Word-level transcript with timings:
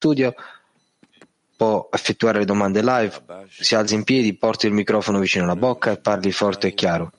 studio 0.00 0.34
può 1.54 1.90
effettuare 1.92 2.38
le 2.38 2.46
domande 2.46 2.80
live, 2.80 3.22
si 3.50 3.74
alzi 3.74 3.94
in 3.94 4.02
piedi, 4.04 4.32
porti 4.32 4.64
il 4.66 4.72
microfono 4.72 5.18
vicino 5.18 5.44
alla 5.44 5.56
bocca 5.56 5.90
e 5.90 5.98
parli 5.98 6.32
forte 6.32 6.68
e 6.68 6.74
chiaro. 6.74 7.12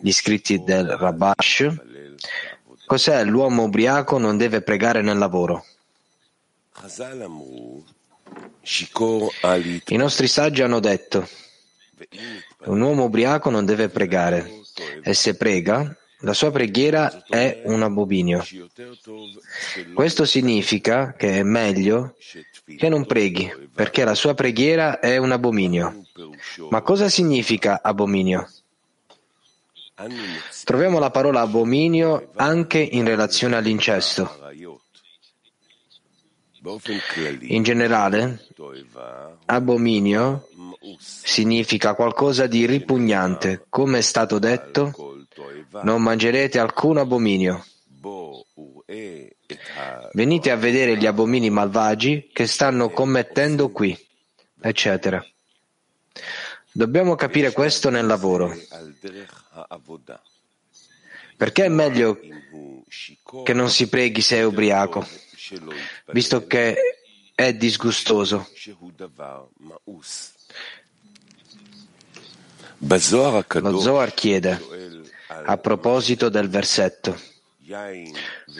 Gli 0.00 0.10
scritti 0.10 0.64
del 0.64 0.88
Rabash. 0.88 1.70
Cos'è 2.86 3.24
l'uomo 3.24 3.64
ubriaco 3.64 4.16
non 4.16 4.38
deve 4.38 4.62
pregare 4.62 5.02
nel 5.02 5.18
lavoro? 5.18 5.66
I 9.84 9.96
nostri 9.96 10.26
saggi 10.26 10.62
hanno 10.62 10.80
detto 10.80 11.28
un 12.64 12.80
uomo 12.80 13.04
ubriaco 13.04 13.50
non 13.50 13.66
deve 13.66 13.88
pregare 13.88 14.50
e 15.02 15.12
se 15.12 15.36
prega 15.36 15.94
la 16.24 16.32
sua 16.32 16.50
preghiera 16.50 17.24
è 17.28 17.62
un 17.66 17.82
abominio. 17.82 18.42
Questo 19.92 20.24
significa 20.24 21.12
che 21.12 21.38
è 21.38 21.42
meglio 21.42 22.16
che 22.64 22.88
non 22.88 23.04
preghi, 23.04 23.52
perché 23.72 24.04
la 24.04 24.14
sua 24.14 24.32
preghiera 24.34 25.00
è 25.00 25.18
un 25.18 25.32
abominio. 25.32 26.06
Ma 26.70 26.80
cosa 26.80 27.10
significa 27.10 27.80
abominio? 27.82 28.48
Troviamo 30.64 30.98
la 30.98 31.10
parola 31.10 31.42
abominio 31.42 32.30
anche 32.36 32.78
in 32.78 33.04
relazione 33.04 33.56
all'incesto. 33.56 34.40
In 37.40 37.62
generale, 37.62 38.46
abominio 39.44 40.48
significa 40.98 41.94
qualcosa 41.94 42.46
di 42.46 42.64
ripugnante, 42.64 43.66
come 43.68 43.98
è 43.98 44.02
stato 44.02 44.38
detto, 44.38 45.13
non 45.82 46.02
mangerete 46.02 46.58
alcun 46.58 46.98
abominio. 46.98 47.64
Venite 50.12 50.50
a 50.50 50.56
vedere 50.56 50.96
gli 50.96 51.06
abomini 51.06 51.50
malvagi 51.50 52.30
che 52.32 52.46
stanno 52.46 52.90
commettendo 52.90 53.70
qui, 53.70 53.96
eccetera. 54.60 55.24
Dobbiamo 56.70 57.14
capire 57.14 57.52
questo 57.52 57.90
nel 57.90 58.06
lavoro. 58.06 58.54
Perché 61.36 61.64
è 61.64 61.68
meglio 61.68 62.20
che 63.44 63.52
non 63.52 63.70
si 63.70 63.88
preghi 63.88 64.20
se 64.20 64.36
è 64.36 64.44
ubriaco, 64.44 65.06
visto 66.12 66.46
che 66.46 66.76
è 67.34 67.52
disgustoso? 67.54 68.48
Lo 73.60 73.80
Zohar 73.80 74.12
chiede 74.14 74.73
a 75.44 75.56
proposito 75.56 76.28
del 76.28 76.48
versetto. 76.48 77.18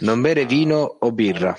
Non 0.01 0.21
bere 0.21 0.47
vino 0.47 0.97
o 1.01 1.13
birra. 1.13 1.57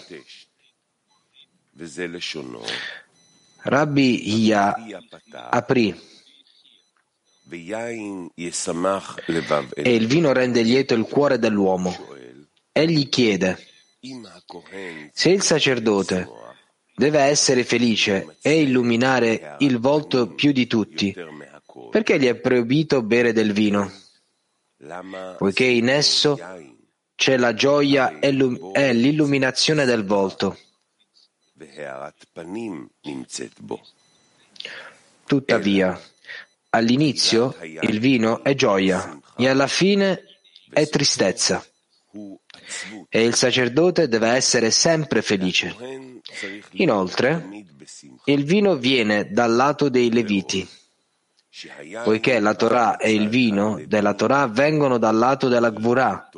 Rabbi 3.62 4.30
Hia 4.30 4.76
aprì 5.50 6.14
e 9.76 9.96
il 9.96 10.08
vino 10.08 10.32
rende 10.32 10.62
lieto 10.62 10.94
il 10.94 11.06
cuore 11.06 11.38
dell'uomo. 11.38 11.96
Egli 12.72 13.08
chiede 13.10 13.58
se 15.14 15.30
il 15.30 15.42
sacerdote 15.42 16.28
deve 16.96 17.20
essere 17.22 17.64
felice 17.64 18.38
e 18.42 18.62
illuminare 18.62 19.56
il 19.60 19.80
volto 19.80 20.34
più 20.34 20.52
di 20.52 20.68
tutti, 20.68 21.14
perché 21.90 22.20
gli 22.20 22.26
è 22.26 22.36
proibito 22.36 23.02
bere 23.02 23.34
del 23.34 23.52
vino? 23.52 23.92
Poiché 25.38 25.66
in 25.66 25.90
esso 25.90 26.38
c'è 27.16 27.38
la 27.38 27.54
gioia 27.54 28.20
e 28.20 28.32
l'illuminazione 28.32 29.86
del 29.86 30.06
volto. 30.06 30.58
Tuttavia, 35.26 36.00
all'inizio 36.70 37.56
il 37.62 38.00
vino 38.00 38.44
è 38.44 38.54
gioia 38.54 39.20
e 39.38 39.48
alla 39.48 39.68
fine 39.68 40.24
è 40.70 40.88
tristezza. 40.88 41.66
E 43.10 43.24
il 43.24 43.36
sacerdote 43.36 44.08
deve 44.08 44.30
essere 44.30 44.72
sempre 44.72 45.22
felice. 45.22 45.76
Inoltre, 46.72 47.48
il 48.26 48.44
vino 48.44 48.76
viene 48.76 49.32
dal 49.32 49.54
lato 49.54 49.90
dei 49.90 50.12
leviti 50.12 50.68
poiché 52.04 52.40
la 52.40 52.54
Torah 52.54 52.98
e 52.98 53.14
il 53.14 53.30
vino 53.30 53.82
della 53.86 54.14
Torah 54.14 54.48
vengono 54.48 54.98
dal 54.98 55.16
lato 55.16 55.48
della 55.48 55.70
Gvurah, 55.70 56.30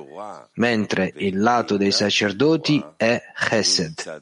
mentre 0.54 1.12
il 1.18 1.40
lato 1.40 1.76
dei 1.76 1.92
sacerdoti 1.92 2.84
è 2.96 3.22
Chesed. 3.34 4.22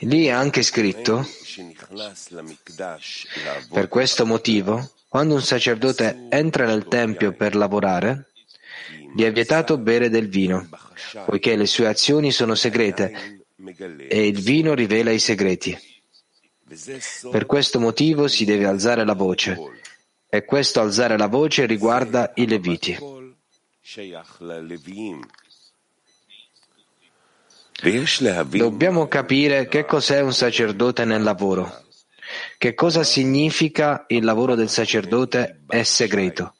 Lì 0.00 0.26
è 0.26 0.30
anche 0.30 0.62
scritto, 0.62 1.26
per 3.70 3.88
questo 3.88 4.26
motivo, 4.26 4.90
quando 5.08 5.34
un 5.34 5.42
sacerdote 5.42 6.26
entra 6.28 6.66
nel 6.66 6.86
Tempio 6.86 7.32
per 7.32 7.56
lavorare, 7.56 8.28
gli 9.14 9.22
è 9.22 9.32
vietato 9.32 9.78
bere 9.78 10.08
del 10.08 10.28
vino, 10.28 10.68
poiché 11.24 11.56
le 11.56 11.66
sue 11.66 11.88
azioni 11.88 12.30
sono 12.30 12.54
segrete 12.54 13.44
e 14.08 14.26
il 14.26 14.40
vino 14.40 14.74
rivela 14.74 15.10
i 15.10 15.18
segreti. 15.18 15.76
Per 17.30 17.46
questo 17.46 17.78
motivo 17.78 18.28
si 18.28 18.44
deve 18.44 18.66
alzare 18.66 19.04
la 19.04 19.14
voce 19.14 19.56
e 20.28 20.44
questo 20.44 20.80
alzare 20.80 21.16
la 21.16 21.28
voce 21.28 21.64
riguarda 21.64 22.32
i 22.34 22.46
Leviti. 22.46 22.98
Dobbiamo 28.48 29.06
capire 29.06 29.68
che 29.68 29.84
cos'è 29.84 30.20
un 30.20 30.32
sacerdote 30.32 31.04
nel 31.04 31.22
lavoro. 31.22 31.84
Che 32.58 32.74
cosa 32.74 33.04
significa 33.04 34.04
il 34.08 34.24
lavoro 34.24 34.54
del 34.54 34.68
sacerdote 34.68 35.62
è 35.68 35.82
segreto. 35.84 36.54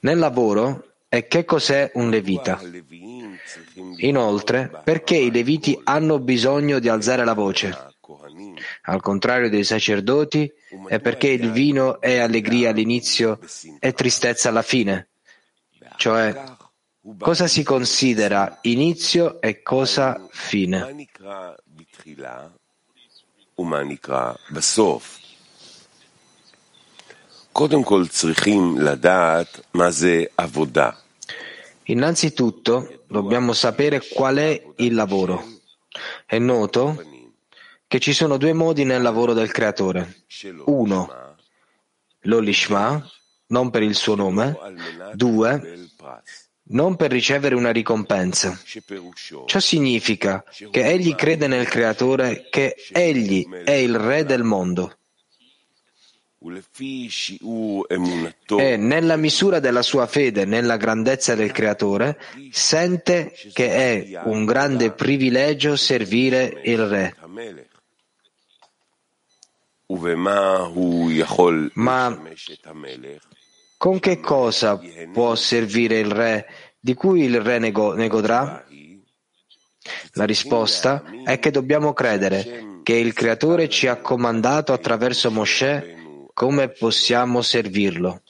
Nel 0.00 0.18
lavoro 0.18 0.94
è 1.08 1.26
che 1.26 1.44
cos'è 1.44 1.90
un 1.94 2.10
levita. 2.10 2.60
Inoltre, 3.98 4.70
perché 4.84 5.16
i 5.16 5.30
leviti 5.30 5.78
hanno 5.84 6.18
bisogno 6.18 6.78
di 6.78 6.88
alzare 6.88 7.24
la 7.24 7.34
voce? 7.34 7.94
Al 8.82 9.00
contrario 9.00 9.50
dei 9.50 9.64
sacerdoti, 9.64 10.50
è 10.88 11.00
perché 11.00 11.28
il 11.28 11.50
vino 11.50 12.00
è 12.00 12.18
allegria 12.18 12.70
all'inizio 12.70 13.38
e 13.78 13.92
tristezza 13.92 14.48
alla 14.48 14.62
fine. 14.62 15.08
Cioè, 15.96 16.44
cosa 17.18 17.46
si 17.46 17.62
considera 17.62 18.58
inizio 18.62 19.40
e 19.40 19.62
cosa 19.62 20.26
fine. 20.30 21.08
Innanzitutto 31.84 33.04
dobbiamo 33.08 33.54
sapere 33.54 34.02
qual 34.12 34.36
è 34.36 34.62
il 34.76 34.92
lavoro. 34.92 35.42
È 36.26 36.38
noto 36.38 37.02
che 37.86 37.98
ci 37.98 38.12
sono 38.12 38.36
due 38.36 38.52
modi 38.52 38.84
nel 38.84 39.00
lavoro 39.00 39.32
del 39.32 39.50
creatore. 39.50 40.26
Uno, 40.66 41.34
l'olishma, 42.24 43.02
non 43.46 43.70
per 43.70 43.82
il 43.82 43.94
suo 43.94 44.16
nome. 44.16 44.54
Due, 45.14 45.88
non 46.64 46.96
per 46.96 47.10
ricevere 47.10 47.54
una 47.54 47.72
ricompensa. 47.72 48.60
Ciò 49.46 49.60
significa 49.60 50.44
che 50.70 50.84
egli 50.84 51.14
crede 51.14 51.46
nel 51.46 51.66
creatore, 51.68 52.48
che 52.50 52.74
egli 52.92 53.48
è 53.48 53.72
il 53.72 53.98
re 53.98 54.26
del 54.26 54.42
mondo. 54.42 54.98
E 58.58 58.76
nella 58.76 59.16
misura 59.16 59.58
della 59.58 59.82
sua 59.82 60.06
fede 60.06 60.44
nella 60.44 60.76
grandezza 60.76 61.34
del 61.34 61.50
Creatore, 61.50 62.18
sente 62.50 63.32
che 63.52 63.70
è 63.70 64.20
un 64.24 64.44
grande 64.44 64.92
privilegio 64.92 65.76
servire 65.76 66.60
il 66.64 66.86
Re. 66.86 67.16
Ma 71.74 72.22
con 73.76 74.00
che 74.00 74.20
cosa 74.20 74.80
può 75.12 75.34
servire 75.34 75.98
il 75.98 76.10
Re 76.10 76.46
di 76.78 76.94
cui 76.94 77.22
il 77.22 77.40
Re 77.40 77.58
ne, 77.58 77.70
godrà? 77.72 78.64
La 80.12 80.24
risposta 80.24 81.04
è 81.24 81.38
che 81.38 81.50
dobbiamo 81.50 81.92
credere 81.92 82.80
che 82.82 82.94
il 82.94 83.12
Creatore 83.12 83.68
ci 83.68 83.86
ha 83.86 83.96
comandato 83.96 84.72
attraverso 84.72 85.30
Mosè 85.30 85.94
come 86.36 86.68
possiamo 86.68 87.40
servirlo? 87.40 88.20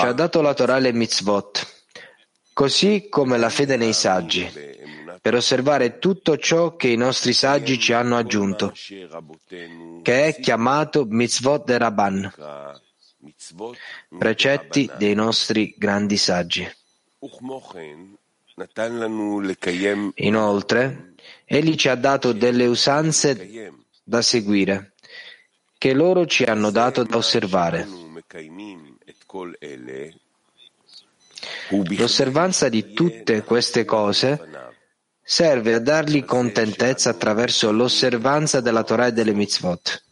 Ci 0.00 0.06
ha 0.06 0.12
dato 0.12 0.40
la 0.40 0.54
Torah 0.54 0.78
e 0.78 0.80
le 0.80 0.92
mitzvot. 0.92 1.66
così 2.54 3.08
come 3.10 3.36
la 3.36 3.50
fede 3.50 3.76
nei 3.76 3.92
saggi, 3.92 4.50
per 5.20 5.34
osservare 5.34 5.98
tutto 5.98 6.38
ciò 6.38 6.76
che 6.76 6.88
i 6.88 6.96
nostri 6.96 7.34
saggi 7.34 7.78
ci 7.78 7.92
hanno 7.92 8.16
aggiunto, 8.16 8.72
che 10.02 10.24
è 10.26 10.40
chiamato 10.40 11.04
mitzvot 11.06 11.64
de 11.64 11.76
Rabban, 11.76 12.32
precetti 14.18 14.90
dei 14.96 15.14
nostri 15.14 15.74
grandi 15.76 16.16
saggi. 16.16 16.66
Inoltre, 20.14 21.14
egli 21.44 21.74
ci 21.76 21.88
ha 21.88 21.94
dato 21.94 22.32
delle 22.32 22.66
usanze 22.66 23.72
da 24.02 24.22
seguire, 24.22 24.94
che 25.78 25.92
loro 25.94 26.26
ci 26.26 26.44
hanno 26.44 26.70
dato 26.70 27.04
da 27.04 27.16
osservare. 27.16 27.86
L'osservanza 31.70 32.68
di 32.68 32.92
tutte 32.92 33.42
queste 33.42 33.84
cose 33.84 34.48
serve 35.22 35.74
a 35.74 35.78
dargli 35.78 36.24
contentezza 36.24 37.10
attraverso 37.10 37.70
l'osservanza 37.70 38.60
della 38.60 38.82
Torah 38.82 39.06
e 39.06 39.12
delle 39.12 39.32
mitzvot. 39.32 40.02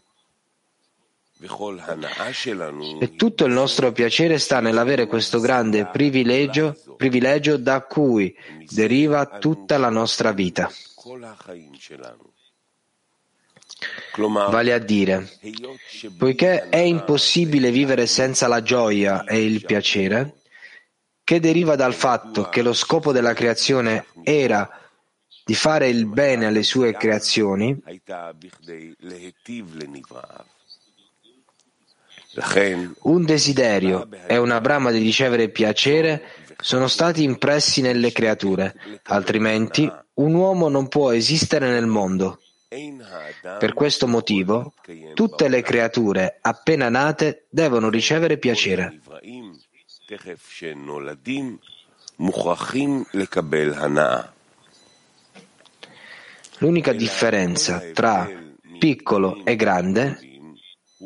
E 3.01 3.15
tutto 3.15 3.45
il 3.45 3.53
nostro 3.53 3.93
piacere 3.93 4.39
sta 4.39 4.61
nell'avere 4.61 5.07
questo 5.07 5.39
grande 5.39 5.87
privilegio, 5.87 6.77
privilegio 6.97 7.57
da 7.57 7.83
cui 7.83 8.35
deriva 8.69 9.25
tutta 9.39 9.79
la 9.79 9.89
nostra 9.89 10.33
vita. 10.33 10.69
Vale 14.17 14.73
a 14.73 14.79
dire, 14.79 15.31
poiché 16.17 16.69
è 16.69 16.79
impossibile 16.79 17.71
vivere 17.71 18.07
senza 18.07 18.49
la 18.49 18.61
gioia 18.61 19.23
e 19.23 19.45
il 19.45 19.65
piacere, 19.65 20.41
che 21.23 21.39
deriva 21.39 21.77
dal 21.77 21.95
fatto 21.95 22.49
che 22.49 22.63
lo 22.63 22.73
scopo 22.73 23.13
della 23.13 23.35
creazione 23.35 24.07
era 24.25 24.69
di 25.45 25.55
fare 25.55 25.89
il 25.89 26.07
bene 26.07 26.47
alle 26.47 26.65
sue 26.65 26.97
creazioni, 26.97 27.81
un 33.03 33.25
desiderio 33.25 34.09
e 34.27 34.37
una 34.37 34.61
brama 34.61 34.91
di 34.91 34.99
ricevere 34.99 35.49
piacere 35.49 36.23
sono 36.61 36.89
stati 36.89 37.23
impressi 37.23 37.81
nelle 37.81 38.13
creature, 38.13 38.75
altrimenti 39.05 39.91
un 40.15 40.35
uomo 40.35 40.69
non 40.69 40.89
può 40.89 41.13
esistere 41.13 41.71
nel 41.71 41.87
mondo. 41.87 42.41
Per 43.59 43.73
questo 43.73 44.07
motivo, 44.07 44.75
tutte 45.15 45.49
le 45.49 45.63
creature 45.63 46.39
appena 46.41 46.91
nate 46.91 47.47
devono 47.49 47.89
ricevere 47.89 48.37
piacere. 48.37 49.01
L'unica 56.59 56.93
differenza 56.93 57.83
tra 57.95 58.29
piccolo 58.79 59.45
e 59.45 59.57
grande 59.57 60.28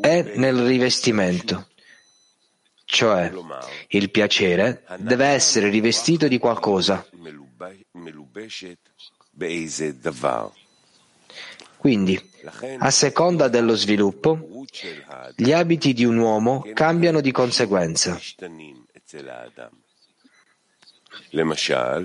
è 0.00 0.32
nel 0.36 0.64
rivestimento, 0.64 1.68
cioè 2.84 3.32
il 3.88 4.10
piacere 4.10 4.84
deve 4.98 5.26
essere 5.26 5.68
rivestito 5.68 6.28
di 6.28 6.38
qualcosa. 6.38 7.06
Quindi, 11.76 12.30
a 12.78 12.90
seconda 12.90 13.48
dello 13.48 13.74
sviluppo, 13.74 14.64
gli 15.36 15.52
abiti 15.52 15.92
di 15.92 16.04
un 16.04 16.16
uomo 16.18 16.64
cambiano 16.72 17.20
di 17.20 17.32
conseguenza. 17.32 18.18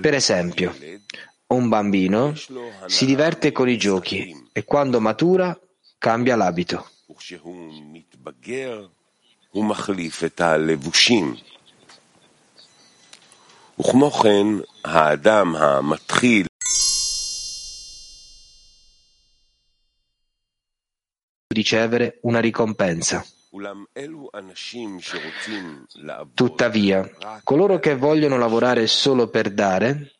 Per 0.00 0.14
esempio, 0.14 0.76
un 1.46 1.68
bambino 1.68 2.34
si 2.86 3.06
diverte 3.06 3.52
con 3.52 3.68
i 3.68 3.78
giochi 3.78 4.48
e 4.52 4.64
quando 4.64 5.00
matura 5.00 5.58
cambia 5.96 6.36
l'abito. 6.36 6.90
וכמו 13.79 14.11
כן, 14.11 14.47
האדם 14.85 15.55
המתחיל 15.55 16.45
ricevere 21.53 22.17
una 22.21 22.39
ricompensa. 22.39 23.23
Tuttavia, 26.33 27.09
coloro 27.43 27.79
che 27.79 27.95
vogliono 27.95 28.37
lavorare 28.37 28.87
solo 28.87 29.27
per 29.29 29.51
dare, 29.51 30.13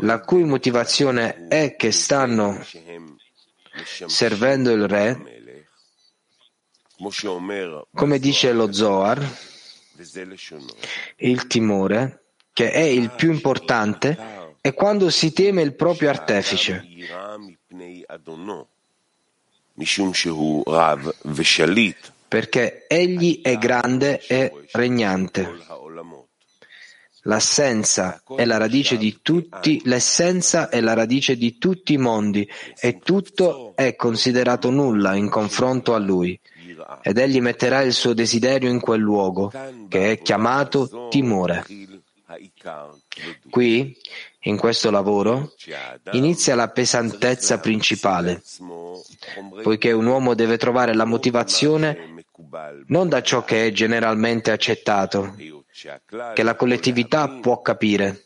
la 0.00 0.20
cui 0.20 0.44
motivazione 0.44 1.46
è 1.48 1.76
che 1.76 1.92
stanno 1.92 2.64
servendo 4.06 4.70
il 4.70 4.88
re, 4.88 5.37
come 7.93 8.19
dice 8.19 8.51
lo 8.51 8.73
Zohar, 8.73 9.25
il 11.17 11.47
timore, 11.47 12.23
che 12.51 12.71
è 12.71 12.81
il 12.81 13.11
più 13.11 13.31
importante, 13.31 14.17
è 14.59 14.73
quando 14.73 15.09
si 15.09 15.31
teme 15.31 15.61
il 15.61 15.75
proprio 15.75 16.09
artefice. 16.09 16.85
Perché 22.27 22.85
egli 22.87 23.41
è 23.41 23.57
grande 23.57 24.19
e 24.27 24.51
regnante. 24.71 25.49
L'essenza 27.23 28.21
è 28.35 28.45
la 28.45 28.57
radice 28.57 28.97
di 28.97 29.19
tutti, 29.21 29.81
l'essenza 29.85 30.69
è 30.69 30.79
la 30.79 30.93
radice 30.93 31.35
di 31.35 31.57
tutti 31.57 31.93
i 31.93 31.97
mondi 31.97 32.49
e 32.79 32.99
tutto 32.99 33.73
è 33.75 33.95
considerato 33.95 34.69
nulla 34.69 35.15
in 35.15 35.29
confronto 35.29 35.93
a 35.93 35.97
lui. 35.97 36.39
Ed 37.01 37.17
egli 37.17 37.41
metterà 37.41 37.81
il 37.81 37.93
suo 37.93 38.13
desiderio 38.13 38.69
in 38.69 38.79
quel 38.79 39.01
luogo, 39.01 39.51
che 39.87 40.11
è 40.11 40.21
chiamato 40.21 41.07
timore. 41.09 41.65
Qui, 43.49 43.97
in 44.41 44.57
questo 44.57 44.91
lavoro, 44.91 45.53
inizia 46.11 46.55
la 46.55 46.69
pesantezza 46.69 47.59
principale, 47.59 48.41
poiché 49.63 49.91
un 49.91 50.05
uomo 50.05 50.35
deve 50.35 50.57
trovare 50.57 50.93
la 50.93 51.05
motivazione 51.05 52.17
non 52.87 53.09
da 53.09 53.21
ciò 53.21 53.43
che 53.43 53.67
è 53.67 53.71
generalmente 53.71 54.51
accettato, 54.51 55.35
che 56.33 56.43
la 56.43 56.55
collettività 56.55 57.27
può 57.27 57.61
capire, 57.61 58.25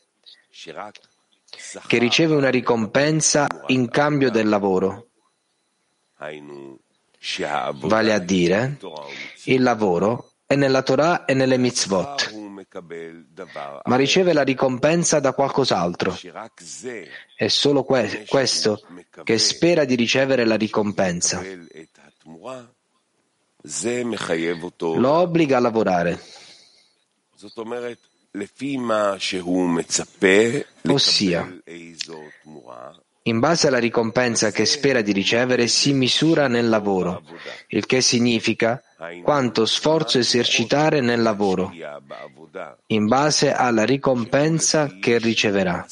che 1.88 1.98
riceve 1.98 2.36
una 2.36 2.50
ricompensa 2.50 3.48
in 3.68 3.90
cambio 3.90 4.30
del 4.30 4.50
lavoro. 4.50 5.08
Vale 7.88 8.14
a 8.14 8.20
dire, 8.20 8.78
il 9.46 9.62
lavoro 9.62 10.32
è 10.46 10.56
nella 10.56 10.82
Torah 10.82 11.26
e 11.26 11.34
nelle 11.34 11.58
mitzvot 11.58 12.42
ma 13.86 13.96
riceve 13.96 14.34
la 14.34 14.44
ricompensa 14.44 15.20
da 15.20 15.34
qualcos'altro. 15.34 16.18
È 17.36 17.48
solo 17.48 17.84
que- 17.84 18.26
questo 18.28 18.82
che 19.24 19.38
spera 19.38 19.86
di 19.86 19.96
ricevere 19.96 20.46
la 20.46 20.56
ricompensa. 20.56 21.42
Lo 24.96 25.12
obbliga 25.12 25.58
a 25.58 25.60
lavorare. 25.60 26.20
Ossia, 30.88 31.62
in 33.24 33.40
base 33.40 33.68
alla 33.68 33.78
ricompensa 33.78 34.52
che 34.52 34.66
spera 34.66 35.02
di 35.02 35.14
ricevere 35.14 35.68
si 35.68 35.94
misura 35.94 36.48
nel 36.48 36.68
lavoro, 36.68 37.24
il 37.68 37.86
che 37.86 38.02
significa 38.02 38.82
quanto 39.24 39.66
sforzo 39.66 40.18
esercitare 40.18 41.00
nel 41.00 41.22
lavoro, 41.22 41.72
in 42.88 43.08
base 43.08 43.54
alla 43.54 43.84
ricompensa 43.84 44.98
che 45.00 45.18
riceverà. 45.20 45.86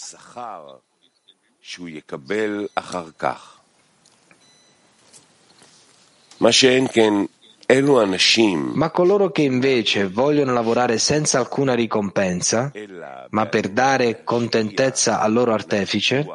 Ma 8.73 8.89
coloro 8.89 9.31
che 9.31 9.41
invece 9.41 10.07
vogliono 10.09 10.51
lavorare 10.51 10.97
senza 10.97 11.39
alcuna 11.39 11.73
ricompensa, 11.75 12.71
ma 13.29 13.45
per 13.45 13.69
dare 13.69 14.25
contentezza 14.25 15.21
al 15.21 15.31
loro 15.31 15.53
artefice, 15.53 16.25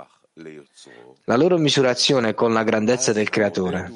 la 1.25 1.37
loro 1.37 1.59
misurazione 1.59 2.35
con 2.35 2.53
la 2.53 2.63
grandezza 2.63 3.13
del 3.13 3.29
Creatore. 3.29 3.91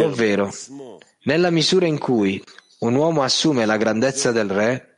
Ovvero, 0.00 0.52
nella 1.22 1.50
misura 1.50 1.86
in 1.86 1.98
cui 1.98 2.42
un 2.78 2.94
uomo 2.94 3.22
assume 3.22 3.66
la 3.66 3.76
grandezza 3.76 4.32
del 4.32 4.50
Re, 4.50 4.96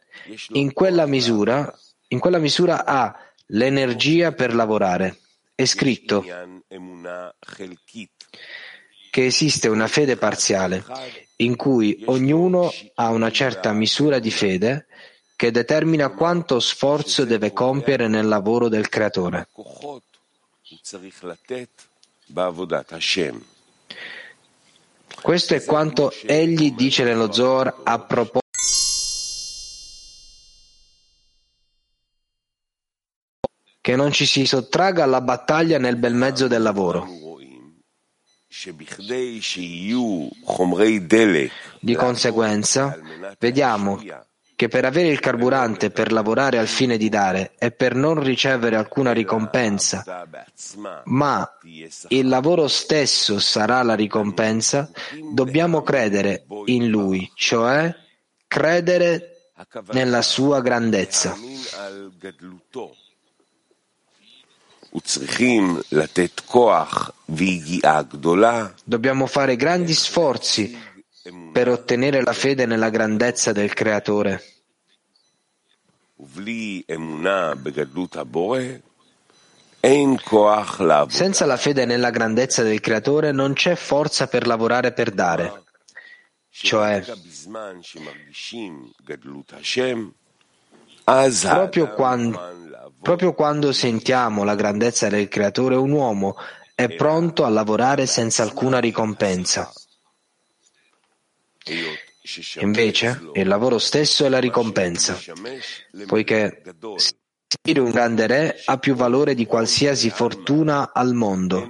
in 0.52 0.72
quella 0.72 1.06
misura, 1.06 1.72
in 2.08 2.18
quella 2.18 2.38
misura 2.38 2.84
ha 2.86 3.14
l'energia 3.48 4.32
per 4.32 4.54
lavorare. 4.54 5.18
È 5.54 5.64
scritto 5.64 6.24
che 9.10 9.26
esiste 9.26 9.68
una 9.68 9.88
fede 9.88 10.16
parziale 10.16 10.84
in 11.40 11.56
cui 11.56 12.02
ognuno 12.06 12.72
ha 12.94 13.10
una 13.10 13.30
certa 13.30 13.72
misura 13.72 14.18
di 14.18 14.30
fede 14.30 14.86
che 15.36 15.50
determina 15.50 16.08
quanto 16.08 16.58
sforzo 16.58 17.24
deve 17.24 17.52
compiere 17.52 18.08
nel 18.08 18.26
lavoro 18.26 18.68
del 18.68 18.88
Creatore. 18.88 19.48
Questo 25.22 25.54
è 25.54 25.64
quanto 25.64 26.12
egli 26.24 26.72
dice 26.72 27.04
nello 27.04 27.32
Zohar 27.32 27.82
a 27.84 27.98
proposito 28.00 28.46
che 33.80 33.96
non 33.96 34.12
ci 34.12 34.26
si 34.26 34.44
sottragga 34.44 35.04
alla 35.04 35.20
battaglia 35.20 35.78
nel 35.78 35.96
bel 35.96 36.14
mezzo 36.14 36.46
del 36.48 36.62
lavoro. 36.62 37.27
Di 41.80 41.94
conseguenza, 41.94 42.98
vediamo 43.38 44.02
che 44.56 44.66
per 44.66 44.84
avere 44.84 45.06
il 45.06 45.20
carburante 45.20 45.90
per 45.90 46.10
lavorare 46.10 46.58
al 46.58 46.66
fine 46.66 46.96
di 46.96 47.08
dare 47.08 47.52
e 47.58 47.70
per 47.70 47.94
non 47.94 48.20
ricevere 48.20 48.74
alcuna 48.74 49.12
ricompensa, 49.12 50.26
ma 51.04 51.48
il 52.08 52.26
lavoro 52.26 52.66
stesso 52.66 53.38
sarà 53.38 53.84
la 53.84 53.94
ricompensa, 53.94 54.90
dobbiamo 55.32 55.82
credere 55.82 56.44
in 56.64 56.88
lui, 56.88 57.30
cioè 57.36 57.94
credere 58.48 59.52
nella 59.92 60.22
sua 60.22 60.60
grandezza. 60.60 61.36
Dobbiamo 68.84 69.26
fare 69.26 69.56
grandi 69.56 69.92
sforzi 69.92 70.78
per 71.52 71.68
ottenere 71.68 72.22
la 72.22 72.32
fede 72.32 72.64
nella 72.66 72.88
grandezza 72.88 73.52
del 73.52 73.74
Creatore. 73.74 74.42
Senza 81.10 81.46
la 81.46 81.56
fede 81.56 81.84
nella 81.84 82.10
grandezza 82.10 82.62
del 82.62 82.80
Creatore 82.80 83.30
non 83.30 83.52
c'è 83.52 83.74
forza 83.76 84.26
per 84.26 84.46
lavorare 84.46 84.92
per 84.92 85.10
dare. 85.10 85.64
Cioè, 86.50 87.04
proprio 91.04 91.92
quando, 91.94 92.67
proprio 93.00 93.32
quando 93.34 93.72
sentiamo 93.72 94.44
la 94.44 94.54
grandezza 94.54 95.08
del 95.08 95.28
Creatore, 95.28 95.76
un 95.76 95.90
uomo 95.90 96.36
è 96.74 96.88
pronto 96.94 97.44
a 97.44 97.48
lavorare 97.48 98.06
senza 98.06 98.42
alcuna 98.42 98.78
ricompensa. 98.78 99.72
Invece, 102.60 103.30
il 103.34 103.48
lavoro 103.48 103.78
stesso 103.78 104.24
è 104.24 104.28
la 104.28 104.38
ricompensa, 104.38 105.18
poiché 106.06 106.62
servire 107.46 107.80
un 107.80 107.90
grande 107.90 108.26
re 108.26 108.62
ha 108.64 108.78
più 108.78 108.94
valore 108.94 109.34
di 109.34 109.46
qualsiasi 109.46 110.10
fortuna 110.10 110.92
al 110.92 111.14
mondo 111.14 111.66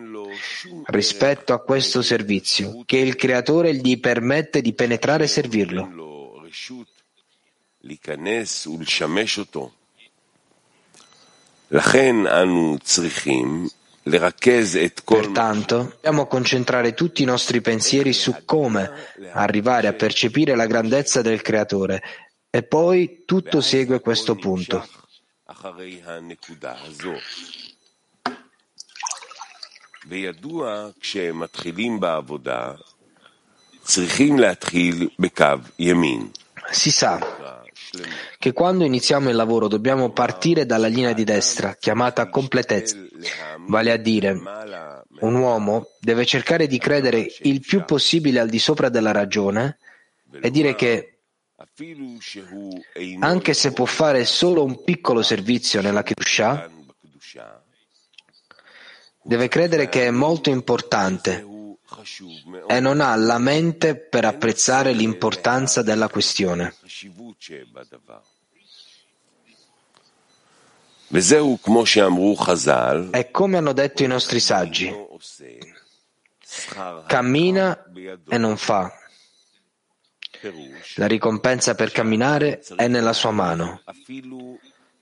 rispetto 0.86 1.52
a 1.52 1.62
questo 1.62 2.02
servizio, 2.02 2.82
che 2.84 2.98
il 2.98 3.16
Creatore 3.16 3.74
gli 3.74 3.98
permette 4.00 4.60
di 4.60 4.74
penetrare 4.74 5.24
e 5.24 5.28
servirlo. 5.28 6.44
Pertanto, 15.20 15.92
dobbiamo 15.94 16.26
concentrare 16.26 16.94
tutti 16.94 17.22
i 17.22 17.26
nostri 17.26 17.60
pensieri 17.60 18.14
su 18.14 18.34
come 18.46 18.90
arrivare 19.32 19.86
a 19.86 19.92
percepire 19.92 20.56
la 20.56 20.66
grandezza 20.66 21.20
del 21.20 21.42
Creatore. 21.42 22.02
E 22.48 22.62
poi 22.62 23.24
tutto 23.26 23.60
segue 23.60 24.00
questo 24.00 24.34
punto. 24.34 24.88
Si 36.70 36.90
sa 36.90 37.18
che 38.38 38.52
quando 38.52 38.84
iniziamo 38.84 39.30
il 39.30 39.36
lavoro 39.36 39.68
dobbiamo 39.68 40.10
partire 40.10 40.66
dalla 40.66 40.88
linea 40.88 41.12
di 41.12 41.24
destra, 41.24 41.74
chiamata 41.74 42.28
completezza, 42.28 42.96
vale 43.66 43.92
a 43.92 43.96
dire 43.96 44.38
un 45.20 45.34
uomo 45.34 45.88
deve 46.00 46.24
cercare 46.24 46.66
di 46.66 46.78
credere 46.78 47.26
il 47.42 47.60
più 47.60 47.84
possibile 47.84 48.40
al 48.40 48.48
di 48.48 48.58
sopra 48.58 48.88
della 48.88 49.12
ragione 49.12 49.78
e 50.40 50.50
dire 50.50 50.74
che 50.74 51.20
anche 53.20 53.54
se 53.54 53.72
può 53.72 53.84
fare 53.84 54.24
solo 54.24 54.62
un 54.64 54.84
piccolo 54.84 55.22
servizio 55.22 55.80
nella 55.80 56.02
Kedusha, 56.02 56.70
deve 59.22 59.48
credere 59.48 59.88
che 59.88 60.06
è 60.06 60.10
molto 60.10 60.50
importante 60.50 61.56
e 62.66 62.80
non 62.80 63.00
ha 63.00 63.14
la 63.16 63.38
mente 63.38 63.96
per 63.96 64.24
apprezzare 64.24 64.92
l'importanza 64.92 65.82
della 65.82 66.08
questione. 66.08 66.74
E 73.10 73.30
come 73.30 73.56
hanno 73.56 73.72
detto 73.72 74.02
i 74.02 74.06
nostri 74.06 74.40
saggi, 74.40 74.94
cammina 77.06 77.84
e 78.28 78.36
non 78.36 78.56
fa. 78.58 78.92
La 80.96 81.06
ricompensa 81.06 81.74
per 81.74 81.90
camminare 81.90 82.60
è 82.76 82.86
nella 82.86 83.14
sua 83.14 83.30
mano. 83.30 83.80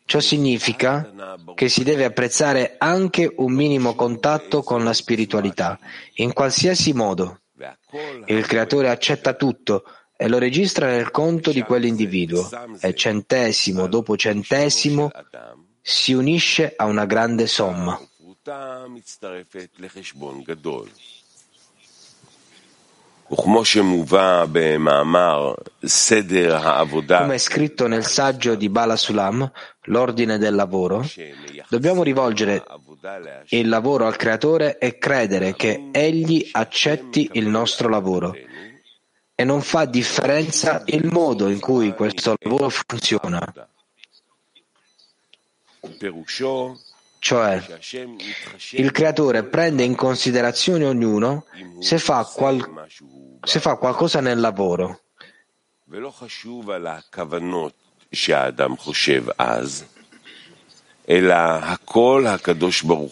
Ciò 0.07 0.21
significa 0.21 1.35
che 1.55 1.69
si 1.69 1.83
deve 1.83 2.05
apprezzare 2.05 2.77
anche 2.79 3.33
un 3.39 3.53
minimo 3.53 3.97
contatto 3.97 4.63
con 4.63 4.85
la 4.85 4.93
spiritualità, 4.93 5.79
in 6.15 6.33
qualsiasi 6.33 6.93
modo. 6.93 7.41
Il 8.27 8.47
creatore 8.47 8.89
accetta 8.89 9.35
tutto 9.35 9.83
e 10.17 10.29
lo 10.29 10.39
registra 10.39 10.87
nel 10.87 11.11
conto 11.11 11.51
di 11.51 11.63
quell'individuo 11.63 12.49
e 12.81 12.95
centesimo 12.95 13.89
dopo 13.89 14.17
centesimo 14.17 15.11
si 15.83 16.13
unisce 16.13 16.73
a 16.77 16.85
una 16.85 17.05
grande 17.05 17.49
somma. 17.49 18.01
Come 27.19 27.35
è 27.35 27.39
scritto 27.39 27.89
nel 27.89 28.05
saggio 28.05 28.55
di 28.55 28.69
Bala 28.69 28.95
Sulam, 28.95 29.51
l'ordine 29.87 30.39
del 30.39 30.55
lavoro, 30.55 31.05
dobbiamo 31.69 32.03
rivolgere 32.03 32.63
il 33.49 33.69
lavoro 33.69 34.07
al 34.07 34.17
Creatore 34.17 34.79
e 34.79 34.99
credere 34.99 35.55
che 35.55 35.89
Egli 35.93 36.49
accetti 36.53 37.31
il 37.35 37.47
nostro 37.47 37.89
lavoro. 37.89 38.35
E 39.39 39.45
non 39.45 39.61
fa 39.61 39.85
differenza 39.85 40.83
il 40.87 41.07
modo 41.07 41.49
in 41.49 41.61
cui 41.61 41.93
questo 41.93 42.35
lavoro 42.41 42.71
funziona. 42.71 43.69
Cioè, 47.19 47.63
il 48.73 48.91
creatore 48.93 49.45
prende 49.45 49.83
in 49.83 49.95
considerazione 49.97 50.85
ognuno 50.87 51.47
se 51.81 51.99
fa, 51.99 52.25
qual- 52.25 52.87
se 53.43 53.61
fa 53.61 53.77
qualcosa 53.77 54.21
nel 54.21 54.39
lavoro. 54.41 55.01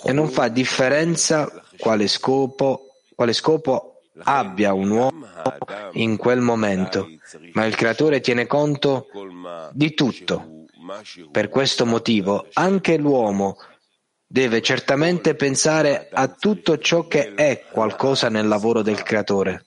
E 0.09 0.13
non 0.13 0.29
fa 0.29 0.49
differenza 0.49 1.63
quale 1.79 2.09
scopo, 2.09 2.95
quale 3.15 3.33
scopo 3.33 4.03
abbia 4.23 4.73
un 4.73 4.91
uomo 4.91 5.27
in 5.93 6.17
quel 6.17 6.41
momento, 6.41 7.09
ma 7.53 7.65
il 7.65 7.75
creatore 7.75 8.21
tiene 8.21 8.47
conto 8.47 9.09
di 9.73 9.95
tutto. 9.95 10.67
Per 11.31 11.49
questo 11.49 11.87
motivo 11.87 12.49
anche 12.53 12.97
l'uomo 12.97 13.57
deve 14.27 14.61
certamente 14.63 15.35
pensare 15.35 16.09
a 16.13 16.29
tutto 16.29 16.79
ciò 16.79 17.07
che 17.07 17.35
è 17.35 17.65
qualcosa 17.71 18.29
nel 18.29 18.49
lavoro 18.49 18.83
del 18.83 19.03
creatore. 19.03 19.67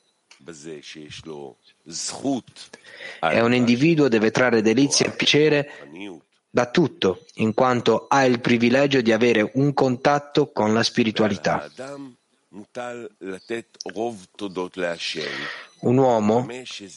E 3.22 3.41
un 3.41 3.53
individuo 3.53 4.08
deve 4.08 4.32
trarre 4.32 4.62
delizia 4.62 5.06
e 5.06 5.12
piacere 5.12 5.70
da 6.50 6.65
tutto, 6.70 7.25
in 7.36 7.53
quanto 7.53 8.08
ha 8.08 8.25
il 8.25 8.39
privilegio 8.39 9.01
di 9.01 9.12
avere 9.12 9.51
un 9.53 9.74
contatto 9.74 10.51
con 10.51 10.74
la 10.74 10.84
spiritualità. 10.84 11.70
Un 15.79 15.98
uomo 15.98 16.48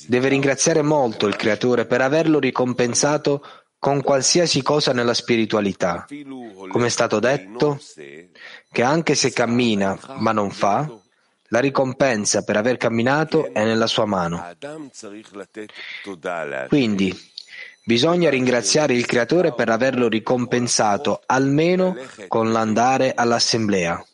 deve 0.07 0.29
ringraziare 0.29 0.83
molto 0.83 1.27
il 1.27 1.37
Creatore 1.37 1.85
per 1.85 2.01
averlo 2.01 2.39
ricompensato 2.39 3.45
con 3.79 4.03
qualsiasi 4.03 4.63
cosa 4.63 4.93
nella 4.93 5.15
spiritualità. 5.15 6.07
Come 6.69 6.87
è 6.87 6.91
stato 6.91 7.19
detto, 7.19 7.81
che 8.71 8.83
anche 8.83 9.15
se 9.15 9.33
cammina 9.33 9.99
ma 10.19 10.33
non 10.33 10.51
fa, 10.51 11.00
La 11.53 11.59
ricompensa 11.59 12.45
per 12.45 12.57
aver 12.57 12.77
camminato 12.77 13.53
è 13.53 13.65
nella 13.65 13.89
sua 13.89 14.05
mano. 14.05 14.55
Quindi, 16.69 17.31
bisogna 17.83 18.31
ringraziare 18.31 18.95
il 18.95 19.05
Creatore 19.05 19.53
per 19.53 19.69
averlo 19.69 20.07
ricompensato 20.07 21.23
almeno 21.27 21.97
con 22.29 22.53
l'andare 22.53 23.15
all'assemblea. 23.15 24.05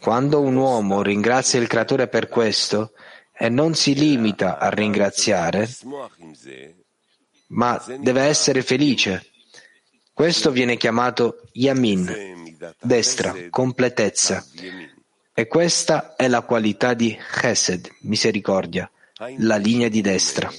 Quando 0.00 0.40
un 0.40 0.56
uomo 0.56 1.02
ringrazia 1.02 1.60
il 1.60 1.66
Creatore 1.66 2.08
per 2.08 2.28
questo 2.28 2.92
e 3.32 3.48
non 3.48 3.74
si 3.74 3.94
limita 3.94 4.58
a 4.58 4.68
ringraziare, 4.68 5.66
ma 7.46 7.82
deve 8.00 8.22
essere 8.22 8.62
felice 8.62 9.30
questo 10.18 10.50
viene 10.50 10.76
chiamato 10.76 11.42
Yamin, 11.52 12.56
destra, 12.80 13.32
completezza. 13.50 14.44
E 15.32 15.46
questa 15.46 16.16
è 16.16 16.26
la 16.26 16.40
qualità 16.40 16.92
di 16.92 17.16
Chesed, 17.16 17.88
misericordia, 18.00 18.90
la 19.36 19.54
linea 19.54 19.86
di 19.86 20.00
destra. 20.00 20.50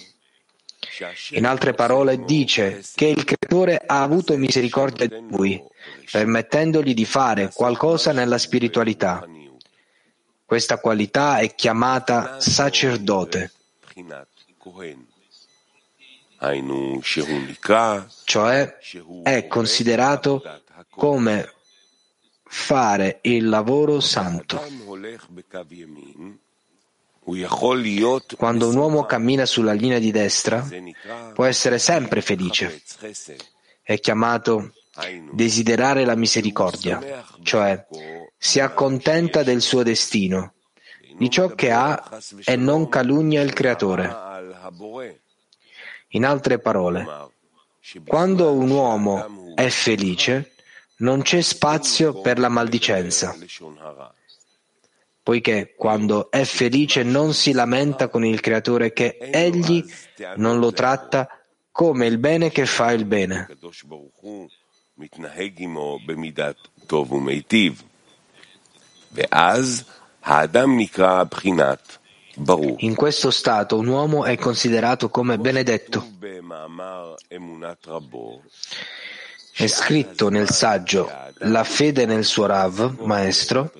In 1.31 1.45
altre 1.45 1.73
parole 1.73 2.23
dice 2.23 2.81
che 2.95 3.07
il 3.07 3.25
Creatore 3.25 3.81
ha 3.85 4.01
avuto 4.01 4.37
misericordia 4.37 5.07
di 5.07 5.25
lui, 5.29 5.61
permettendogli 6.09 6.93
di 6.93 7.03
fare 7.03 7.51
qualcosa 7.53 8.13
nella 8.13 8.37
spiritualità. 8.37 9.27
Questa 10.45 10.79
qualità 10.79 11.39
è 11.39 11.53
chiamata 11.53 12.39
sacerdote 12.39 13.51
cioè 18.23 18.77
è 19.23 19.47
considerato 19.47 20.41
come 20.89 21.53
fare 22.43 23.19
il 23.21 23.47
lavoro 23.47 23.99
santo. 23.99 24.61
Quando 28.37 28.69
un 28.69 28.75
uomo 28.75 29.05
cammina 29.05 29.45
sulla 29.45 29.73
linea 29.73 29.99
di 29.99 30.11
destra, 30.11 30.67
può 31.33 31.45
essere 31.45 31.77
sempre 31.77 32.21
felice. 32.21 32.81
È 33.81 33.99
chiamato 33.99 34.73
desiderare 35.31 36.05
la 36.05 36.15
misericordia, 36.15 37.23
cioè 37.43 37.85
si 38.37 38.59
accontenta 38.59 39.43
del 39.43 39.61
suo 39.61 39.83
destino, 39.83 40.53
di 41.17 41.29
ciò 41.29 41.49
che 41.49 41.71
ha 41.71 42.19
e 42.45 42.55
non 42.55 42.89
calunnia 42.89 43.41
il 43.41 43.53
Creatore. 43.53 44.07
In 46.08 46.24
altre 46.24 46.58
parole, 46.58 47.06
quando 48.06 48.52
un 48.52 48.70
uomo 48.70 49.54
è 49.54 49.68
felice, 49.68 50.52
non 50.98 51.22
c'è 51.22 51.40
spazio 51.40 52.20
per 52.20 52.38
la 52.38 52.48
maldicenza, 52.48 53.36
poiché 55.22 55.74
quando 55.76 56.30
è 56.30 56.44
felice 56.44 57.02
non 57.02 57.34
si 57.34 57.52
lamenta 57.52 58.08
con 58.08 58.24
il 58.24 58.40
Creatore 58.40 58.92
che 58.92 59.16
egli 59.18 59.84
non 60.36 60.58
lo 60.58 60.72
tratta 60.72 61.28
come 61.70 62.06
il 62.06 62.18
bene 62.18 62.50
che 62.50 62.66
fa 62.66 62.92
il 62.92 63.04
bene. 63.04 63.48
ואז 69.14 69.84
האדם 70.22 70.78
נקרא 70.78 71.24
בחינת 71.24 71.98
in 72.77 72.95
questo 72.95 73.31
stato 73.31 73.77
un 73.77 73.87
uomo 73.87 74.25
è 74.25 74.37
considerato 74.37 75.09
come 75.09 75.37
benedetto. 75.37 76.05
È 79.53 79.67
scritto 79.67 80.29
nel 80.29 80.49
saggio 80.49 81.09
La 81.39 81.63
fede 81.63 82.05
nel 82.05 82.23
suo 82.23 82.45
Rav, 82.45 82.99
maestro. 83.01 83.71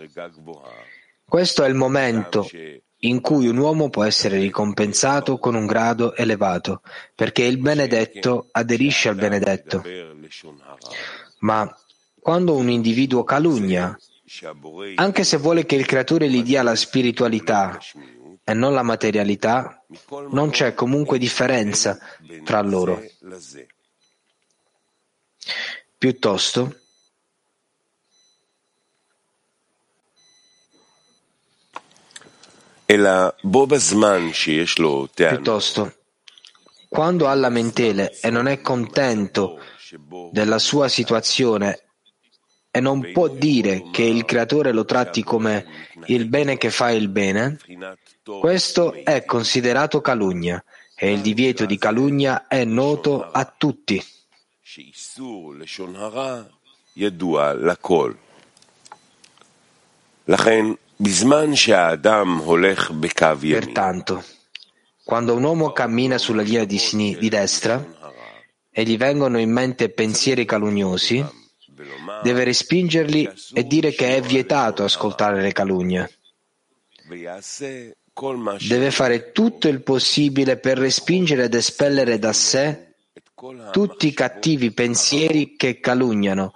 Questo 1.24 1.64
è 1.64 1.70
il 1.70 1.76
momento 1.76 2.50
in 3.04 3.22
cui 3.22 3.48
un 3.48 3.58
uomo 3.58 3.90
può 3.90 4.04
essere 4.04 4.38
ricompensato 4.40 5.38
con 5.38 5.56
un 5.56 5.66
grado 5.66 6.16
elevato, 6.16 6.82
perché 7.16 7.44
il 7.44 7.58
benedetto 7.58 8.48
aderisce 8.52 9.10
al 9.10 9.16
benedetto. 9.16 9.84
Ma 11.40 11.74
quando 12.20 12.56
un 12.56 12.70
individuo 12.70 13.24
calunnia, 13.24 13.98
anche 14.96 15.24
se 15.24 15.38
vuole 15.38 15.66
che 15.66 15.76
il 15.76 15.86
creatore 15.86 16.30
gli 16.30 16.44
dia 16.44 16.62
la 16.62 16.76
spiritualità, 16.76 17.80
e 18.50 18.54
non 18.56 18.74
la 18.74 18.82
materialità, 18.82 19.84
non 20.32 20.50
c'è 20.50 20.74
comunque 20.74 21.20
differenza 21.20 22.00
tra 22.44 22.62
loro. 22.62 23.00
Piuttosto, 25.96 26.76
Piuttosto, 35.36 35.94
quando 36.88 37.28
ha 37.28 37.36
lamentele 37.36 38.18
e 38.20 38.32
non 38.32 38.48
è 38.48 38.62
contento 38.62 39.60
della 40.32 40.58
sua 40.58 40.88
situazione 40.88 41.89
e 42.80 42.82
non 42.82 43.12
può 43.12 43.28
dire 43.28 43.90
che 43.92 44.04
il 44.04 44.24
creatore 44.24 44.72
lo 44.72 44.86
tratti 44.86 45.22
come 45.22 45.66
il 46.06 46.28
bene 46.28 46.58
che 46.58 46.72
fa 46.72 46.90
il 46.92 47.10
bene, 47.10 47.60
questo 48.24 48.94
è 48.94 49.26
considerato 49.26 50.00
calunnia 50.00 50.64
e 50.96 51.12
il 51.12 51.20
divieto 51.20 51.66
di 51.66 51.78
calunnia 51.78 52.48
è 52.48 52.64
noto 52.64 53.30
a 53.30 53.54
tutti. 53.58 54.02
Pertanto, 63.60 64.24
quando 65.04 65.36
un 65.36 65.44
uomo 65.44 65.72
cammina 65.74 66.18
sulla 66.18 66.44
linea 66.44 66.64
di, 66.64 66.78
sin- 66.78 67.20
di 67.20 67.28
destra 67.28 67.86
e 68.72 68.84
gli 68.84 68.98
vengono 68.98 69.38
in 69.38 69.52
mente 69.52 69.90
pensieri 69.90 70.46
calunnosi, 70.46 71.39
deve 72.24 72.44
respingerli 72.44 73.30
e 73.54 73.64
dire 73.66 73.92
che 73.92 74.18
è 74.18 74.22
vietato 74.22 74.84
ascoltare 74.84 75.42
le 75.42 75.52
calunnie. 75.52 76.10
Deve 78.68 78.92
fare 78.92 79.32
tutto 79.32 79.68
il 79.68 79.82
possibile 79.82 80.58
per 80.58 80.78
respingere 80.78 81.46
ed 81.46 81.54
espellere 81.54 82.20
da 82.20 82.34
sé 82.34 82.90
tutti 83.72 84.08
i 84.08 84.14
cattivi 84.14 84.72
pensieri 84.72 85.56
che 85.56 85.80
calunniano, 85.80 86.54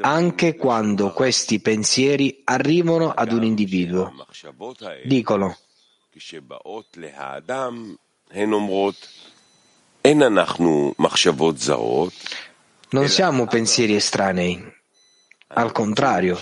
anche 0.00 0.56
quando 0.56 1.12
questi 1.12 1.60
pensieri 1.60 2.40
arrivano 2.44 3.10
ad 3.10 3.32
un 3.32 3.44
individuo. 3.44 4.12
Dicono, 5.04 5.56
non 12.94 13.08
siamo 13.08 13.46
pensieri 13.46 13.96
estranei, 13.96 14.72
al 15.48 15.72
contrario, 15.72 16.40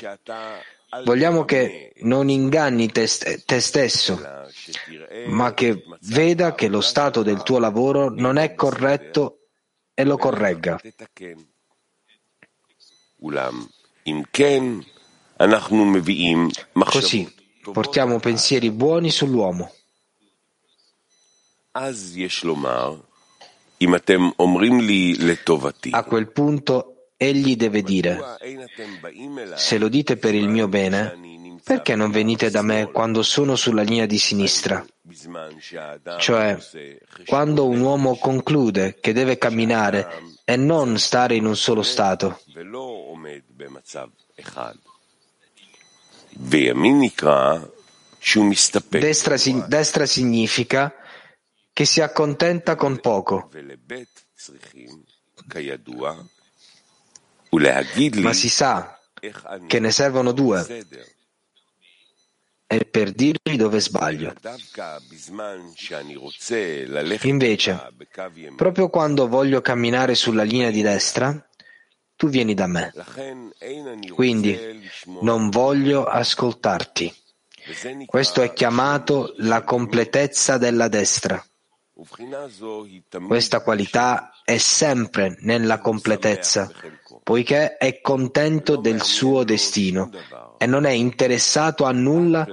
vogliamo 1.05 1.47
che 1.47 1.95
non 2.03 2.29
inganni 2.29 2.93
te, 2.93 3.09
te 3.47 3.61
stesso, 3.61 4.21
ma 5.29 5.55
che 5.55 5.83
veda 6.03 6.55
che 6.55 6.69
lo 6.69 6.83
stato 6.83 7.23
del 7.23 7.43
tuo 7.43 7.59
lavoro 7.59 8.11
non 8.11 8.37
è 8.37 8.55
corretto 8.55 9.39
e 9.95 10.05
lo 10.05 10.19
corregga. 10.19 10.79
Così 16.85 17.35
portiamo 17.73 18.21
pensieri 18.21 18.71
buoni 18.71 19.11
sull'uomo. 19.11 19.73
A 25.91 26.05
quel 26.05 26.33
punto 26.33 26.93
egli 27.17 27.57
deve 27.57 27.83
dire, 27.83 28.21
se 29.55 29.79
lo 29.79 29.89
dite 29.89 30.17
per 30.17 30.35
il 30.35 30.49
mio 30.49 30.69
bene, 30.69 31.15
perché 31.63 31.95
non 31.95 32.11
venite 32.11 32.51
da 32.51 32.63
me 32.63 32.91
quando 32.91 33.23
sono 33.23 33.55
sulla 33.57 33.83
linea 33.83 34.07
di 34.07 34.19
sinistra? 34.19 34.85
Cioè, 36.19 36.59
quando 37.27 37.67
un 37.67 37.81
uomo 37.81 38.17
conclude 38.17 38.99
che 39.01 39.13
deve 39.13 39.39
camminare 39.39 40.23
e 40.45 40.57
non 40.57 40.99
stare 40.99 41.37
in 41.37 41.47
un 41.47 41.57
solo 41.57 41.83
stato. 41.83 42.41
Destra, 48.89 49.37
destra 49.67 50.07
significa 50.07 50.95
che 51.73 51.85
si 51.85 52.01
accontenta 52.01 52.75
con 52.75 53.01
poco. 53.01 53.51
Ma 58.21 58.33
si 58.33 58.49
sa 58.49 58.99
che 59.67 59.79
ne 59.79 59.91
servono 59.91 60.33
due 60.33 60.87
e 62.73 62.87
per 62.87 63.13
dirgli 63.13 63.57
dove 63.57 63.81
sbaglio. 63.81 64.33
Invece, 67.23 67.93
proprio 68.57 68.89
quando 68.89 69.29
voglio 69.29 69.61
camminare 69.61 70.15
sulla 70.15 70.43
linea 70.43 70.71
di 70.71 70.81
destra, 70.81 71.49
tu 72.17 72.29
vieni 72.29 72.55
da 72.55 72.67
me. 72.67 72.93
Quindi 74.15 74.59
non 75.21 75.51
voglio 75.51 76.05
ascoltarti. 76.05 77.15
Questo 78.07 78.41
è 78.41 78.53
chiamato 78.55 79.35
la 79.39 79.63
completezza 79.63 80.57
della 80.57 80.89
destra. 80.89 81.45
Questa 83.27 83.63
qualità 83.63 84.33
è 84.45 84.57
sempre 84.57 85.37
nella 85.41 85.79
completezza, 85.79 86.71
poiché 87.23 87.77
è 87.77 88.01
contento 88.01 88.77
del 88.77 89.03
suo 89.03 89.45
destino 89.45 90.11
e 90.59 90.67
non 90.67 90.85
è 90.85 90.91
interessato 90.91 91.85
a 91.85 91.93
nulla 91.93 92.47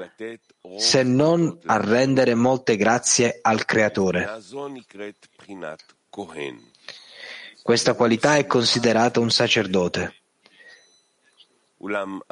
se 0.77 1.03
non 1.03 1.57
a 1.65 1.77
rendere 1.77 2.35
molte 2.35 2.75
grazie 2.75 3.39
al 3.41 3.65
Creatore. 3.65 4.39
Questa 7.61 7.93
qualità 7.93 8.35
è 8.37 8.45
considerata 8.45 9.19
un 9.19 9.31
sacerdote 9.31 10.15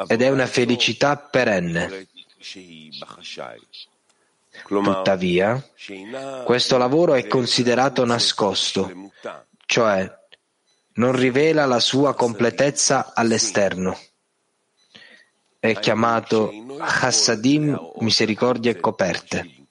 ed 0.08 0.22
è 0.22 0.30
una 0.30 0.46
felicità 0.46 1.16
perenne. 1.16 2.08
Tuttavia, 4.66 5.64
questo 6.44 6.78
lavoro 6.78 7.14
è 7.14 7.28
considerato 7.28 8.06
nascosto, 8.06 9.12
cioè 9.66 10.12
non 10.94 11.12
rivela 11.14 11.66
la 11.66 11.80
sua 11.80 12.14
completezza 12.14 13.14
all'esterno. 13.14 13.98
È 15.60 15.74
chiamato 15.80 16.52
Hassadim, 16.80 17.92
misericordie 18.00 18.80
coperte, 18.80 19.68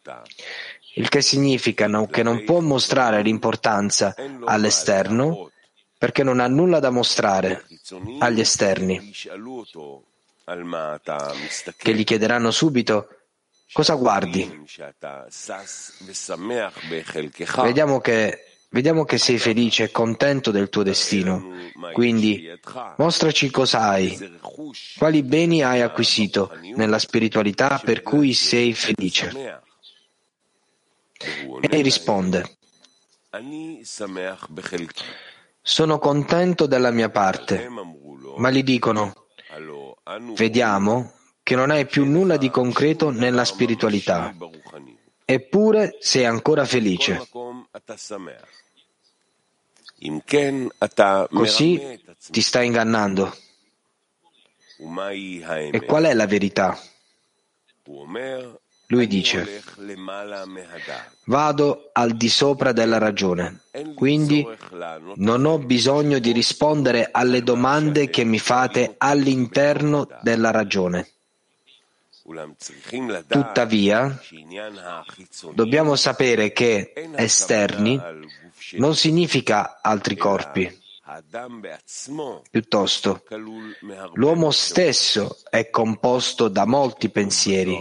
il 0.94 1.09
che 1.09 1.20
significa 1.20 1.88
che 2.07 2.22
non 2.22 2.44
può 2.44 2.61
mostrare 2.61 3.22
l'importanza 3.22 4.14
all'esterno 4.44 5.51
perché 5.99 6.22
non 6.22 6.40
ha 6.40 6.46
nulla 6.46 6.79
da 6.79 6.90
mostrare 6.90 7.64
agli 8.18 8.40
esterni, 8.40 9.12
che 11.77 11.94
gli 11.94 12.05
chiederanno 12.05 12.51
subito 12.51 13.09
Cosa 13.72 13.94
guardi? 13.94 14.64
Vediamo 17.62 18.00
che, 18.00 18.44
vediamo 18.70 19.05
che 19.05 19.18
sei 19.18 19.38
felice 19.38 19.85
e 19.85 19.90
contento 19.90 20.50
del 20.50 20.68
tuo 20.68 20.83
destino. 20.83 21.44
Quindi 21.92 22.48
mostraci 22.96 23.50
cosa 23.50 23.88
hai, 23.88 24.38
quali 24.96 25.22
beni 25.22 25.62
hai 25.62 25.83
acquisito 25.83 26.57
nella 26.74 26.98
spiritualità 26.98 27.81
per 27.83 28.02
cui 28.02 28.33
sei 28.35 28.72
felice. 28.72 29.62
E 31.61 31.83
risponde, 31.83 32.57
sono 35.61 35.98
contento 35.98 36.66
della 36.66 36.90
mia 36.90 37.11
parte, 37.11 37.68
ma 38.37 38.50
gli 38.50 38.62
dicono, 38.62 39.12
vediamo 40.35 41.15
che 41.46 41.54
non 41.54 41.70
hai 41.70 41.87
più 41.87 42.04
nulla 42.04 42.37
di 42.38 42.50
concreto 42.50 43.11
nella 43.11 43.44
spiritualità, 43.44 44.35
eppure 45.24 45.96
sei 46.00 46.24
ancora 46.24 46.64
felice. 46.64 47.24
Così 51.30 52.00
ti 52.32 52.40
stai 52.40 52.66
ingannando. 52.66 53.32
E 55.70 55.85
qual 55.87 56.06
è 56.06 56.14
la 56.14 56.26
verità? 56.26 56.76
Lui 58.88 59.06
dice, 59.06 59.62
vado 61.26 61.90
al 61.92 62.16
di 62.16 62.28
sopra 62.28 62.72
della 62.72 62.98
ragione, 62.98 63.61
quindi 63.94 64.44
non 65.14 65.44
ho 65.44 65.59
bisogno 65.61 66.18
di 66.18 66.32
rispondere 66.32 67.09
alle 67.12 67.44
domande 67.44 68.11
che 68.11 68.24
mi 68.24 68.40
fate 68.40 68.96
all'interno 68.98 70.09
della 70.22 70.50
ragione. 70.50 71.12
Tuttavia, 73.29 74.21
dobbiamo 75.53 75.95
sapere 75.95 76.53
che 76.53 76.93
esterni 77.15 78.01
non 78.73 78.97
significa 78.97 79.79
altri 79.81 80.17
corpi. 80.17 80.85
Piuttosto, 82.51 83.23
l'uomo 84.15 84.51
stesso 84.51 85.39
è 85.49 85.71
composto 85.71 86.49
da 86.49 86.67
molti 86.67 87.11
pensieri. 87.11 87.81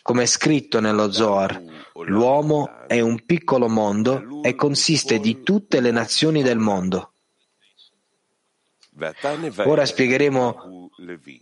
Come 0.00 0.22
è 0.22 0.26
scritto 0.26 0.80
nello 0.80 1.12
Zohar, 1.12 1.62
l'uomo 2.06 2.86
è 2.86 3.00
un 3.00 3.26
piccolo 3.26 3.68
mondo 3.68 4.42
e 4.42 4.54
consiste 4.54 5.20
di 5.20 5.42
tutte 5.42 5.80
le 5.80 5.90
nazioni 5.90 6.42
del 6.42 6.58
mondo. 6.58 7.12
Ora 9.66 9.84
spiegheremo 9.84 10.90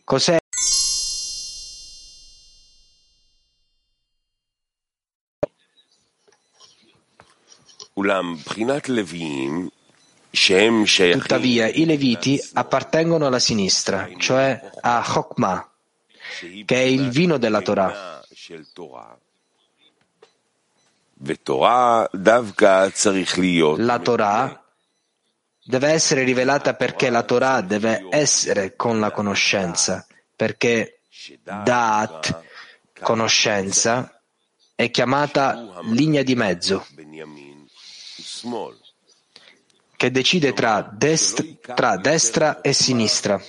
cos'è 0.02 0.38
Tuttavia 11.20 11.68
i 11.68 11.84
Leviti 11.84 12.40
appartengono 12.54 13.26
alla 13.26 13.38
sinistra, 13.38 14.08
cioè 14.18 14.70
a 14.80 15.00
Chokmah, 15.00 15.70
che 16.64 16.74
è 16.74 16.82
il 16.82 17.10
vino 17.10 17.38
della 17.38 17.60
Torah. 17.60 18.20
La 23.76 23.98
Torah 24.00 24.64
deve 25.62 25.88
essere 25.88 26.24
rivelata 26.24 26.74
perché 26.74 27.10
la 27.10 27.22
Torah 27.22 27.60
deve 27.60 28.06
essere 28.10 28.74
con 28.74 28.98
la 28.98 29.12
conoscenza, 29.12 30.04
perché 30.34 30.98
Da'at, 31.42 32.42
conoscenza, 33.00 34.20
è 34.74 34.90
chiamata 34.90 35.78
linea 35.82 36.24
di 36.24 36.34
mezzo 36.34 36.84
che 39.96 40.10
decide 40.10 40.52
tra, 40.52 40.82
dest- 40.92 41.60
tra 41.74 41.96
destra 41.96 42.60
e 42.60 42.72
sinistra, 42.72 43.40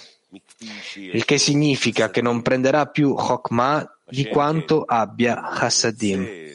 il 0.96 1.26
che 1.26 1.38
significa 1.38 2.10
che 2.10 2.22
non 2.22 2.42
prenderà 2.42 2.86
più 2.88 3.14
Chokmah 3.14 4.00
di 4.08 4.28
quanto 4.28 4.84
abbia 4.84 5.42
Hassadim. 5.50 6.54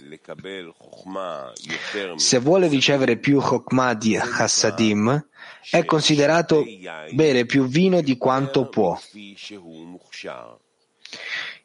Se 2.16 2.38
vuole 2.38 2.68
ricevere 2.68 3.16
più 3.16 3.40
Chokmah 3.40 3.94
di 3.94 4.16
Hassadim, 4.16 5.26
è 5.70 5.85
considerato 5.85 6.64
bere 7.11 7.44
più 7.44 7.66
vino 7.66 8.00
di 8.00 8.16
quanto 8.16 8.68
può. 8.68 8.98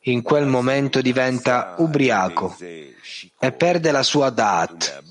In 0.08 0.22
quel 0.22 0.46
momento 0.46 1.02
diventa 1.02 1.74
ubriaco 1.78 2.56
e 2.60 3.52
perde 3.52 3.90
la 3.92 4.04
sua 4.04 4.30
Da'at, 4.30 5.04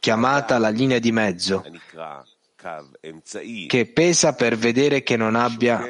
chiamata 0.00 0.56
la 0.58 0.70
linea 0.70 0.98
di 0.98 1.12
mezzo, 1.12 1.64
che 3.66 3.86
pesa 3.86 4.34
per 4.34 4.56
vedere 4.56 5.02
che 5.02 5.16
non 5.16 5.34
abbia 5.34 5.84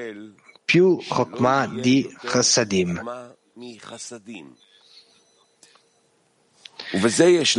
più 0.64 0.98
Chokmah 1.08 1.68
di 1.80 2.12
Chassadim. 2.24 3.36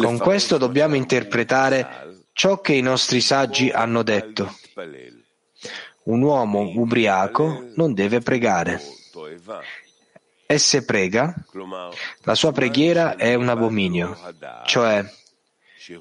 Con 0.02 0.18
questo 0.18 0.58
dobbiamo 0.58 0.96
interpretare 0.96 2.24
ciò 2.34 2.60
che 2.60 2.74
i 2.74 2.82
nostri 2.82 3.22
saggi 3.22 3.70
hanno 3.70 4.04
detto. 4.04 4.54
Un 6.04 6.22
uomo 6.22 6.72
ubriaco 6.76 7.70
non 7.76 7.94
deve 7.94 8.20
pregare. 8.20 8.82
E 10.52 10.58
se 10.58 10.84
prega, 10.84 11.36
la 12.24 12.34
sua 12.34 12.52
preghiera 12.52 13.18
è 13.18 13.36
un 13.36 13.50
abominio, 13.50 14.18
cioè 14.66 15.06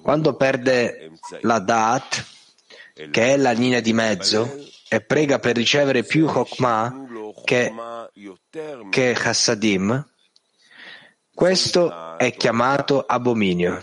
quando 0.01 0.37
perde 0.37 1.11
la 1.43 1.59
Da'at, 1.59 2.25
che 3.11 3.35
è 3.35 3.37
la 3.37 3.51
linea 3.51 3.81
di 3.81 3.93
mezzo, 3.93 4.51
e 4.89 5.03
prega 5.03 5.39
per 5.39 5.55
ricevere 5.55 6.03
più 6.03 6.25
Chokmah 6.25 6.95
che, 7.45 7.75
che 8.89 9.13
Hassadim, 9.13 10.09
questo 11.35 12.17
è 12.17 12.35
chiamato 12.35 13.05
abominio, 13.07 13.83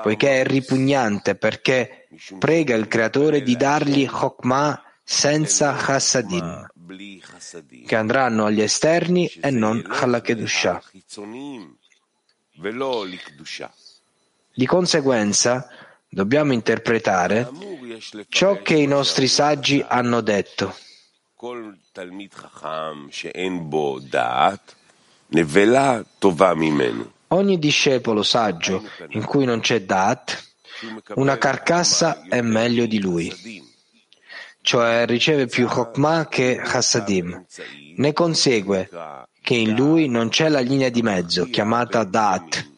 poiché 0.00 0.42
è 0.42 0.44
ripugnante 0.44 1.34
perché 1.34 2.06
prega 2.38 2.76
il 2.76 2.86
creatore 2.86 3.42
di 3.42 3.56
dargli 3.56 4.06
Chokmah 4.06 4.80
senza 5.02 5.76
Hassadim, 5.76 6.68
che 7.86 7.96
andranno 7.96 8.44
agli 8.46 8.60
esterni 8.60 9.26
e 9.40 9.50
non 9.50 9.84
alla 9.88 10.20
Kedusha. 10.20 10.82
Di 14.54 14.66
conseguenza, 14.66 15.68
dobbiamo 16.08 16.52
interpretare 16.52 17.50
ciò 18.28 18.62
che 18.62 18.74
i 18.74 18.86
nostri 18.86 19.26
saggi 19.26 19.84
hanno 19.86 20.20
detto. 20.20 20.74
Ogni 27.28 27.58
discepolo 27.58 28.22
saggio 28.22 28.88
in 29.08 29.24
cui 29.24 29.44
non 29.44 29.60
c'è 29.60 29.82
Dat, 29.82 30.52
una 31.14 31.36
carcassa 31.36 32.22
è 32.28 32.40
meglio 32.40 32.86
di 32.86 33.00
lui. 33.00 33.72
Cioè 34.64 35.04
riceve 35.04 35.46
più 35.46 35.66
Chokmah 35.66 36.26
che 36.26 36.58
Chassadim. 36.64 37.44
Ne 37.96 38.12
consegue 38.14 38.88
che 39.42 39.54
in 39.54 39.74
lui 39.74 40.08
non 40.08 40.30
c'è 40.30 40.48
la 40.48 40.60
linea 40.60 40.88
di 40.88 41.02
mezzo, 41.02 41.44
chiamata 41.50 42.02
Da'at, 42.02 42.72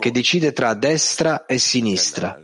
che 0.00 0.10
decide 0.10 0.52
tra 0.52 0.74
destra 0.74 1.46
e 1.46 1.58
sinistra. 1.58 2.42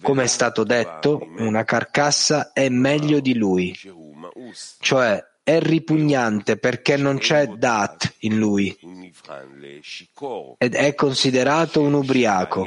Come 0.00 0.22
è 0.22 0.26
stato 0.28 0.62
detto, 0.62 1.20
una 1.38 1.64
carcassa 1.64 2.52
è 2.52 2.68
meglio 2.68 3.18
di 3.18 3.34
lui, 3.34 3.76
cioè 4.78 5.22
è 5.42 5.58
ripugnante 5.58 6.58
perché 6.58 6.96
non 6.96 7.18
c'è 7.18 7.48
Dat 7.48 8.14
in 8.20 8.38
lui 8.38 8.76
ed 10.58 10.74
è 10.74 10.94
considerato 10.94 11.80
un 11.80 11.94
ubriaco 11.94 12.66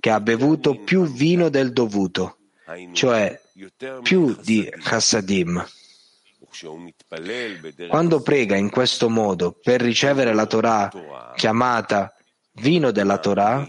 che 0.00 0.10
ha 0.10 0.20
bevuto 0.20 0.74
più 0.74 1.04
vino 1.04 1.48
del 1.48 1.72
dovuto, 1.72 2.38
cioè 2.92 3.40
più 4.02 4.36
di 4.42 4.68
Chassadim. 4.78 5.66
Quando 7.88 8.22
prega 8.22 8.56
in 8.56 8.70
questo 8.70 9.08
modo 9.08 9.52
per 9.52 9.80
ricevere 9.80 10.34
la 10.34 10.46
Torah 10.46 10.90
chiamata 11.36 12.14
vino 12.54 12.90
della 12.90 13.18
Torah, 13.18 13.66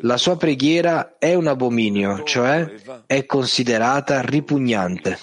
la 0.00 0.16
sua 0.16 0.36
preghiera 0.36 1.16
è 1.18 1.34
un 1.34 1.46
abominio, 1.46 2.22
cioè 2.22 2.72
è 3.06 3.26
considerata 3.26 4.20
ripugnante. 4.22 5.18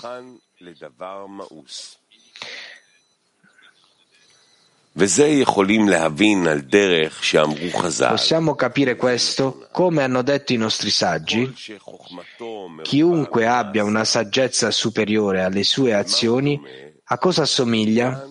Possiamo 8.09 8.55
capire 8.55 8.95
questo? 8.97 9.67
Come 9.71 10.03
hanno 10.03 10.21
detto 10.21 10.51
i 10.51 10.57
nostri 10.57 10.89
saggi. 10.89 11.53
Chiunque 12.81 13.47
abbia 13.47 13.85
una 13.85 14.03
saggezza 14.03 14.69
superiore 14.69 15.43
alle 15.43 15.63
sue 15.63 15.93
azioni, 15.93 16.59
a 17.05 17.17
cosa 17.17 17.43
assomiglia? 17.43 18.27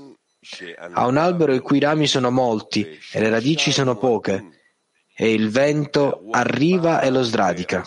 A 0.93 1.07
un 1.07 1.17
albero 1.17 1.55
i 1.55 1.61
cui 1.61 1.79
rami 1.79 2.07
sono 2.07 2.31
molti 2.31 2.87
e 3.11 3.21
le 3.21 3.31
radici 3.31 3.73
sono 3.73 3.97
poche, 3.97 4.61
e 5.15 5.33
il 5.33 5.51
vento 5.51 6.25
arriva 6.31 7.01
e 7.01 7.11
lo 7.11 7.23
sradica. 7.23 7.87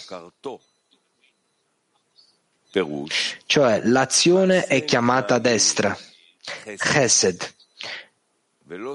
Cioè 3.46 3.82
l'azione 3.84 4.66
è 4.66 4.84
chiamata 4.84 5.38
destra, 5.38 5.96
chesed, 6.78 7.54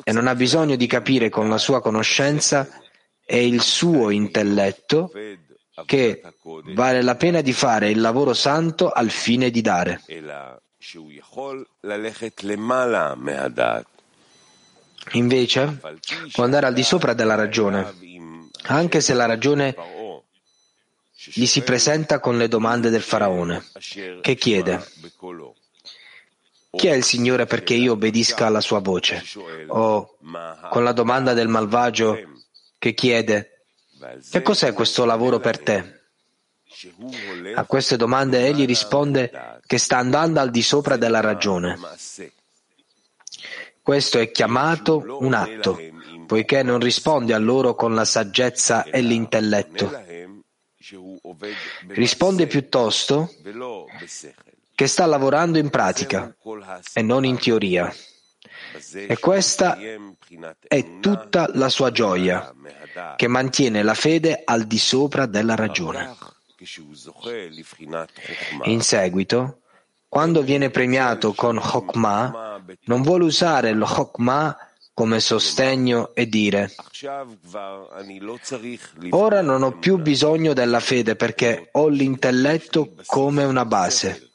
e 0.04 0.12
non 0.12 0.26
ha 0.26 0.34
bisogno 0.34 0.76
di 0.76 0.86
capire 0.86 1.28
con 1.28 1.48
la 1.48 1.58
sua 1.58 1.80
conoscenza 1.80 2.68
e 3.24 3.46
il 3.46 3.60
suo 3.60 4.10
intelletto 4.10 5.10
che 5.84 6.22
vale 6.74 7.02
la 7.02 7.14
pena 7.16 7.40
di 7.40 7.52
fare 7.52 7.90
il 7.90 8.00
lavoro 8.00 8.34
santo 8.34 8.90
al 8.90 9.10
fine 9.10 9.50
di 9.50 9.60
dare. 9.60 10.00
Invece 15.12 15.80
può 16.32 16.44
andare 16.44 16.66
al 16.66 16.74
di 16.74 16.82
sopra 16.82 17.14
della 17.14 17.34
ragione, 17.34 17.94
anche 18.64 19.00
se 19.00 19.14
la 19.14 19.26
ragione 19.26 19.74
gli 21.34 21.46
si 21.46 21.62
presenta 21.62 22.20
con 22.20 22.36
le 22.36 22.48
domande 22.48 22.90
del 22.90 23.02
faraone, 23.02 23.64
che 24.20 24.34
chiede 24.34 24.82
chi 26.70 26.86
è 26.86 26.94
il 26.94 27.04
Signore 27.04 27.46
perché 27.46 27.74
io 27.74 27.92
obbedisca 27.92 28.46
alla 28.46 28.60
sua 28.60 28.80
voce? 28.80 29.22
O 29.68 30.16
con 30.70 30.84
la 30.84 30.92
domanda 30.92 31.32
del 31.32 31.48
malvagio 31.48 32.16
che 32.78 32.94
chiede 32.94 33.64
che 34.30 34.42
cos'è 34.42 34.72
questo 34.72 35.04
lavoro 35.04 35.40
per 35.40 35.58
te? 35.58 35.96
A 37.54 37.64
queste 37.64 37.96
domande 37.96 38.46
egli 38.46 38.64
risponde 38.66 39.60
che 39.66 39.78
sta 39.78 39.98
andando 39.98 40.40
al 40.40 40.50
di 40.50 40.62
sopra 40.62 40.96
della 40.96 41.20
ragione. 41.20 41.78
Questo 43.82 44.18
è 44.18 44.30
chiamato 44.30 45.16
un 45.20 45.32
atto, 45.32 45.80
poiché 46.26 46.62
non 46.62 46.78
risponde 46.78 47.32
a 47.32 47.38
loro 47.38 47.74
con 47.74 47.94
la 47.94 48.04
saggezza 48.04 48.84
e 48.84 49.00
l'intelletto. 49.00 49.90
Risponde 51.88 52.46
piuttosto 52.46 53.30
che 54.78 54.86
sta 54.86 55.06
lavorando 55.06 55.58
in 55.58 55.70
pratica 55.70 56.32
e 56.92 57.02
non 57.02 57.24
in 57.24 57.36
teoria. 57.36 57.92
E 58.92 59.18
questa 59.18 59.76
è 60.68 61.00
tutta 61.00 61.50
la 61.54 61.68
sua 61.68 61.90
gioia, 61.90 62.54
che 63.16 63.26
mantiene 63.26 63.82
la 63.82 63.94
fede 63.94 64.42
al 64.44 64.66
di 64.66 64.78
sopra 64.78 65.26
della 65.26 65.56
ragione. 65.56 66.14
In 68.66 68.80
seguito, 68.82 69.62
quando 70.06 70.42
viene 70.42 70.70
premiato 70.70 71.32
con 71.34 71.58
Chokmah, 71.58 72.62
non 72.84 73.02
vuole 73.02 73.24
usare 73.24 73.70
il 73.70 73.82
Chokmah 73.84 74.56
come 74.94 75.18
sostegno 75.18 76.12
e 76.14 76.28
dire 76.28 76.72
ora 79.10 79.42
non 79.42 79.62
ho 79.62 79.78
più 79.78 79.96
bisogno 79.98 80.52
della 80.52 80.80
fede 80.80 81.14
perché 81.14 81.68
ho 81.72 81.86
l'intelletto 81.88 82.94
come 83.06 83.44
una 83.44 83.64
base. 83.64 84.27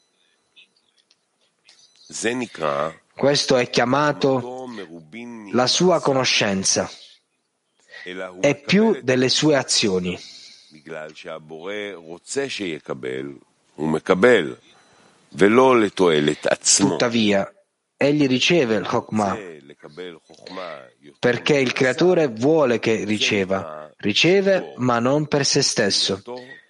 Questo 3.16 3.56
è 3.56 3.68
chiamato 3.70 4.68
la 5.52 5.66
sua 5.66 6.00
conoscenza 6.00 6.88
è 8.40 8.54
più 8.56 9.00
delle 9.02 9.28
sue 9.28 9.56
azioni. 9.56 10.18
Tuttavia, 16.88 17.52
egli 17.96 18.26
riceve 18.26 18.76
il 18.76 18.86
Chokmah 18.86 19.38
perché 21.18 21.56
il 21.56 21.72
creatore 21.72 22.28
vuole 22.28 22.78
che 22.78 23.04
riceva, 23.04 23.90
riceve 23.96 24.74
ma 24.76 24.98
non 24.98 25.26
per 25.26 25.46
se 25.46 25.62
stesso. 25.62 26.22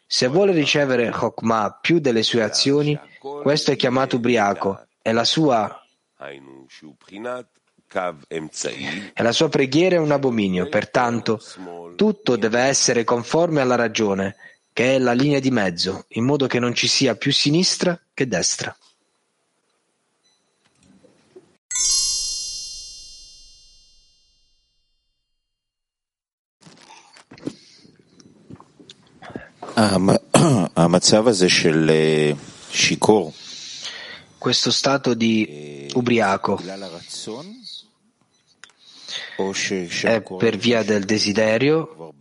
Se 0.06 0.28
vuole 0.28 0.52
ricevere 0.52 1.10
Chokmah 1.10 1.78
più 1.80 1.98
delle 1.98 2.22
sue 2.22 2.42
azioni, 2.42 2.98
questo 3.42 3.72
è 3.72 3.76
chiamato 3.76 4.16
ubriaco 4.16 4.86
e 5.03 5.11
la 5.11 5.23
sua 5.23 5.81
e 9.15 9.23
la 9.23 9.31
sua 9.31 9.49
preghiera 9.49 9.95
è 9.95 9.99
un 9.99 10.11
abominio, 10.11 10.69
pertanto 10.69 11.41
tutto 11.95 12.35
deve 12.35 12.59
essere 12.61 13.03
conforme 13.03 13.61
alla 13.61 13.75
ragione, 13.75 14.35
che 14.73 14.95
è 14.95 14.99
la 14.99 15.13
linea 15.13 15.39
di 15.39 15.49
mezzo, 15.49 16.05
in 16.09 16.25
modo 16.25 16.45
che 16.45 16.59
non 16.59 16.73
ci 16.75 16.87
sia 16.87 17.15
più 17.15 17.31
sinistra 17.31 17.99
che 18.13 18.27
destra. 18.27 18.75
המצב 30.75 31.27
הזה 31.27 31.49
של 31.49 31.91
שיכור 32.71 33.33
questo 34.44 34.70
stato 34.70 35.14
di 35.14 35.88
ubriaco 35.94 36.60
è 40.02 40.22
per 40.36 40.56
via 40.58 40.82
del 40.82 41.06
desiderio, 41.06 42.12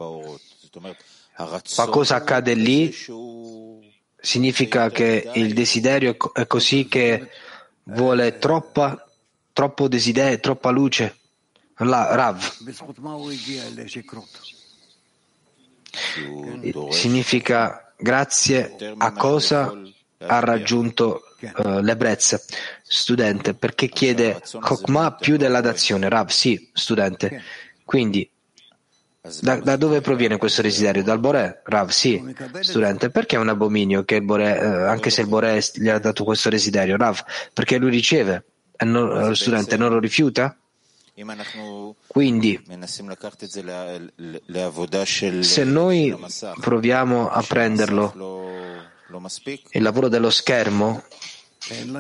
ma 1.76 1.86
cosa 1.88 2.16
accade 2.16 2.54
lì? 2.54 2.96
Significa 4.22 4.90
che 4.90 5.32
il 5.34 5.54
desiderio 5.54 6.16
è 6.32 6.48
così 6.48 6.88
che 6.88 7.30
vuole 7.84 8.38
troppa, 8.38 9.06
troppo 9.52 9.90
desiderio, 9.90 10.40
troppa 10.40 10.70
luce. 10.70 11.18
La, 11.80 12.16
Rav. 12.16 12.40
Significa 16.90 17.94
grazie 17.98 18.78
a 18.98 19.12
cosa 19.12 19.74
ha 20.20 20.40
raggiunto 20.40 21.28
uh, 21.56 21.80
l'ebbrezza. 21.80 22.42
Studente, 22.82 23.54
perché 23.54 23.88
chiede 23.90 24.42
Chokmah 24.60 25.14
più 25.14 25.38
della 25.38 25.62
dazione? 25.62 26.10
Rav, 26.10 26.30
sì, 26.30 26.70
studente. 26.74 27.42
Quindi, 27.84 28.30
da, 29.42 29.56
da, 29.56 29.76
dove 29.78 30.02
proviene 30.02 30.38
questo 30.38 30.62
desiderio? 30.62 31.04
Dal 31.04 31.20
Boré? 31.20 31.62
Rav, 31.64 31.90
sì, 31.90 32.22
studente. 32.60 33.10
Perché 33.10 33.36
è 33.38 33.40
un 33.40 33.50
abominio 33.50 34.04
che 34.04 34.16
il 34.16 34.24
Boré, 34.24 34.60
eh, 34.60 34.66
anche 34.66 35.10
se 35.10 35.22
il 35.22 35.28
Boré 35.28 35.62
gli 35.76 35.90
ha 35.90 36.00
dato 36.00 36.24
questo 36.24 36.50
desiderio? 36.50 36.98
Rav, 36.98 37.24
perché 37.54 37.78
lui 37.78 37.92
riceve 37.92 38.46
e 38.76 38.86
non, 38.86 39.08
lo 39.08 39.30
eh, 39.30 39.36
studente 39.36 39.78
non 39.78 39.92
lo 39.92 40.00
rifiuta? 40.00 40.58
Quindi, 42.08 42.60
se 45.42 45.64
noi 45.64 46.18
proviamo 46.60 47.30
a 47.30 47.44
prenderlo 47.44 48.14
il 49.70 49.82
lavoro 49.84 50.08
dello 50.08 50.32
schermo 50.32 51.04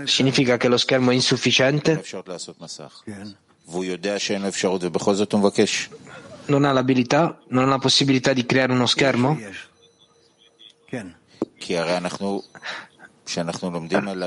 significa 0.06 0.58
che 0.58 0.67
lo 0.67 0.78
schermo 0.78 1.12
è 1.12 1.13
insufficiente? 1.13 2.04
Non 6.45 6.65
ha 6.65 6.71
l'abilità, 6.73 7.39
non 7.49 7.63
ha 7.63 7.67
la 7.67 7.78
possibilità 7.80 8.34
di 8.34 8.45
creare 8.45 8.73
uno 8.73 8.86
schermo? 8.86 9.39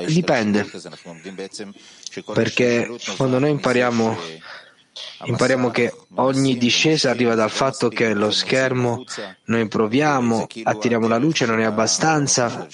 Dipende, 0.07 0.67
perché 2.33 2.97
quando 3.17 3.39
noi 3.39 3.51
impariamo, 3.51 4.17
impariamo 5.25 5.71
che 5.71 5.93
ogni 6.15 6.57
discesa 6.57 7.11
arriva 7.11 7.35
dal 7.35 7.51
fatto 7.51 7.89
che 7.89 8.15
lo 8.15 8.31
schermo 8.31 9.05
noi 9.45 9.69
proviamo, 9.69 10.47
attiriamo 10.63 11.07
la 11.07 11.19
luce, 11.19 11.45
non 11.45 11.61
è 11.61 11.65
abbastanza, 11.65 12.67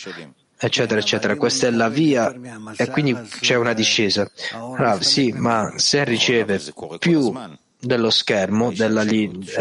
eccetera, 0.66 1.00
eccetera. 1.00 1.36
Questa 1.36 1.66
è 1.66 1.70
la 1.70 1.88
via 1.88 2.32
e 2.76 2.88
quindi 2.88 3.16
c'è 3.40 3.56
una 3.56 3.72
discesa. 3.72 4.30
Rav, 4.76 5.00
sì, 5.00 5.32
ma 5.32 5.72
se 5.76 6.04
riceve 6.04 6.60
più 6.98 7.32
dello 7.78 8.10
schermo, 8.10 8.72
della, 8.72 9.04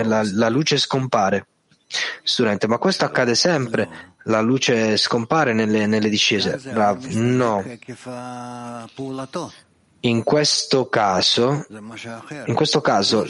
la, 0.04 0.22
la 0.24 0.50
luce 0.50 0.78
scompare. 0.78 1.48
Studente, 2.24 2.68
ma 2.68 2.78
questo 2.78 3.06
accade 3.06 3.36
sempre. 3.36 4.10
La 4.26 4.42
luce 4.42 4.96
scompare 4.98 5.54
nelle, 5.54 5.88
nelle 5.88 6.10
discese. 6.10 6.60
Rav, 6.64 7.04
no. 7.06 7.64
In 10.04 10.24
questo 10.24 10.90
caso, 10.90 11.66
in 12.46 12.56
questo 12.56 12.82
caso 12.82 13.30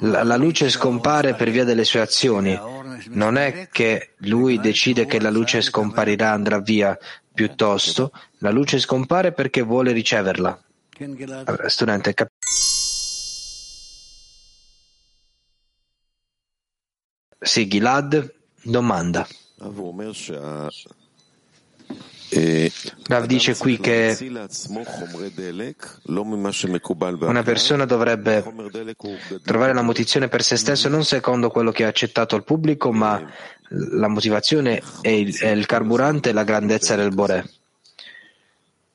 la, 0.00 0.22
la, 0.22 0.36
luce 0.36 0.70
scompare 0.70 1.34
per 1.34 1.50
via 1.50 1.64
delle 1.64 1.84
sue 1.84 2.00
azioni. 2.00 2.58
Non 3.08 3.36
è 3.36 3.68
che 3.70 4.14
lui 4.18 4.60
decide 4.60 5.06
che 5.06 5.20
la 5.20 5.30
luce 5.30 5.60
scomparirà, 5.60 6.30
andrà 6.30 6.60
via, 6.60 6.96
piuttosto 7.32 8.12
la 8.38 8.50
luce 8.50 8.78
scompare 8.78 9.32
perché 9.32 9.62
vuole 9.62 9.92
riceverla. 9.92 10.60
Studente, 11.66 12.14
cap- 12.14 12.30
Sì, 17.40 17.68
Gilad 17.68 18.34
domanda. 18.62 19.26
Rav 22.30 23.24
dice 23.24 23.56
qui 23.56 23.78
che 23.78 24.16
una 27.20 27.42
persona 27.42 27.84
dovrebbe 27.86 28.44
trovare 29.42 29.72
la 29.72 29.80
motivazione 29.80 30.28
per 30.28 30.42
se 30.42 30.56
stesso 30.56 30.88
non 30.88 31.04
secondo 31.04 31.48
quello 31.48 31.72
che 31.72 31.84
ha 31.84 31.88
accettato 31.88 32.36
il 32.36 32.44
pubblico, 32.44 32.92
ma 32.92 33.22
la 33.70 34.08
motivazione 34.08 34.82
è 35.00 35.08
il, 35.08 35.38
è 35.38 35.48
il 35.48 35.64
carburante 35.64 36.28
e 36.30 36.32
la 36.32 36.44
grandezza 36.44 36.96
del 36.96 37.14
Boré. 37.14 37.48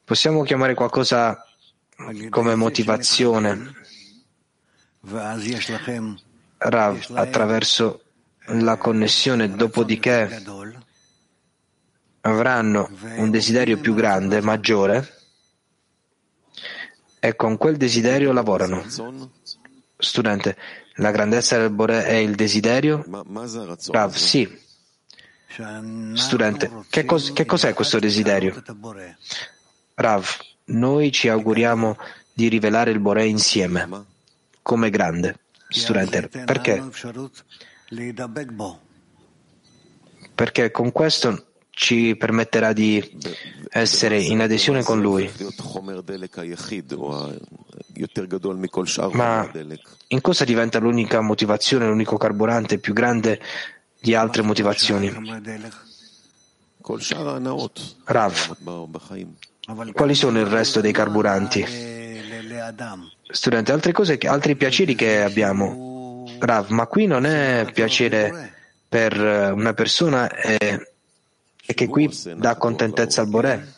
Possiamo 0.04 0.44
chiamare 0.44 0.76
qualcosa 0.76 1.44
come 2.30 2.56
motivazione. 2.56 3.74
Rav, 6.58 7.06
attraverso 7.14 8.02
la 8.46 8.78
connessione, 8.78 9.56
dopodiché 9.56 10.44
avranno 12.26 12.90
un 13.18 13.30
desiderio 13.30 13.78
più 13.78 13.94
grande, 13.94 14.42
maggiore, 14.42 15.22
e 17.20 17.36
con 17.36 17.58
quel 17.58 17.78
desiderio 17.78 18.32
lavorano. 18.32 18.84
Studente, 19.98 20.58
la 20.96 21.12
grandezza 21.12 21.58
del 21.58 21.70
Bore 21.70 22.06
è 22.06 22.16
il 22.16 22.36
desiderio? 22.36 23.04
Rav, 23.90 24.14
sì. 24.14 24.62
Studente, 26.14 26.72
che, 26.90 27.06
cos- 27.06 27.32
che 27.34 27.46
cos'è 27.46 27.74
questo 27.74 28.00
desiderio? 28.00 28.62
Rav, 29.96 30.26
noi 30.66 31.12
ci 31.12 31.30
auguriamo 31.30 31.98
di 32.34 32.48
rivelare 32.48 32.92
il 32.92 33.00
Bore 33.00 33.26
insieme, 33.26 34.06
come 34.62 34.90
grande. 34.90 35.40
Studente, 35.68 36.30
perché? 36.46 36.84
Perché 40.36 40.72
con 40.72 40.92
questo 40.92 41.53
ci 41.76 42.16
permetterà 42.16 42.72
di 42.72 43.18
essere 43.70 44.20
in 44.20 44.42
adesione 44.42 44.84
con 44.84 45.02
Lui. 45.02 45.30
Ma 49.12 49.52
in 50.08 50.22
cosa 50.22 50.44
diventa 50.46 50.78
l'unica 50.80 51.22
motivazione, 51.22 51.88
l'unico 51.88 52.18
carburante 52.18 52.78
più 52.78 52.94
grande 52.94 53.42
di 54.00 54.14
altre 54.14 54.44
motivazioni? 54.44 55.12
Rav, 58.04 58.58
quali 59.94 60.14
sono 60.14 60.40
il 60.40 60.46
resto 60.46 60.80
dei 60.80 60.92
carburanti? 60.92 61.66
Studente, 63.28 63.72
altre 63.72 63.92
cose, 63.92 64.20
altri 64.22 64.56
piaceri 64.56 64.94
che 64.94 65.24
abbiamo. 65.24 66.26
Rav, 66.38 66.70
ma 66.70 66.86
qui 66.86 67.08
non 67.08 67.26
è 67.26 67.66
piacere 67.74 68.54
per 68.88 69.18
una 69.56 69.74
persona, 69.74 70.30
è 70.30 70.92
e 71.66 71.74
che 71.74 71.88
qui 71.88 72.10
dà 72.36 72.56
contentezza 72.58 73.22
al 73.22 73.28
Boré. 73.28 73.74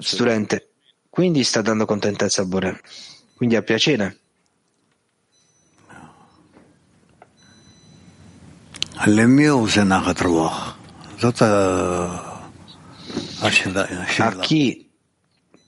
Studente, 0.00 0.70
quindi 1.08 1.44
sta 1.44 1.62
dando 1.62 1.86
contentezza 1.86 2.42
al 2.42 2.48
Boré, 2.48 2.80
quindi 3.36 3.56
ha 3.56 3.62
piacere. 3.62 4.18
A 14.18 14.36
chi 14.40 14.90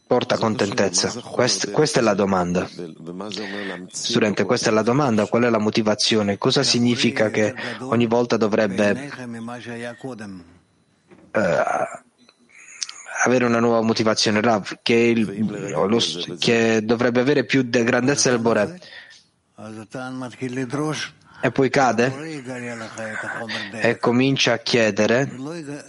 porta 0.07 0.38
contentezza? 0.38 1.12
Questa, 1.20 1.70
questa, 1.70 2.00
è 2.00 2.02
la 2.02 2.14
domanda. 2.14 2.68
Studente, 3.90 4.44
questa 4.44 4.70
è 4.70 4.72
la 4.72 4.83
domanda. 4.83 5.26
Qual 5.26 5.42
è 5.42 5.50
la 5.50 5.59
motivazione? 5.59 6.38
Cosa 6.38 6.62
significa 6.62 7.31
che 7.31 7.55
ogni 7.81 8.07
volta 8.07 8.37
dovrebbe 8.37 9.11
avere 13.27 13.44
una 13.44 13.61
nuova 13.61 13.83
motivazione, 13.83 14.40
Rav, 14.40 14.79
che, 14.83 14.94
il, 14.94 15.70
lo, 15.70 15.99
che 16.38 16.81
dovrebbe 16.83 17.20
avere 17.20 17.44
più 17.44 17.62
de 17.62 17.85
grandezza 17.85 18.31
del 18.31 18.38
Bore. 18.38 18.81
E 21.40 21.51
poi 21.51 21.68
cade 21.68 22.12
e 23.81 23.99
comincia 23.99 24.55
a 24.55 24.59
chiedere 24.59 25.31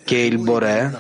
che 0.04 0.18
il 0.18 0.40
Bore 0.40 1.00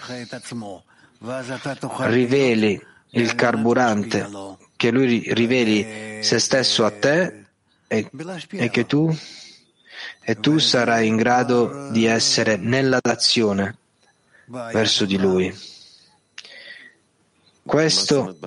riveli 1.99 2.81
il 3.11 3.35
carburante, 3.35 4.29
che 4.75 4.91
lui 4.91 5.23
riveli 5.33 6.23
se 6.23 6.39
stesso 6.39 6.85
a 6.85 6.91
te 6.91 7.45
e, 7.87 8.09
e 8.51 8.69
che 8.69 8.85
tu, 8.85 9.13
e 10.21 10.39
tu 10.39 10.57
sarai 10.59 11.07
in 11.07 11.15
grado 11.17 11.89
di 11.89 12.05
essere 12.05 12.57
nella 12.57 12.99
d'azione 13.01 13.77
verso 14.47 15.05
di 15.05 15.17
lui. 15.17 15.53
Questo 17.63 18.37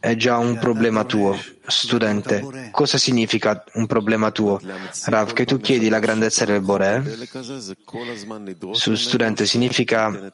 è 0.00 0.14
già 0.14 0.38
un 0.38 0.58
problema 0.58 1.04
tuo, 1.04 1.36
studente. 1.66 2.70
Cosa 2.70 2.96
significa 2.98 3.64
un 3.74 3.86
problema 3.86 4.30
tuo? 4.30 4.60
Rav, 5.06 5.32
che 5.32 5.44
tu 5.44 5.58
chiedi 5.58 5.88
la 5.88 5.98
grandezza 5.98 6.44
del 6.44 6.60
Boré? 6.60 7.02
Su 8.72 8.94
studente 8.94 9.44
significa 9.44 10.32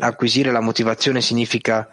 acquisire 0.00 0.50
la 0.50 0.60
motivazione, 0.60 1.20
significa 1.20 1.88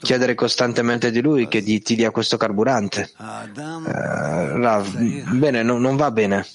chiedere 0.00 0.34
costantemente 0.34 1.10
di 1.10 1.20
lui 1.22 1.48
che 1.48 1.62
ti 1.62 1.96
dia 1.96 2.10
questo 2.10 2.36
carburante. 2.36 3.10
Uh, 3.16 4.60
Rav, 4.60 4.96
bene, 5.32 5.62
no, 5.62 5.78
non 5.78 5.96
va 5.96 6.10
bene. 6.10 6.46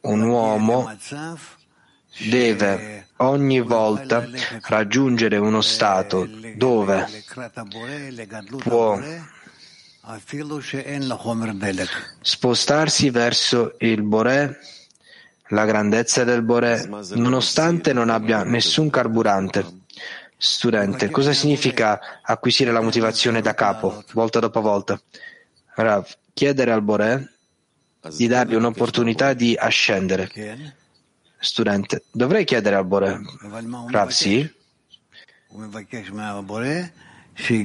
Un 0.00 0.22
uomo 0.22 0.90
deve 2.18 3.06
ogni 3.18 3.60
volta 3.60 4.28
raggiungere 4.62 5.36
uno 5.36 5.60
stato 5.60 6.28
dove 6.56 7.06
può 8.62 9.00
spostarsi 12.20 13.10
verso 13.10 13.74
il 13.78 14.02
Boré, 14.02 14.58
la 15.48 15.64
grandezza 15.64 16.24
del 16.24 16.42
Boré, 16.42 16.88
nonostante 17.14 17.92
non 17.92 18.10
abbia 18.10 18.42
nessun 18.44 18.90
carburante. 18.90 19.82
Studente, 20.36 21.10
cosa 21.10 21.32
significa 21.32 22.20
acquisire 22.22 22.70
la 22.70 22.82
motivazione 22.82 23.40
da 23.40 23.54
capo, 23.54 24.04
volta 24.12 24.40
dopo 24.40 24.60
volta? 24.60 25.00
Rav, 25.76 26.06
chiedere 26.34 26.70
al 26.70 26.82
Boré 26.82 27.32
di 28.14 28.26
dargli 28.26 28.54
un'opportunità 28.54 29.32
di 29.32 29.56
ascendere. 29.58 30.30
Studente, 31.44 32.04
dovrei 32.10 32.44
chiedere 32.44 32.74
al 32.76 32.86
Bore. 32.86 33.20
Rav, 33.90 34.08
sì. 34.08 34.50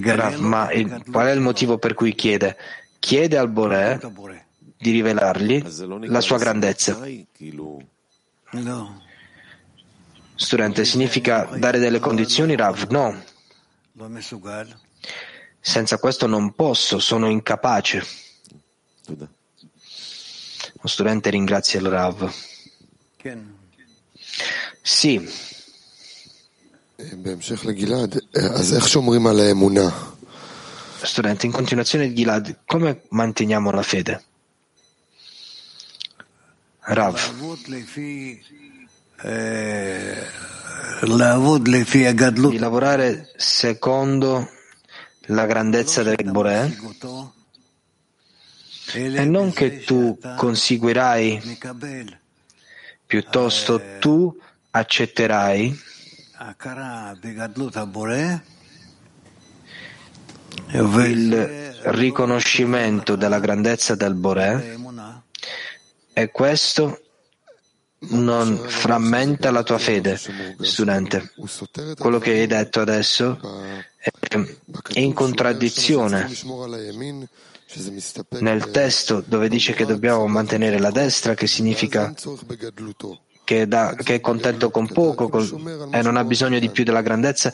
Rav, 0.04 0.36
ma 0.36 0.70
il, 0.74 1.04
qual 1.10 1.28
è 1.28 1.32
il 1.32 1.40
motivo 1.40 1.78
per 1.78 1.94
cui 1.94 2.14
chiede? 2.14 2.58
Chiede 3.00 3.38
al 3.38 3.48
Bore 3.50 3.98
di 4.78 4.92
rivelargli 4.92 5.64
la 6.08 6.20
sua 6.20 6.38
grandezza. 6.38 7.00
Studente, 10.36 10.84
significa 10.84 11.46
dare 11.56 11.80
delle 11.80 12.00
condizioni, 12.00 12.58
Rav? 12.58 12.84
No. 12.90 13.24
Senza 15.62 15.98
questo 16.00 16.28
non 16.28 16.54
posso, 16.54 17.00
sono 17.00 17.30
incapace. 17.30 18.04
Lo 20.82 20.88
studente 20.88 21.30
ringrazia 21.30 21.80
il 21.80 21.88
Rav. 21.88 22.30
Sì, 24.92 25.24
Studente, 31.04 31.46
in 31.46 31.52
continuazione 31.52 32.08
di 32.08 32.16
Gilad, 32.16 32.58
come 32.66 33.04
manteniamo 33.10 33.70
la 33.70 33.84
fede? 33.84 34.24
Rav. 36.80 37.20
Di 42.50 42.58
lavorare 42.58 43.32
secondo 43.38 44.50
la 45.28 45.46
grandezza 45.46 46.02
del 46.02 46.32
Boré 46.32 46.78
e 48.94 49.26
non 49.26 49.54
che 49.54 49.84
tu 49.84 50.18
conseguirai, 50.36 51.60
piuttosto 53.06 53.82
tu 54.00 54.36
accetterai? 54.72 55.80
Il 60.72 61.74
riconoscimento 61.84 63.16
della 63.16 63.40
grandezza 63.40 63.96
del 63.96 64.14
Boré. 64.14 64.78
E 66.14 66.32
questo 66.32 67.02
non 68.00 68.58
frammenta 68.58 69.52
la 69.52 69.64
tua 69.64 69.78
fede, 69.78 70.20
studente. 70.62 71.34
Quello 71.98 72.20
che 72.20 72.32
hai 72.32 72.48
detto 72.48 72.80
adesso 72.80 73.40
è 73.98 75.00
in 75.00 75.14
contraddizione 75.14 76.30
nel 78.40 78.72
testo 78.72 79.24
dove 79.26 79.48
dice 79.48 79.74
che 79.74 79.86
dobbiamo 79.86 80.26
mantenere 80.28 80.80
la 80.80 80.92
destra, 80.92 81.36
che 81.36 81.48
significa 81.48 82.14
che, 83.50 83.68
da, 83.68 83.96
che, 83.96 84.14
è 84.14 84.20
contento 84.22 84.70
con 84.70 84.86
poco 84.86 85.28
col, 85.28 85.90
e 85.92 86.04
non 86.04 86.18
ha 86.18 86.24
bisogno 86.24 86.60
di 86.60 86.70
più 86.70 86.84
della 86.84 87.02
grandezza, 87.02 87.52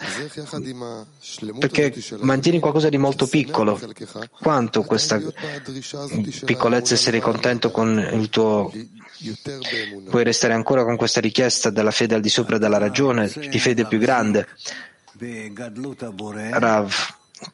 perché 1.58 1.94
mantieni 2.20 2.60
qualcosa 2.60 2.90
di 2.90 2.98
molto 2.98 3.28
piccolo. 3.28 3.80
Quanto 4.42 4.84
questa 4.84 5.22
piccolezza 6.44 6.96
essere 6.96 7.22
contento 7.22 7.72
con 7.72 7.98
il 8.12 8.28
tuo... 8.30 8.74
Puoi 10.10 10.26
restare 10.26 10.52
ancora 10.52 10.84
con 10.84 10.98
questa 10.98 11.22
richiesta 11.22 11.70
della 11.70 11.92
fede 11.92 12.16
al 12.16 12.22
di 12.22 12.28
sopra 12.28 12.58
della 12.58 12.78
ragione, 12.78 13.32
di 13.50 13.58
fede 13.58 13.86
più 13.86 13.98
grande. 13.98 14.46
Rav, 16.52 16.94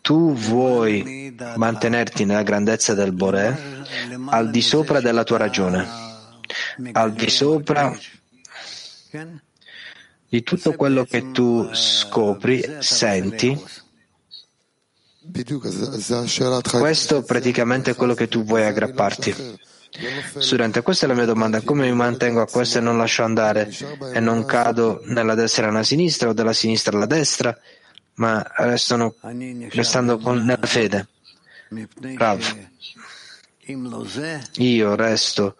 tu 0.01 0.33
vuoi 0.33 1.35
mantenerti 1.57 2.25
nella 2.25 2.41
grandezza 2.41 2.95
del 2.95 3.11
Boré 3.11 3.83
al 4.29 4.49
di 4.49 4.63
sopra 4.63 4.99
della 4.99 5.23
tua 5.23 5.37
ragione, 5.37 5.87
al 6.93 7.13
di 7.13 7.29
sopra 7.29 7.95
di 10.29 10.43
tutto 10.43 10.73
quello 10.73 11.03
che 11.03 11.31
tu 11.31 11.69
scopri, 11.73 12.63
senti. 12.79 13.61
Questo 16.79 17.23
praticamente 17.23 17.91
è 17.91 17.95
quello 17.95 18.13
che 18.13 18.27
tu 18.27 18.43
vuoi 18.43 18.63
aggrapparti. 18.63 19.59
Studente, 20.37 20.81
questa 20.81 21.05
è 21.05 21.09
la 21.09 21.15
mia 21.15 21.25
domanda. 21.25 21.61
Come 21.61 21.85
mi 21.85 21.93
mantengo 21.93 22.41
a 22.41 22.47
questo 22.47 22.77
e 22.77 22.81
non 22.81 22.97
lascio 22.97 23.23
andare? 23.23 23.69
E 24.13 24.19
non 24.21 24.45
cado 24.45 25.01
nella 25.05 25.35
destra 25.35 25.65
e 25.65 25.69
nella 25.69 25.83
sinistra 25.83 26.29
o 26.29 26.33
dalla 26.33 26.53
sinistra 26.53 26.95
alla 26.95 27.05
destra, 27.05 27.57
ma 28.15 28.41
restano, 28.55 29.15
restando 29.69 30.17
con, 30.17 30.45
nella 30.45 30.65
fede? 30.65 31.07
Rav, 32.15 32.41
io 34.55 34.95
resto 34.95 35.55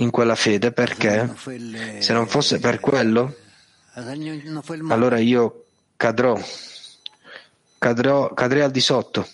in 0.00 0.10
quella 0.10 0.34
fede 0.34 0.72
perché 0.72 1.34
se 1.98 2.12
non 2.12 2.26
fosse 2.26 2.58
per 2.58 2.80
quello, 2.80 3.34
allora 4.88 5.18
io 5.18 5.64
cadrò, 5.96 6.40
cadrò 7.78 8.32
cadrei 8.34 8.62
al 8.62 8.70
di 8.70 8.80
sotto. 8.80 9.28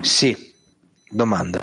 Sì, 0.00 0.52
domanda. 1.08 1.60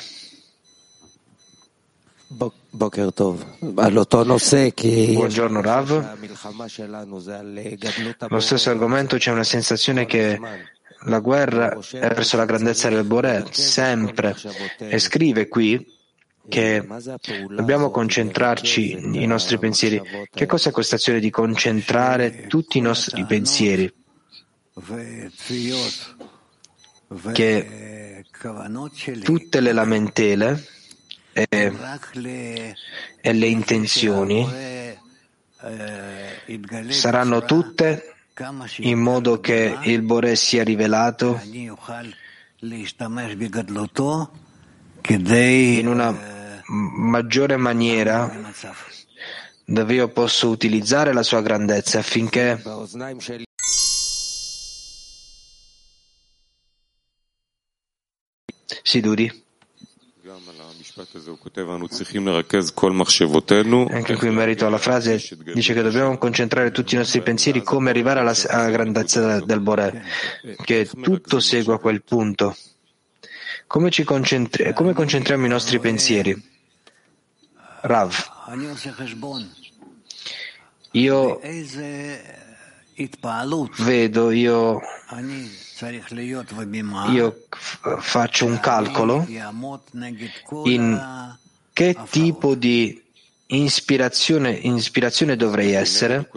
Buongiorno 5.14 5.62
Rav. 5.62 6.18
Lo 8.28 8.40
stesso 8.40 8.70
argomento 8.70 9.18
c'è 9.18 9.32
una 9.32 9.44
sensazione 9.44 10.06
che 10.06 10.40
la 11.04 11.20
guerra 11.20 11.78
è 11.92 12.08
verso 12.08 12.38
la 12.38 12.46
grandezza 12.46 12.90
del 12.90 13.04
Boré, 13.04 13.46
sempre. 13.52 14.36
E 14.78 15.00
scrive 15.00 15.48
qui 15.48 15.98
che 16.48 16.86
dobbiamo 17.48 17.92
concentrarci 17.92 19.22
i 19.22 19.26
nostri 19.26 19.58
pensieri. 19.58 20.02
Che 20.30 20.46
cos'è 20.46 20.72
questa 20.72 20.96
azione 20.96 21.20
di 21.20 21.30
concentrare 21.30 22.48
tutti 22.48 22.80
i 22.80 22.82
nostri 22.82 23.26
pensieri? 23.26 23.94
Che 27.34 28.26
tutte 29.24 29.60
le 29.60 29.72
lamentele 29.72 30.66
e, 31.34 31.74
e 33.22 33.34
le 33.34 33.48
intenzioni 33.48 34.98
saranno 36.90 37.44
tutte 37.44 38.14
in 38.78 39.00
modo 39.00 39.40
che 39.40 39.78
il 39.84 40.02
Bore 40.02 40.36
sia 40.36 40.64
rivelato 40.64 41.40
in 45.42 45.88
una 45.88 46.18
maggiore 46.68 47.58
maniera 47.58 48.32
dove 49.66 49.94
io 49.94 50.08
posso 50.10 50.50
utilizzare 50.50 51.14
la 51.14 51.24
sua 51.24 51.42
grandezza 51.42 52.00
affinché 52.00 52.62
si 58.84 59.00
duri. 59.02 59.48
Anche 63.90 64.16
qui 64.16 64.28
in 64.28 64.34
merito 64.34 64.66
alla 64.66 64.78
frase 64.78 65.22
dice 65.54 65.74
che 65.74 65.82
dobbiamo 65.82 66.18
concentrare 66.18 66.72
tutti 66.72 66.96
i 66.96 66.98
nostri 66.98 67.22
pensieri 67.22 67.64
come 67.64 67.90
arrivare 67.90 68.20
alla, 68.20 68.36
alla 68.48 68.70
grandezza 68.70 69.40
del 69.40 69.62
Bore, 69.62 70.04
che 70.64 70.90
tutto 71.02 71.40
segua 71.40 71.80
quel 71.80 72.04
punto. 72.04 72.56
Come, 73.68 73.92
concentri- 74.04 74.74
come 74.74 74.94
concentriamo 74.94 75.46
i 75.46 75.50
nostri 75.50 75.80
pensieri? 75.80 76.36
Rav, 77.82 78.14
io 80.92 81.40
vedo, 83.78 84.32
io 84.32 84.80
io 87.10 87.46
faccio 88.00 88.46
un 88.46 88.60
calcolo 88.60 89.26
in 90.66 91.38
che 91.74 91.98
tipo 92.10 92.56
di 92.56 93.02
ispirazione, 93.52 94.52
ispirazione 94.52 95.36
dovrei 95.36 95.72
essere 95.72 96.30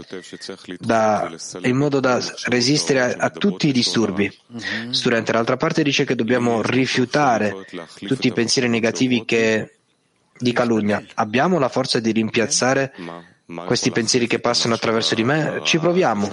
da, 0.78 1.30
in 1.62 1.76
modo 1.76 2.00
da 2.00 2.22
resistere 2.44 3.00
a, 3.00 3.24
a 3.26 3.30
tutti 3.30 3.68
i 3.68 3.72
disturbi. 3.72 4.32
Studente, 4.90 5.32
l'altra 5.32 5.56
parte 5.56 5.82
dice 5.82 6.04
che 6.04 6.14
dobbiamo 6.14 6.62
rifiutare 6.62 7.66
tutti 7.96 8.28
i 8.28 8.32
pensieri 8.32 8.68
negativi 8.68 9.24
che, 9.24 9.78
di 10.38 10.52
calunnia. 10.52 11.04
Abbiamo 11.14 11.58
la 11.58 11.68
forza 11.68 12.00
di 12.00 12.12
rimpiazzare 12.12 12.94
questi 13.66 13.90
pensieri 13.90 14.26
che 14.26 14.38
passano 14.38 14.74
attraverso 14.74 15.14
di 15.14 15.24
me? 15.24 15.60
Ci 15.62 15.78
proviamo. 15.78 16.30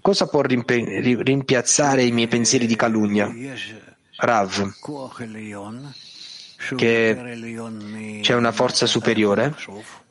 Cosa 0.00 0.28
può 0.28 0.42
rimpiazzare 0.42 2.04
i 2.04 2.12
miei 2.12 2.28
pensieri 2.28 2.66
di 2.66 2.76
calunnia? 2.76 3.32
Rav, 4.16 4.74
che 6.76 8.20
c'è 8.20 8.34
una 8.34 8.52
forza 8.52 8.86
superiore, 8.86 9.54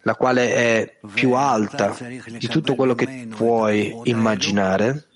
la 0.01 0.15
quale 0.15 0.53
è 0.53 0.99
più 1.13 1.33
alta 1.33 1.95
di 2.37 2.47
tutto 2.47 2.75
quello 2.75 2.95
che 2.95 3.27
puoi 3.35 3.93
immaginare 4.03 5.07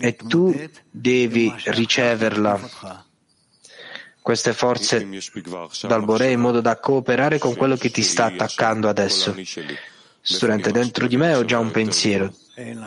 e 0.00 0.16
tu 0.16 0.54
devi 0.90 1.54
riceverla 1.64 3.06
queste 4.28 4.52
forze 4.52 5.08
dal 5.86 6.04
Boré 6.04 6.32
in 6.32 6.40
modo 6.40 6.60
da 6.60 6.78
cooperare 6.78 7.38
con 7.38 7.56
quello 7.56 7.76
che 7.76 7.90
ti 7.90 8.02
sta 8.02 8.26
attaccando 8.26 8.86
adesso. 8.86 9.34
Studente, 10.20 10.70
dentro 10.70 11.06
di 11.06 11.16
me 11.16 11.34
ho 11.34 11.46
già 11.46 11.58
un 11.58 11.70
pensiero. 11.70 12.30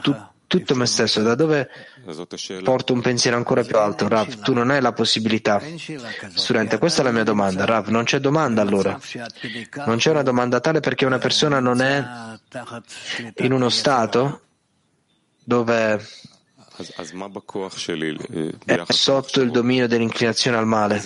Tu 0.04 0.16
tutto 0.46 0.76
me 0.76 0.86
stesso, 0.86 1.24
da 1.24 1.34
dove 1.34 1.68
porto 2.62 2.94
un 2.94 3.02
pensiero 3.02 3.38
ancora 3.38 3.64
più 3.64 3.76
alto? 3.76 4.08
Rav, 4.08 4.42
tu 4.42 4.54
non 4.54 4.70
hai 4.70 4.82
la 4.82 4.94
possibilità. 4.94 5.60
Studente, 6.36 6.78
questa 6.78 7.02
è 7.02 7.06
la 7.06 7.12
mia 7.12 7.24
domanda. 7.24 7.66
Rav, 7.66 7.88
non 7.88 8.04
c'è 8.04 8.20
domanda 8.20 8.62
allora. 8.62 9.00
Non 9.88 9.98
c'è 9.98 10.12
una 10.12 10.22
domanda 10.22 10.60
tale 10.60 10.80
perché 10.80 11.06
una 11.06 11.18
persona 11.18 11.60
non 11.60 11.82
è 11.82 12.06
in 13.38 13.52
uno 13.52 13.70
stato 13.70 14.42
dove 15.44 16.00
è 18.66 18.84
sotto 18.88 19.42
il 19.42 19.52
dominio 19.52 19.88
dell'inclinazione 19.88 20.58
al 20.58 20.66
male. 20.66 21.02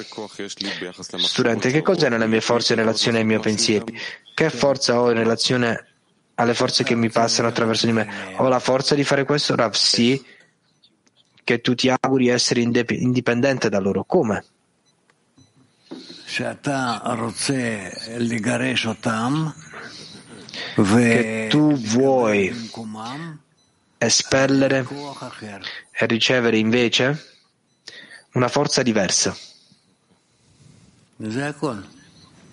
Studente, 1.18 1.72
che 1.72 1.82
cos'è 1.82 2.10
nelle 2.10 2.28
mie 2.28 2.42
forze 2.42 2.74
in 2.74 2.80
relazione 2.80 3.18
ai 3.20 3.26
miei 3.26 3.40
pensieri? 3.40 3.98
Che 4.34 4.50
forza 4.50 5.00
ho 5.00 5.10
in 5.10 5.18
relazione 5.18 5.88
alle 6.36 6.54
forze 6.54 6.84
che 6.84 6.96
mi 6.96 7.10
passano 7.10 7.48
attraverso 7.48 7.86
di 7.86 7.94
me? 7.94 8.08
Ho 8.38 8.48
la 8.48 8.60
forza 8.60 8.96
di 8.96 9.04
fare 9.04 9.26
questo? 9.26 9.56
Rav, 9.56 9.74
sì, 9.74 10.24
che 11.44 11.62
tu 11.62 11.76
ti 11.76 11.90
auguri 11.90 12.28
essere 12.28 12.62
indipendente 12.62 13.70
da 13.70 13.80
loro. 13.80 14.04
Come? 14.04 14.44
Che 20.76 21.48
tu 21.50 21.74
vuoi 21.74 22.70
espellere 24.06 24.86
e 25.92 26.06
ricevere 26.06 26.58
invece 26.58 27.34
una 28.34 28.48
forza 28.48 28.82
diversa. 28.82 29.36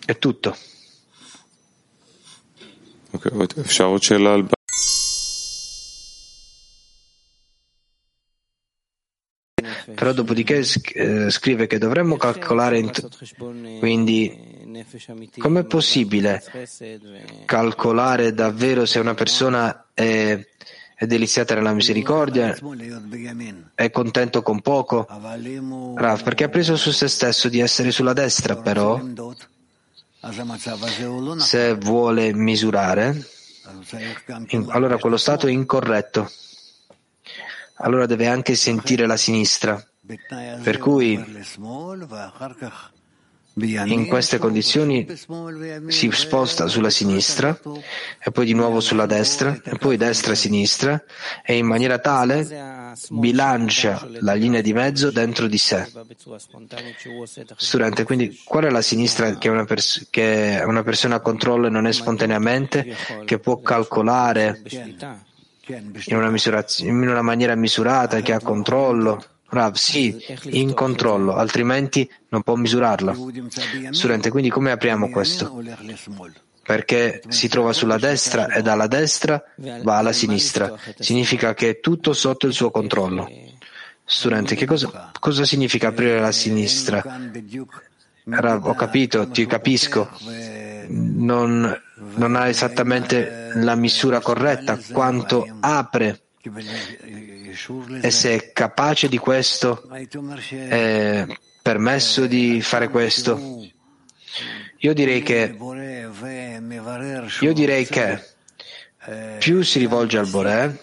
È 0.04 0.18
tutto. 0.18 0.56
Però 9.94 10.12
dopodiché 10.12 10.64
eh, 10.94 11.30
scrive 11.30 11.66
che 11.66 11.78
dovremmo 11.78 12.16
calcolare, 12.16 12.90
quindi 13.78 14.50
com'è 15.38 15.64
possibile 15.64 16.42
calcolare 17.44 18.32
davvero 18.32 18.86
se 18.86 18.98
una 18.98 19.14
persona 19.14 19.88
è 19.92 20.40
è 21.02 21.06
deliziata 21.06 21.56
nella 21.56 21.72
misericordia, 21.72 22.56
è 23.74 23.90
contento 23.90 24.40
con 24.42 24.60
poco. 24.60 25.04
Rav, 25.96 26.22
perché 26.22 26.44
ha 26.44 26.48
preso 26.48 26.76
su 26.76 26.92
se 26.92 27.08
stesso 27.08 27.48
di 27.48 27.58
essere 27.58 27.90
sulla 27.90 28.12
destra, 28.12 28.54
però 28.54 29.02
se 31.38 31.74
vuole 31.74 32.32
misurare, 32.32 33.26
allora 34.68 34.96
quello 34.98 35.16
stato 35.16 35.48
è 35.48 35.50
incorretto. 35.50 36.30
Allora 37.78 38.06
deve 38.06 38.28
anche 38.28 38.54
sentire 38.54 39.04
la 39.04 39.16
sinistra. 39.16 39.84
Per 40.62 40.78
cui 40.78 41.20
in 43.54 44.06
queste 44.06 44.38
condizioni 44.38 45.06
si 45.88 46.10
sposta 46.10 46.68
sulla 46.68 46.90
sinistra 46.90 47.58
e 48.18 48.30
poi 48.30 48.46
di 48.46 48.54
nuovo 48.54 48.80
sulla 48.80 49.06
destra 49.06 49.60
e 49.62 49.76
poi 49.76 49.96
destra-sinistra 49.96 51.02
e 51.44 51.56
in 51.56 51.66
maniera 51.66 51.98
tale 51.98 52.92
bilancia 53.10 54.06
la 54.20 54.34
linea 54.34 54.60
di 54.60 54.72
mezzo 54.72 55.10
dentro 55.10 55.46
di 55.46 55.58
sé. 55.58 55.86
Studente, 57.56 58.04
quindi 58.04 58.40
qual 58.44 58.64
è 58.64 58.70
la 58.70 58.82
sinistra 58.82 59.36
che 59.36 59.48
una, 59.48 59.64
pers- 59.64 60.06
che 60.10 60.62
una 60.64 60.82
persona 60.82 61.20
controlla 61.20 61.66
e 61.66 61.70
non 61.70 61.86
è 61.86 61.92
spontaneamente, 61.92 62.94
che 63.24 63.38
può 63.38 63.60
calcolare 63.60 64.62
in 66.06 66.16
una, 66.16 66.34
in 66.78 67.08
una 67.08 67.22
maniera 67.22 67.54
misurata, 67.54 68.20
che 68.20 68.32
ha 68.32 68.40
controllo? 68.40 69.24
Rav, 69.52 69.74
sì, 69.74 70.16
in 70.44 70.72
controllo, 70.72 71.34
altrimenti 71.34 72.10
non 72.28 72.42
può 72.42 72.54
misurarla. 72.54 73.14
Studente, 73.90 74.30
quindi 74.30 74.48
come 74.48 74.70
apriamo 74.70 75.10
questo? 75.10 75.62
Perché 76.62 77.20
si 77.28 77.48
trova 77.48 77.74
sulla 77.74 77.98
destra 77.98 78.46
e 78.46 78.62
dalla 78.62 78.86
destra 78.86 79.44
va 79.82 79.98
alla 79.98 80.14
sinistra. 80.14 80.74
Significa 80.98 81.52
che 81.52 81.68
è 81.68 81.80
tutto 81.80 82.14
sotto 82.14 82.46
il 82.46 82.54
suo 82.54 82.70
controllo. 82.70 83.30
Studente, 84.02 84.54
che 84.54 84.64
cosa, 84.64 85.10
cosa 85.20 85.44
significa 85.44 85.88
aprire 85.88 86.18
la 86.18 86.32
sinistra? 86.32 87.04
Rav, 88.24 88.64
ho 88.64 88.74
capito, 88.74 89.28
ti 89.28 89.44
capisco. 89.44 90.08
Non, 90.88 91.78
non 92.14 92.36
ha 92.36 92.48
esattamente 92.48 93.50
la 93.56 93.74
misura 93.74 94.20
corretta 94.20 94.78
quanto 94.92 95.46
apre 95.60 96.20
e 98.00 98.10
se 98.10 98.34
è 98.34 98.52
capace 98.52 99.08
di 99.08 99.18
questo, 99.18 99.88
è 100.48 101.26
permesso 101.62 102.26
di 102.26 102.60
fare 102.60 102.88
questo. 102.88 103.38
Io 104.78 104.94
direi 104.94 105.22
che, 105.22 105.56
io 107.40 107.52
direi 107.52 107.86
che 107.86 108.24
più 109.38 109.62
si 109.62 109.78
rivolge 109.78 110.18
al 110.18 110.28
Boré 110.28 110.80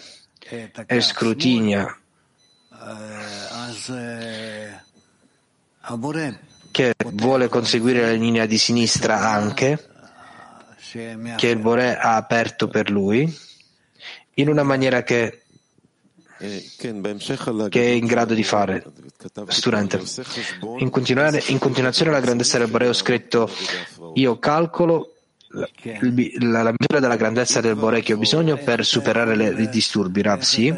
e 0.85 1.01
scrutinia 1.01 1.99
che 6.71 6.95
vuole 7.13 7.47
conseguire 7.49 8.01
la 8.01 8.11
linea 8.11 8.45
di 8.45 8.57
sinistra 8.57 9.19
anche, 9.19 9.89
che 11.35 11.47
il 11.47 11.59
Boré 11.59 11.97
ha 11.97 12.15
aperto 12.15 12.67
per 12.67 12.89
lui, 12.89 13.37
in 14.35 14.49
una 14.49 14.63
maniera 14.63 15.03
che 15.03 15.43
che 17.69 17.81
è 17.81 17.89
in 17.89 18.05
grado 18.05 18.33
di 18.33 18.43
fare. 18.43 18.83
Studente, 19.47 20.01
in, 20.77 20.89
in 21.47 21.59
continuazione 21.59 22.11
alla 22.11 22.21
grandezza 22.21 22.57
del 22.57 22.69
Boreo 22.69 22.89
ho 22.89 22.93
scritto 22.93 23.49
io 24.13 24.39
calcolo 24.39 25.13
la, 25.49 26.61
la, 26.61 26.73
misura 26.77 26.99
della 26.99 27.15
grandezza 27.15 27.59
del 27.59 27.75
Bore 27.75 28.01
che 28.01 28.13
ho 28.13 28.17
bisogno 28.17 28.57
per 28.57 28.85
superare 28.85 29.35
le, 29.35 29.49
i 29.61 29.69
disturbi. 29.69 30.21
Rav, 30.21 30.41
sì. 30.41 30.73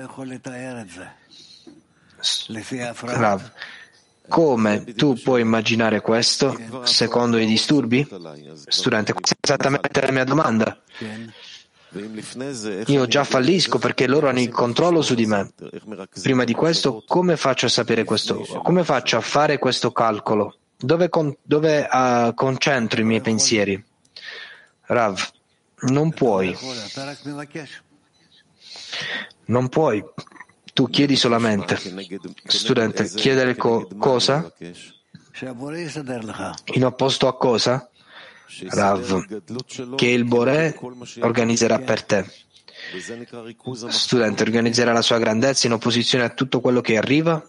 Rav, 2.99 3.51
come 4.27 4.83
tu 4.95 5.19
puoi 5.21 5.41
immaginare 5.41 5.99
questo 6.01 6.57
secondo 6.83 7.37
i 7.37 7.45
disturbi? 7.45 8.07
Studente, 8.67 9.13
questa 9.13 9.35
è 9.35 9.37
esattamente 9.41 10.01
la 10.01 10.11
mia 10.11 10.23
domanda. 10.23 10.81
Io 12.87 13.05
già 13.07 13.23
fallisco 13.23 13.77
perché 13.77 14.07
loro 14.07 14.29
hanno 14.29 14.39
il 14.39 14.49
controllo 14.49 15.01
su 15.01 15.13
di 15.13 15.25
me. 15.25 15.51
Prima 16.21 16.43
di 16.45 16.53
questo, 16.53 17.03
come 17.05 17.35
faccio 17.35 17.65
a 17.65 17.69
sapere 17.69 18.03
questo? 18.05 18.39
Come 18.63 18.83
faccio 18.83 19.17
a 19.17 19.21
fare 19.21 19.57
questo 19.57 19.91
calcolo? 19.91 20.55
Dove, 20.77 21.09
con, 21.09 21.35
dove 21.41 21.87
uh, 21.91 22.33
concentro 22.33 23.01
i 23.01 23.03
miei 23.03 23.21
pensieri? 23.21 23.83
Rav, 24.83 25.19
non 25.81 26.11
puoi. 26.11 26.57
Non 29.45 29.69
puoi. 29.69 30.03
Tu 30.73 30.89
chiedi 30.89 31.15
solamente. 31.17 31.77
Studente, 32.45 33.05
chiedere 33.09 33.55
co- 33.55 33.87
cosa? 33.97 34.51
In 36.73 36.85
opposto 36.85 37.27
a 37.27 37.37
cosa? 37.37 37.89
Rav, 38.69 39.95
che 39.95 40.07
il 40.07 40.25
Boré 40.25 40.77
organizzerà 41.19 41.79
per 41.79 42.03
te. 42.03 42.25
Studente, 43.89 44.43
organizzerà 44.43 44.91
la 44.91 45.01
sua 45.01 45.19
grandezza 45.19 45.67
in 45.67 45.73
opposizione 45.73 46.23
a 46.23 46.29
tutto 46.29 46.59
quello 46.59 46.81
che 46.81 46.97
arriva? 46.97 47.47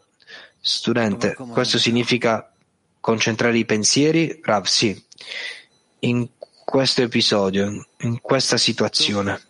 Studente, 0.61 1.35
questo 1.35 1.79
significa 1.79 2.53
concentrare 3.01 3.59
i 3.59 3.65
pensieri? 3.65 4.41
Rav, 4.43 4.65
sì. 4.65 5.03
In 6.01 6.29
questo 6.65 7.03
episodio, 7.03 7.87
in 8.01 8.21
questa 8.21 8.57
situazione. 8.57 9.41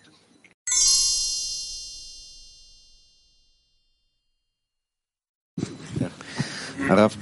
Rav, 6.86 7.16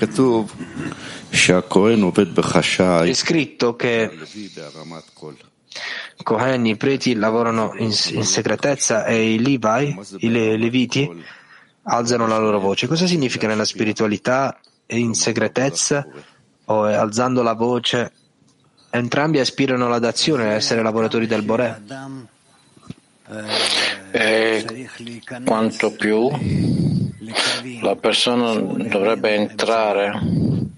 è 3.11 3.15
scritto 3.15 3.75
che 3.75 4.11
Kohen, 6.23 6.67
i 6.67 6.77
preti 6.77 7.15
lavorano 7.15 7.73
in, 7.79 7.93
in 8.11 8.25
segretezza 8.25 9.05
e 9.07 9.35
i 9.35 9.39
Levi, 9.39 9.97
i 10.19 10.31
le, 10.31 10.57
Leviti, 10.57 11.09
alzano 11.85 12.27
la 12.27 12.39
loro 12.39 12.61
voce. 12.61 12.87
Cosa 12.87 13.07
significa 13.07 13.47
nella 13.47 13.65
spiritualità 13.65 14.59
in 14.89 15.15
segretezza 15.15 16.07
o 16.67 16.83
alzando 16.85 17.43
la 17.43 17.55
voce? 17.55 18.13
Entrambi 18.91 19.39
aspirano 19.39 19.87
all'adazione, 19.87 20.45
a 20.45 20.53
essere 20.53 20.83
lavoratori 20.83 21.27
del 21.27 21.43
Boré. 21.43 21.81
E 24.11 24.89
quanto 25.45 25.93
più 25.93 26.29
la 27.81 27.95
persona 27.97 28.55
dovrebbe 28.55 29.35
entrare 29.35 30.69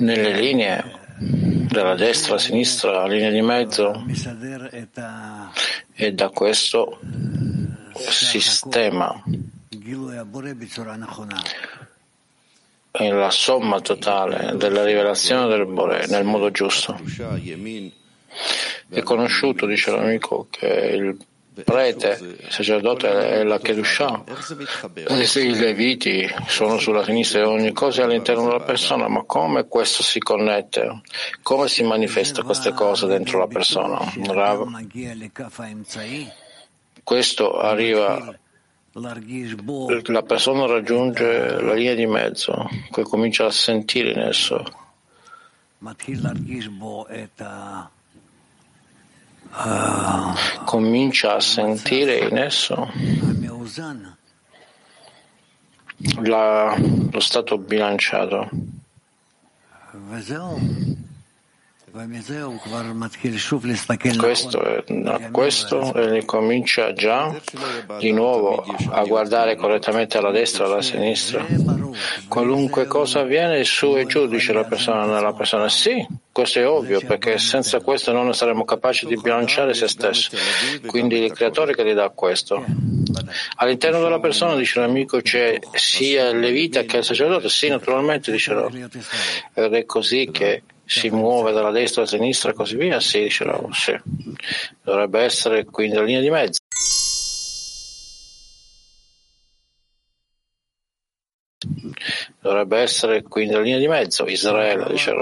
nelle 0.00 0.32
linee 0.32 0.98
della 1.18 1.94
destra, 1.94 2.38
sinistra, 2.38 3.06
linea 3.06 3.30
di 3.30 3.42
mezzo 3.42 4.04
e 5.94 6.12
da 6.12 6.28
questo 6.30 6.98
sistema 7.94 9.22
è 12.90 13.08
la 13.08 13.30
somma 13.30 13.80
totale 13.80 14.56
della 14.56 14.84
rivelazione 14.84 15.46
del 15.48 15.66
Bore 15.66 16.06
nel 16.08 16.24
modo 16.24 16.50
giusto. 16.50 16.98
È 18.88 19.02
conosciuto, 19.02 19.66
dice 19.66 19.90
l'amico, 19.92 20.48
che 20.50 20.66
il 20.66 21.16
prete, 21.60 22.18
il 22.20 22.50
sacerdote 22.50 23.08
è 23.08 23.42
la 23.44 23.58
Kedusha, 23.58 24.24
i 25.40 25.54
leviti 25.54 26.28
sono 26.46 26.78
sulla 26.78 27.04
sinistra 27.04 27.40
e 27.40 27.44
ogni 27.44 27.72
cosa 27.72 28.02
è 28.02 28.04
all'interno 28.04 28.44
della 28.44 28.64
persona, 28.64 29.08
ma 29.08 29.22
come 29.24 29.66
questo 29.66 30.02
si 30.02 30.18
connette? 30.18 31.00
Come 31.42 31.68
si 31.68 31.82
manifesta 31.82 32.42
queste 32.42 32.72
cose 32.72 33.06
dentro 33.06 33.38
la 33.38 33.46
persona? 33.46 33.98
Rav? 34.26 34.66
Questo 37.02 37.58
arriva 37.58 38.38
la 38.92 40.22
persona 40.22 40.66
raggiunge 40.66 41.60
la 41.60 41.74
linea 41.74 41.94
di 41.94 42.06
mezzo, 42.06 42.68
poi 42.90 43.04
comincia 43.04 43.46
a 43.46 43.50
sentire 43.50 44.10
in 44.10 44.18
esso. 44.18 44.64
Comincia 50.64 51.34
a 51.34 51.40
sentire 51.40 52.18
in 52.18 52.38
esso 52.38 52.88
la, 56.22 56.76
lo 56.78 57.20
stato 57.20 57.58
bilanciato. 57.58 58.48
Questo, 64.16 64.84
questo 65.32 65.94
e 65.94 66.24
comincia 66.24 66.92
già 66.92 67.34
di 67.98 68.12
nuovo 68.12 68.64
a 68.90 69.04
guardare 69.04 69.56
correttamente 69.56 70.16
alla 70.16 70.30
destra 70.30 70.64
e 70.64 70.66
alla 70.68 70.82
sinistra. 70.82 71.44
Qualunque 72.28 72.86
cosa 72.86 73.20
avviene, 73.20 73.64
su 73.64 73.96
e 73.96 74.06
giù, 74.06 74.28
dice 74.28 74.52
la 74.52 74.64
persona 74.64 75.04
nella 75.04 75.32
persona. 75.32 75.68
Sì, 75.68 76.06
questo 76.30 76.60
è 76.60 76.68
ovvio, 76.68 77.00
perché 77.00 77.38
senza 77.38 77.80
questo 77.80 78.12
non 78.12 78.32
saremo 78.34 78.64
capaci 78.64 79.06
di 79.06 79.16
bilanciare 79.16 79.74
se 79.74 79.88
stesso. 79.88 80.30
Quindi 80.86 81.24
il 81.24 81.32
creatore 81.32 81.74
che 81.74 81.84
gli 81.84 81.92
dà 81.92 82.08
questo. 82.10 82.64
All'interno 83.56 84.00
della 84.00 84.20
persona, 84.20 84.54
dice 84.54 84.78
l'amico, 84.78 85.20
c'è 85.20 85.58
sia 85.72 86.28
il 86.28 86.38
levita 86.38 86.82
che 86.82 86.98
il 86.98 87.04
sacerdote. 87.04 87.48
Sì, 87.48 87.68
naturalmente, 87.68 88.30
dice 88.30 88.54
Ed 89.54 89.74
è 89.74 89.84
così 89.84 90.30
che 90.30 90.62
si 90.90 91.08
muove 91.08 91.52
dalla 91.52 91.70
destra 91.70 92.02
alla 92.02 92.10
sinistra 92.10 92.50
e 92.50 92.54
così 92.54 92.76
via? 92.76 92.98
Sì, 92.98 93.22
dice 93.22 93.44
Rav, 93.44 93.70
sì. 93.70 93.96
Dovrebbe 94.82 95.20
essere 95.20 95.64
quindi 95.64 95.94
la 95.94 96.02
linea 96.02 96.20
di 96.20 96.30
mezzo. 96.30 96.58
Dovrebbe 102.40 102.78
essere 102.78 103.22
quindi 103.22 103.52
la 103.52 103.60
linea 103.60 103.78
di 103.78 103.86
mezzo, 103.86 104.26
Israele, 104.26 104.86
dice 104.88 105.12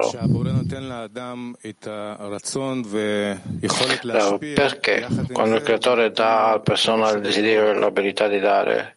Perché 4.54 5.06
quando 5.32 5.56
il 5.56 5.62
creatore 5.62 6.10
dà 6.12 6.48
alla 6.48 6.60
persona 6.60 7.10
il 7.10 7.20
desiderio 7.20 7.72
e 7.72 7.74
l'abilità 7.74 8.26
di 8.26 8.38
dare, 8.38 8.96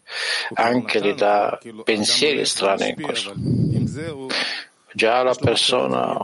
anche 0.53 1.01
gli 1.01 1.13
dà 1.13 1.59
pensieri 1.84 2.45
strani 2.45 2.89
in 2.95 3.01
questo? 3.01 3.34
Già 4.93 5.23
la 5.23 5.35
persona 5.35 6.17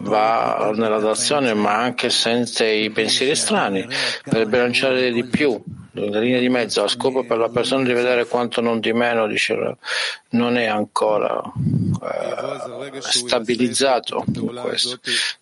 va 0.00 0.72
nella 0.74 0.98
dazione 0.98 1.54
ma 1.54 1.74
anche 1.74 2.10
senza 2.10 2.66
i 2.66 2.90
pensieri 2.90 3.34
strani 3.34 3.86
per 4.28 4.46
bilanciare 4.46 5.12
di 5.12 5.24
più 5.24 5.62
la 5.94 6.20
linea 6.20 6.40
di 6.40 6.48
mezzo, 6.48 6.82
lo 6.82 6.88
scopo 6.88 7.24
per 7.24 7.36
la 7.36 7.50
persona 7.50 7.84
di 7.84 7.92
vedere 7.92 8.26
quanto 8.26 8.62
non 8.62 8.80
di 8.80 8.92
meno 8.92 9.26
dice, 9.26 9.76
non 10.30 10.56
è 10.56 10.64
ancora 10.64 11.42
eh, 12.02 13.00
stabilizzato. 13.00 14.24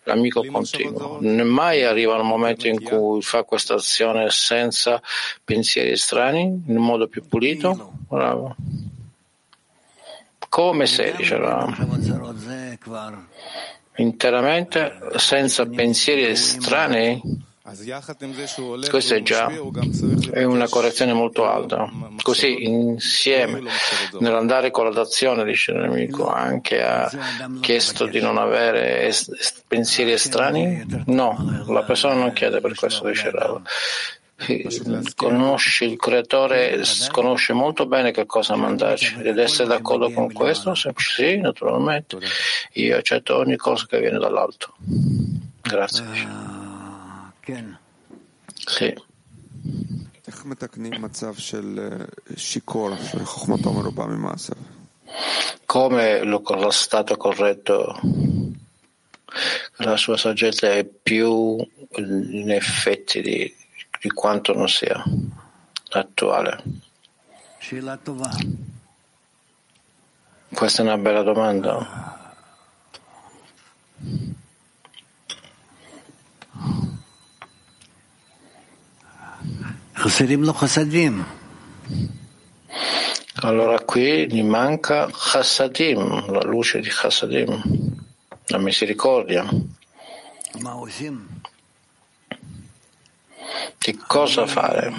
L'amico 0.03 0.43
continua. 0.43 1.19
Mai 1.21 1.83
arriva 1.83 2.17
un 2.17 2.27
momento 2.27 2.67
in 2.67 2.83
cui 2.83 3.21
fa 3.21 3.43
questa 3.43 3.75
azione 3.75 4.29
senza 4.29 5.01
pensieri 5.43 5.95
strani, 5.95 6.41
in 6.41 6.77
modo 6.77 7.07
più 7.07 7.25
pulito? 7.25 7.93
Bravo 8.09 8.55
come 10.51 10.85
se, 10.85 11.13
diceva, 11.15 11.65
interamente 13.95 14.99
senza 15.15 15.65
pensieri 15.65 16.25
estranei. 16.25 17.21
Questa 18.89 19.15
è 19.15 19.21
già 19.21 19.49
è 20.31 20.43
una 20.43 20.67
correzione 20.67 21.13
molto 21.13 21.47
alta. 21.47 21.89
Così 22.21 22.65
insieme, 22.65 23.61
nell'andare 24.19 24.71
con 24.71 24.83
la 24.83 24.91
dazione, 24.91 25.45
dice 25.45 25.71
il 25.71 25.77
nemico, 25.77 26.27
anche 26.27 26.83
ha 26.83 27.09
chiesto 27.61 28.07
di 28.07 28.19
non 28.19 28.37
avere 28.37 29.03
est- 29.03 29.63
pensieri 29.65 30.11
estranei? 30.11 30.85
No, 31.05 31.63
la 31.67 31.83
persona 31.83 32.15
non 32.15 32.33
chiede 32.33 32.59
per 32.59 32.75
questo, 32.75 33.07
dice 33.07 33.31
Rava 33.31 33.61
conosce 35.15 35.85
il 35.85 35.97
creatore, 35.97 36.81
conosce 37.11 37.53
molto 37.53 37.85
bene 37.85 38.11
che 38.11 38.25
cosa 38.25 38.55
mandarci 38.55 39.19
ed 39.21 39.37
essere 39.37 39.67
d'accordo 39.67 40.11
con 40.11 40.31
questo? 40.31 40.73
Sì, 40.75 41.37
naturalmente. 41.37 42.17
Io 42.73 42.97
accetto 42.97 43.37
ogni 43.37 43.55
cosa 43.55 43.85
che 43.85 43.99
viene 43.99 44.17
dall'alto. 44.17 44.75
Grazie. 45.61 46.05
Sì. 48.53 48.93
Come 55.65 56.23
lo 56.23 56.41
stato 56.71 57.17
corretto 57.17 57.99
la 59.77 59.97
sua 59.97 60.17
saggezza 60.17 60.71
è 60.71 60.85
più 60.85 61.57
in 61.97 62.51
effetti 62.51 63.21
di 63.21 63.55
di 64.01 64.09
quanto 64.09 64.53
non 64.53 64.67
sia 64.67 65.03
attuale? 65.91 66.63
Questa 70.51 70.81
è 70.81 70.85
una 70.85 70.97
bella 70.97 71.21
domanda. 71.21 72.19
Allora 83.43 83.79
qui 83.81 84.27
gli 84.31 84.43
manca 84.43 85.07
Chassadim, 85.11 86.31
la 86.31 86.43
luce 86.43 86.79
di 86.79 86.89
Chassadim, 86.89 87.61
la 88.47 88.57
misericordia. 88.57 89.47
Che 93.77 93.97
cosa 94.07 94.45
fare? 94.45 94.93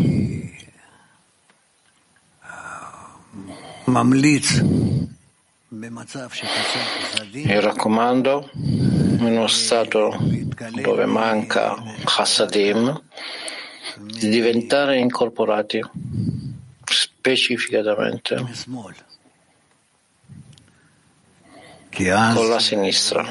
Mi 7.33 7.61
raccomando, 7.61 8.51
in 8.55 9.23
uno 9.23 9.47
stato 9.47 10.17
dove 10.81 11.07
manca 11.07 11.83
Chassadim, 12.05 13.03
di 13.99 14.29
diventare 14.29 14.99
incorporati 14.99 15.81
specificatamente 16.85 18.37
con 22.35 22.49
la 22.49 22.59
sinistra 22.59 23.25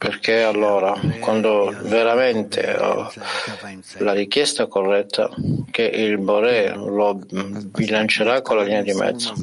perché 0.00 0.42
allora, 0.42 0.98
quando 1.20 1.74
veramente 1.82 2.74
ho 2.74 3.12
la 3.98 4.14
richiesta 4.14 4.66
corretta, 4.66 5.28
che 5.70 5.82
il 5.82 6.16
Bore 6.16 6.74
lo 6.74 7.20
bilancerà 7.22 8.40
con 8.40 8.56
la 8.56 8.62
linea 8.62 8.80
di 8.80 8.94
mezzo. 8.94 9.34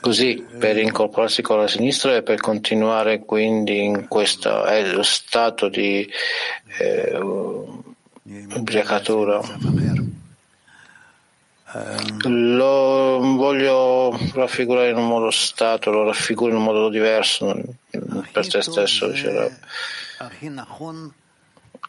Così 0.00 0.46
per 0.56 0.76
incorporarsi 0.76 1.42
con 1.42 1.58
la 1.58 1.66
sinistra 1.66 2.14
e 2.14 2.22
per 2.22 2.40
continuare 2.40 3.24
quindi 3.24 3.82
in 3.82 4.06
questo 4.06 4.64
stato 5.02 5.68
di 5.68 6.08
eh, 6.78 7.18
ubriacatura. 8.54 9.40
Lo 12.28 13.18
voglio 13.36 14.16
raffigurare 14.34 14.90
in 14.90 14.96
un 14.96 15.06
modo 15.06 15.30
stato, 15.30 15.90
lo 15.90 16.04
raffiguro 16.04 16.50
in 16.50 16.56
un 16.58 16.64
modo 16.64 16.88
diverso 16.88 17.54
per 18.32 18.48
te 18.48 18.62
stesso. 18.62 19.14
Cioè, 19.14 19.50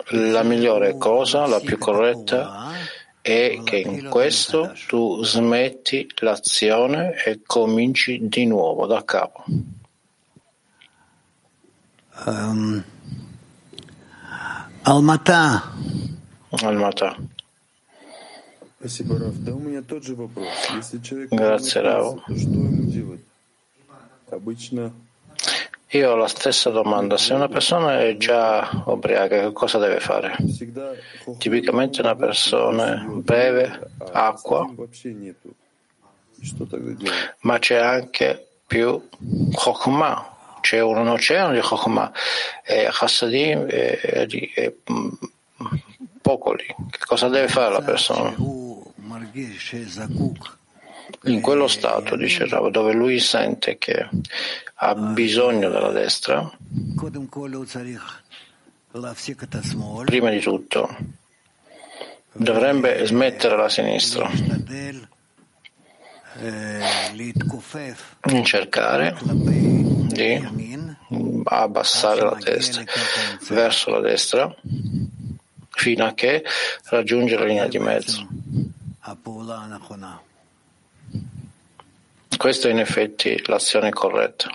la 0.09 0.43
migliore 0.43 0.97
cosa, 0.97 1.45
la 1.47 1.59
più 1.59 1.77
corretta, 1.77 2.71
è 3.21 3.59
che 3.63 3.77
in 3.77 4.07
questo 4.09 4.73
tu 4.87 5.23
smetti 5.23 6.07
l'azione 6.19 7.21
e 7.23 7.41
cominci 7.45 8.27
di 8.27 8.45
nuovo 8.45 8.85
da 8.85 9.03
capo. 9.03 9.43
Um, 12.25 12.83
Almata. 14.83 15.73
Almata. 16.49 17.15
Grazie 21.29 21.81
Rao. 21.81 22.23
Io 25.91 26.11
ho 26.11 26.15
la 26.15 26.27
stessa 26.27 26.69
domanda. 26.69 27.17
Se 27.17 27.33
una 27.33 27.47
persona 27.47 28.01
è 28.01 28.17
già 28.17 28.83
ubriaca, 28.85 29.39
che 29.39 29.51
cosa 29.53 29.77
deve 29.79 29.99
fare? 29.99 30.35
Tipicamente 31.37 32.01
una 32.01 32.15
persona 32.15 33.03
beve 33.07 33.89
acqua, 34.11 34.69
ma 37.41 37.57
c'è 37.57 37.77
anche 37.77 38.47
più 38.67 39.01
Chokhmah, 39.53 40.59
c'è 40.61 40.81
un 40.81 41.07
oceano 41.07 41.53
di 41.53 41.61
Chokhmah, 41.61 42.11
e 42.63 42.89
Chassadim 42.91 43.65
e, 43.69 43.99
e, 44.03 44.51
e 44.55 44.75
popoli. 46.27 46.65
Che 46.89 46.99
cosa 47.05 47.29
deve 47.29 47.47
fare 47.47 47.71
la 47.71 47.81
persona? 47.81 48.35
In 51.23 51.39
quello 51.39 51.67
stato, 51.69 52.17
dice 52.17 52.45
Rav, 52.47 52.69
dove 52.69 52.91
lui 52.91 53.17
sente 53.19 53.77
che 53.77 54.09
ha 54.75 54.93
bisogno 54.93 55.69
della 55.69 55.91
destra, 55.91 56.51
prima 60.05 60.29
di 60.29 60.39
tutto 60.41 60.97
dovrebbe 62.33 63.05
smettere 63.05 63.55
la 63.55 63.69
sinistra. 63.69 64.29
In 68.29 68.43
cercare 68.43 69.15
di 69.23 70.47
abbassare 71.45 72.21
la 72.21 72.35
testa 72.35 72.83
verso 73.49 73.91
la 73.91 74.01
destra 74.01 74.53
fino 75.77 76.05
a 76.05 76.13
che 76.13 76.43
raggiunge 76.89 77.37
la 77.37 77.45
linea 77.45 77.67
di 77.67 77.79
mezzo. 77.79 78.27
Questa 82.37 82.67
è 82.67 82.71
in 82.71 82.79
effetti 82.79 83.41
l'azione 83.45 83.91
corretta. 83.91 84.49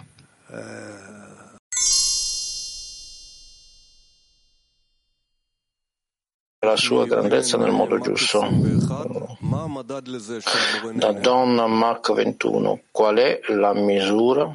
la 6.64 6.76
sua 6.76 7.06
grandezza 7.06 7.56
nel 7.56 7.72
modo 7.72 7.98
giusto. 7.98 8.48
Da 10.92 11.12
Donna 11.12 11.66
Mark 11.66 12.12
21, 12.12 12.82
qual 12.92 13.16
è 13.16 13.40
la 13.48 13.74
misura 13.74 14.54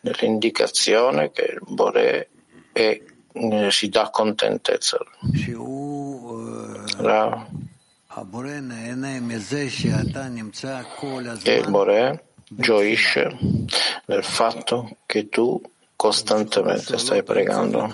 dell'indicazione 0.00 1.30
che 1.30 1.42
il 1.42 1.60
Bore 1.66 2.30
è, 2.72 2.98
eh, 3.38 3.70
si 3.70 3.88
dà 3.88 4.10
contentezza? 4.10 4.98
La, 6.98 7.46
e 11.44 11.54
il 11.56 11.70
Bore 11.70 12.24
gioisce 12.48 13.36
nel 14.06 14.24
fatto 14.24 14.98
che 15.06 15.28
tu 15.28 15.60
costantemente 15.94 16.96
stai 16.98 17.22
pregando. 17.22 17.88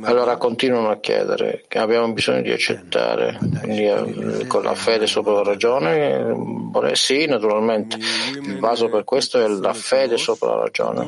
Allora 0.00 0.38
continuano 0.38 0.88
a 0.88 0.96
chiedere 0.96 1.64
che 1.68 1.78
abbiamo 1.78 2.10
bisogno 2.12 2.40
di 2.40 2.50
accettare, 2.50 3.38
quindi 3.38 3.84
eh, 3.86 4.46
con 4.46 4.62
la 4.62 4.74
fede 4.74 5.06
sopra 5.06 5.34
la 5.34 5.42
ragione, 5.42 6.34
sì, 6.94 7.26
naturalmente, 7.26 7.98
il 8.32 8.58
vaso 8.58 8.88
per 8.88 9.04
questo 9.04 9.44
è 9.44 9.46
la 9.46 9.74
fede 9.74 10.16
sopra 10.16 10.56
la 10.56 10.62
ragione. 10.62 11.06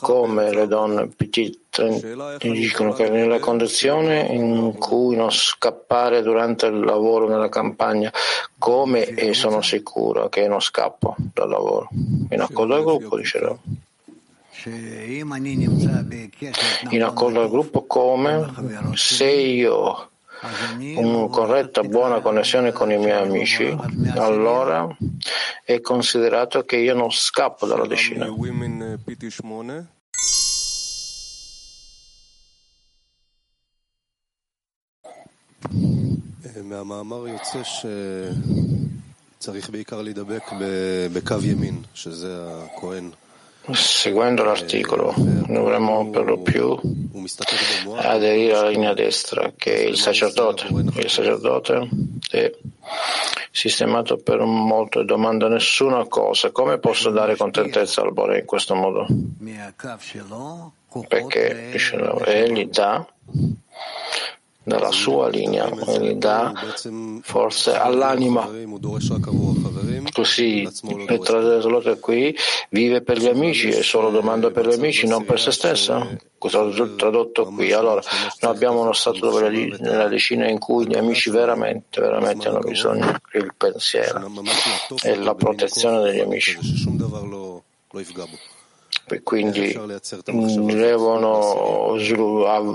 Come 0.00 0.54
le 0.54 0.66
donne 0.68 1.08
PT 1.08 2.38
dicono 2.38 2.92
che 2.92 3.10
nella 3.10 3.40
condizione 3.40 4.20
in 4.30 4.76
cui 4.78 5.16
non 5.16 5.30
scappare 5.32 6.22
durante 6.22 6.66
il 6.66 6.78
lavoro 6.78 7.28
nella 7.28 7.48
campagna, 7.48 8.12
come 8.58 9.34
sono 9.34 9.60
sicuro 9.60 10.28
che 10.28 10.46
non 10.46 10.60
scappo 10.60 11.16
dal 11.32 11.48
lavoro? 11.48 11.88
In 12.30 12.40
accordo 12.40 12.76
al 12.76 12.84
gruppo, 12.84 13.16
dicevo 13.16 13.58
in 16.89 17.03
accordo 17.03 17.41
al 17.41 17.49
gruppo 17.49 17.85
come 17.85 18.51
se 18.95 19.31
io 19.31 19.75
ho 19.75 20.09
una 20.95 21.27
corretta 21.27 21.81
buona 21.83 22.21
connessione 22.21 22.71
con 22.71 22.91
i 22.91 22.97
miei 22.97 23.21
amici, 23.21 23.75
allora 24.15 24.87
è 25.63 25.81
considerato 25.81 26.63
che 26.63 26.77
io 26.77 26.95
non 26.95 27.11
scappo 27.11 27.65
dalla 27.65 27.85
decina. 27.87 28.27
מהמאמר 36.69 37.27
יוצא 37.27 37.61
שצריך 39.37 39.69
בעיקר 39.69 40.01
להידבק 40.01 40.43
בקו 41.13 41.35
ימין, 41.43 41.81
שזה 41.93 42.47
הכהן. 42.63 43.11
Seguendo 43.72 44.44
l'articolo, 44.44 45.14
dovremmo 45.16 46.10
per 46.10 46.24
lo 46.26 46.38
più 46.38 46.78
aderire 47.96 48.54
alla 48.54 48.68
linea 48.68 48.92
destra, 48.92 49.52
che 49.56 49.74
è 49.76 49.80
il 49.80 49.96
sacerdote. 49.96 50.66
Il 50.66 51.08
sacerdote 51.08 51.88
è 52.30 52.52
sistemato 53.50 54.18
per 54.18 54.40
molto 54.40 55.00
e 55.00 55.04
domanda 55.06 55.48
nessuna 55.48 56.04
cosa. 56.06 56.50
Come 56.50 56.78
posso 56.78 57.08
dare 57.10 57.36
contentezza 57.36 58.02
al 58.02 58.12
Bore 58.12 58.40
in 58.40 58.44
questo 58.44 58.74
modo? 58.74 59.06
Perché 61.08 61.72
egli 62.26 62.68
dà 62.68 63.06
dalla 64.64 64.90
sua 64.90 65.28
linea, 65.28 65.68
gli 65.68 66.14
dà 66.14 66.52
forse 67.22 67.74
all'anima. 67.74 68.50
Così 70.12 70.62
il 70.62 71.20
tradotto 71.22 71.98
qui 71.98 72.36
vive 72.70 73.02
per 73.02 73.18
gli 73.18 73.26
amici 73.26 73.68
e 73.68 73.82
solo 73.82 74.10
domanda 74.10 74.50
per 74.50 74.66
gli 74.66 74.72
amici, 74.72 75.06
non 75.06 75.24
per 75.24 75.38
se 75.38 75.52
stessa. 75.52 76.06
Tradotto 76.96 77.46
qui. 77.46 77.72
Allora, 77.72 78.02
noi 78.40 78.52
abbiamo 78.52 78.82
uno 78.82 78.92
stato 78.92 79.18
dove 79.18 79.48
nella 79.48 80.08
decina 80.08 80.48
in 80.48 80.58
cui 80.58 80.86
gli 80.86 80.96
amici 80.96 81.30
veramente, 81.30 82.00
veramente 82.00 82.48
hanno 82.48 82.58
bisogno 82.58 83.18
del 83.32 83.54
pensiero 83.56 84.30
e 85.02 85.16
la 85.16 85.34
protezione 85.34 86.02
degli 86.02 86.20
amici 86.20 86.58
e 86.58 86.62
quindi 89.22 89.78
devono 90.24 91.94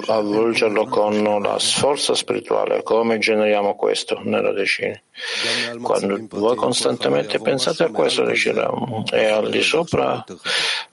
avvolgerlo 0.07 0.85
con 0.85 1.23
la 1.41 1.57
forza 1.59 2.13
spirituale. 2.13 2.83
Come 2.83 3.17
generiamo 3.17 3.75
questo 3.75 4.19
nella 4.23 4.51
decina? 4.51 4.99
Quando 5.81 6.27
voi 6.29 6.55
costantemente 6.55 7.39
pensate 7.39 7.83
a 7.83 7.89
questo, 7.89 8.25
riusciremo. 8.25 9.03
E 9.11 9.25
al 9.25 9.49
di 9.49 9.61
sopra 9.61 10.23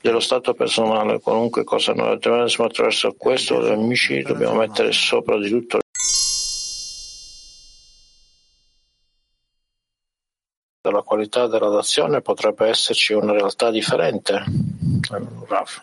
dello 0.01 0.21
stato 0.21 0.55
personale, 0.55 1.21
qualunque 1.21 1.65
cosa 1.65 1.93
noi 1.93 2.15
attraverso, 2.15 2.65
attraverso 2.65 3.15
questo, 3.17 3.63
gli 3.63 3.71
amici 3.71 4.23
dobbiamo 4.23 4.55
mettere 4.55 4.93
sopra 4.93 5.39
di 5.39 5.49
tutto 5.49 5.79
qualità 11.17 11.47
della 11.47 11.71
nazione 11.71 12.21
potrebbe 12.21 12.69
esserci 12.69 13.15
una 13.15 13.33
realtà 13.33 13.71
differente. 13.71 14.45
Rav. 15.49 15.83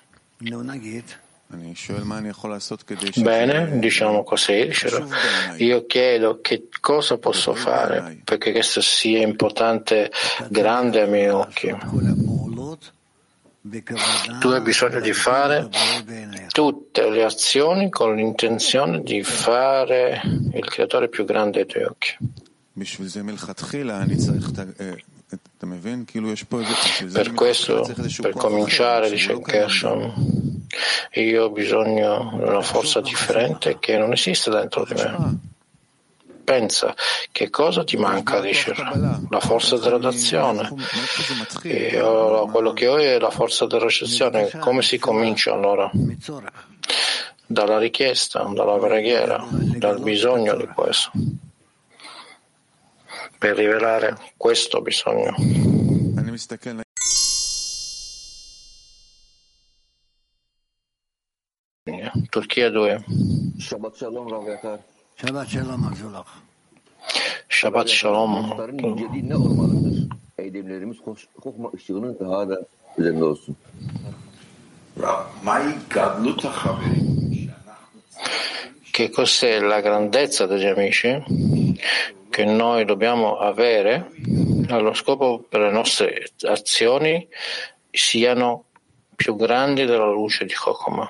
Bene, 3.21 3.79
diciamo 3.79 4.23
così. 4.23 4.71
Io 5.57 5.85
chiedo 5.85 6.39
che 6.41 6.67
cosa 6.79 7.17
posso 7.17 7.53
fare 7.55 8.21
perché 8.23 8.51
questo 8.51 8.81
sia 8.81 9.21
importante, 9.21 10.11
grande 10.49 11.01
ai 11.01 11.09
miei 11.09 11.29
occhi. 11.29 11.75
Tu 14.39 14.47
hai 14.49 14.61
bisogno 14.61 14.99
di 14.99 15.13
fare 15.13 15.69
tutte 16.49 17.09
le 17.09 17.23
azioni 17.23 17.89
con 17.89 18.15
l'intenzione 18.15 19.01
di 19.01 19.23
fare 19.23 20.21
il 20.53 20.65
creatore 20.65 21.07
più 21.07 21.23
grande 21.23 21.61
ai 21.61 21.65
tuoi 21.65 21.83
occhi. 21.83 22.17
Per 27.11 27.33
questo, 27.33 27.89
per 28.21 28.33
cominciare, 28.33 29.09
dice 29.09 29.39
Gershon, 29.39 30.67
io 31.13 31.43
ho 31.43 31.49
bisogno 31.49 32.33
di 32.35 32.43
una 32.43 32.61
forza 32.61 33.01
differente 33.01 33.77
che 33.79 33.97
non 33.97 34.11
esiste 34.11 34.49
dentro 34.49 34.85
di 34.85 34.93
me. 34.95 35.39
Pensa, 36.43 36.93
che 37.31 37.49
cosa 37.49 37.83
ti 37.85 37.95
manca, 37.95 38.41
dice 38.41 38.73
la 38.75 39.39
forza 39.39 39.77
della 39.77 39.97
dazione. 39.97 40.69
Io, 41.63 42.47
quello 42.47 42.73
che 42.73 42.87
ho 42.87 42.97
è 42.97 43.17
la 43.17 43.29
forza 43.29 43.65
della 43.65 43.85
ricezione. 43.85 44.49
Come 44.59 44.81
si 44.81 44.97
comincia 44.97 45.53
allora? 45.53 45.89
Dalla 47.45 47.77
richiesta, 47.77 48.43
dalla 48.53 48.77
preghiera, 48.77 49.45
dal 49.49 50.01
bisogno 50.01 50.55
di 50.55 50.67
questo 50.67 51.11
per 53.43 53.57
rivelare 53.57 54.15
questo 54.37 54.81
bisogno. 54.81 55.35
Turchia 62.29 62.69
2. 62.69 63.03
Shabbat 67.47 67.87
Shalom. 67.87 68.53
eylemlerimiz 70.37 70.97
kokma 71.41 71.71
ışığının 71.73 72.19
daha 72.19 72.49
da 72.49 72.61
üzerinde 72.97 73.23
olsun 73.23 73.55
Che 78.92 79.10
cos'è 79.10 79.60
la 79.60 79.80
grandezza 79.80 80.46
degli 80.46 80.66
amici 80.66 81.76
che 82.30 82.44
noi 82.44 82.84
dobbiamo 82.84 83.38
avere 83.38 84.10
allo 84.68 84.94
scopo 84.94 85.44
per 85.48 85.60
le 85.60 85.70
nostre 85.70 86.28
azioni 86.42 87.26
siano 87.90 88.64
più 89.16 89.34
grandi 89.36 89.84
della 89.84 90.10
luce 90.10 90.44
di 90.44 90.54
Chokma? 90.54 91.08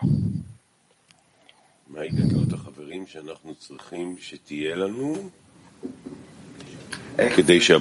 כדי 7.34 7.60
ש... 7.60 7.72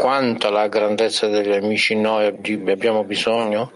Quanta 0.00 0.50
la 0.50 0.66
grandezza 0.68 1.28
degli 1.28 1.52
amici 1.52 1.94
noi 1.94 2.26
abbiamo 2.26 3.04
bisogno? 3.04 3.72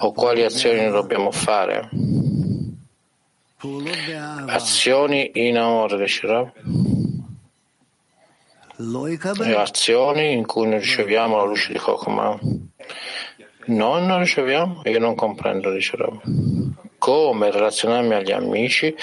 O 0.00 0.12
quali 0.12 0.42
azioni 0.42 0.90
dobbiamo 0.90 1.30
fare? 1.30 1.88
Azioni 4.46 5.30
in 5.34 5.56
amore, 5.56 5.96
riuscirà? 5.96 6.52
E 9.44 9.54
azioni 9.54 10.32
in 10.32 10.44
cui 10.44 10.66
noi 10.68 10.80
riceviamo 10.80 11.36
la 11.36 11.44
luce 11.44 11.72
di 11.72 11.78
Chokmah. 11.78 12.38
Noi 13.66 14.06
non 14.06 14.18
riceviamo? 14.18 14.82
Io 14.84 14.98
non 14.98 15.14
comprendo, 15.14 15.70
dice 15.70 15.96
Come 16.98 17.50
relazionarmi 17.50 18.14
agli 18.14 18.32
amici 18.32 18.94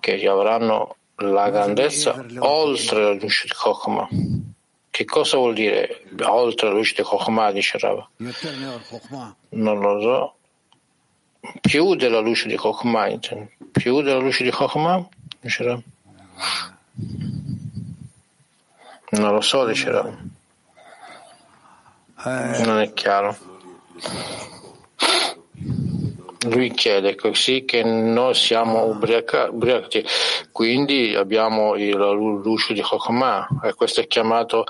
che 0.00 0.26
avranno 0.26 0.96
la 1.16 1.50
grandezza 1.50 2.24
oltre 2.38 3.02
la 3.02 3.12
luce 3.12 3.46
di 3.46 3.52
Chokmah? 3.54 4.08
Che 4.90 5.04
cosa 5.04 5.36
vuol 5.36 5.54
dire 5.54 6.02
oltre 6.24 6.66
la 6.68 6.74
luce 6.74 6.94
di 6.96 7.02
Chokmah, 7.02 7.52
dice 7.52 7.78
Rav? 7.78 8.06
Non 9.50 9.78
lo 9.78 10.00
so. 10.00 10.34
Più 11.60 11.94
della 11.94 12.18
luce 12.18 12.48
di 12.48 12.56
Chokmah, 12.56 13.18
più 13.72 14.02
della 14.02 14.18
luce 14.18 14.42
di 14.44 14.50
Chokmah, 14.50 15.08
dice 15.40 15.62
Rav? 15.62 15.80
Non 19.10 19.32
lo 19.32 19.40
so, 19.40 19.64
dice 19.64 19.90
Rav. 19.90 20.18
Non 22.64 22.80
è 22.80 22.92
chiaro. 22.92 23.36
Lui 26.48 26.72
chiede 26.72 27.16
così 27.16 27.64
che 27.66 27.82
noi 27.82 28.34
siamo 28.34 28.84
ubriachi, 28.86 30.04
quindi 30.50 31.14
abbiamo 31.14 31.74
la 31.74 32.12
luce 32.12 32.72
di 32.72 32.80
Chokmah 32.80 33.60
e 33.64 33.74
questo 33.74 34.00
è 34.00 34.06
chiamato 34.06 34.64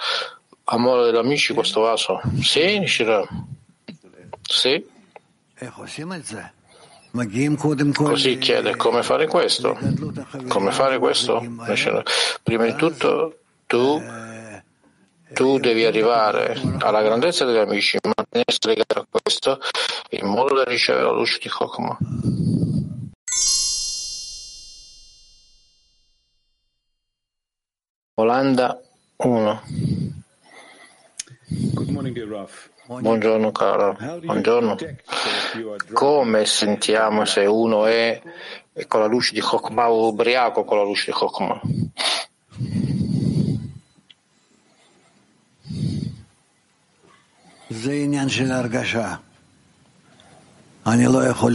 amore 0.64 1.04
degli 1.04 1.16
amici, 1.16 1.54
questo 1.54 1.82
vaso. 1.82 2.20
Sì, 2.40 2.82
Shira? 2.86 3.24
Sì. 4.42 4.84
Così 7.92 8.38
chiede 8.38 8.76
come 8.76 9.02
fare 9.02 9.26
questo? 9.26 9.78
Come 10.48 10.72
fare 10.72 10.98
questo? 10.98 11.44
Prima 12.42 12.64
di 12.64 12.74
tutto 12.74 13.36
tu 13.66 14.02
tu 15.32 15.58
devi 15.58 15.84
arrivare 15.84 16.60
alla 16.78 17.02
grandezza 17.02 17.44
degli 17.44 17.56
amici, 17.56 17.98
mantenersi 18.02 18.58
legato 18.66 19.00
a 19.00 19.06
questo 19.10 19.60
in 20.10 20.26
modo 20.26 20.54
da 20.54 20.64
ricevere 20.64 21.04
la 21.04 21.12
luce 21.12 21.38
di 21.40 21.48
Chokmah. 21.48 21.98
Olanda 28.14 28.80
1 29.16 29.62
Buongiorno 32.86 33.52
caro, 33.52 33.96
buongiorno. 34.20 34.76
Come 35.92 36.44
sentiamo 36.44 37.24
se 37.24 37.46
uno 37.46 37.86
è 37.86 38.20
con 38.88 39.00
la 39.00 39.06
luce 39.06 39.32
di 39.32 39.40
Chokmah 39.40 39.90
o 39.90 40.08
ubriaco 40.08 40.64
con 40.64 40.78
la 40.78 40.84
luce 40.84 41.06
di 41.06 41.12
Chokmah? 41.12 41.60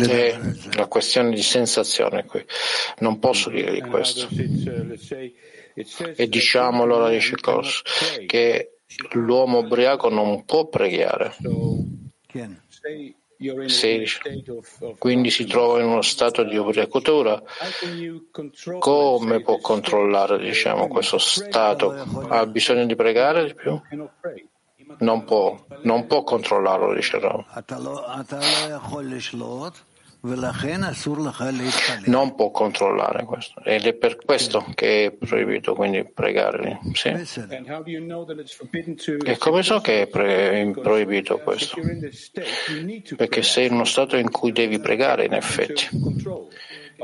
È 0.05 0.39
la 0.78 0.88
questione 0.88 1.32
di 1.32 1.41
sensazione 1.41 2.26
qui. 2.26 2.45
Non 2.99 3.20
posso 3.20 3.49
dire 3.49 3.74
di 3.74 3.82
questo. 3.82 4.28
E 6.16 6.30
diciamo 6.30 6.84
allora 6.84 7.09
di 7.09 7.20
Shikos 7.20 7.82
che 8.28 8.78
l'uomo 9.11 9.59
ubriaco 9.59 10.09
non 10.09 10.45
può 10.45 10.68
pregare. 10.68 11.36
Se 13.68 14.06
quindi 14.98 15.30
si 15.30 15.46
trova 15.46 15.80
in 15.80 15.88
uno 15.88 16.02
stato 16.02 16.43
di 16.43 16.58
ubriacatura, 16.58 17.41
come 18.80 19.41
può 19.41 19.58
controllare 19.58 20.38
diciamo, 20.38 20.88
questo 20.88 21.18
stato? 21.18 21.91
Ha 22.28 22.46
bisogno 22.46 22.86
di 22.86 22.96
pregare 22.96 23.46
di 23.46 23.56
più? 23.56 23.82
non 25.00 25.24
può, 25.24 25.66
non 25.84 26.06
può 26.08 26.24
controllarlo, 26.24 26.93
dice 26.93 27.20
Ram. 27.20 27.43
Non 32.10 32.36
può 32.36 32.52
controllare 32.52 33.24
questo 33.26 33.62
ed 33.64 33.86
è 33.86 33.94
per 33.94 34.18
questo 34.18 34.66
che 34.74 35.06
è 35.06 35.12
proibito 35.12 35.76
quindi 35.76 36.04
pregare. 36.04 36.80
Sì? 36.94 37.10
E 39.26 39.38
come 39.38 39.62
so 39.64 39.80
che 39.82 40.02
è 40.04 40.08
pre- 40.08 40.72
proibito 40.82 41.38
questo? 41.40 41.80
Perché 43.16 43.44
sei 43.44 43.68
in 43.68 43.74
uno 43.74 43.86
stato 43.86 44.18
in 44.18 44.32
cui 44.32 44.52
devi 44.52 44.80
pregare 44.80 45.26
in 45.26 45.34
effetti. 45.34 45.88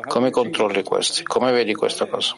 Come 0.07 0.29
controlli 0.31 0.83
questi? 0.83 1.23
Come 1.23 1.51
vedi 1.51 1.73
questa 1.75 2.05
cosa? 2.07 2.35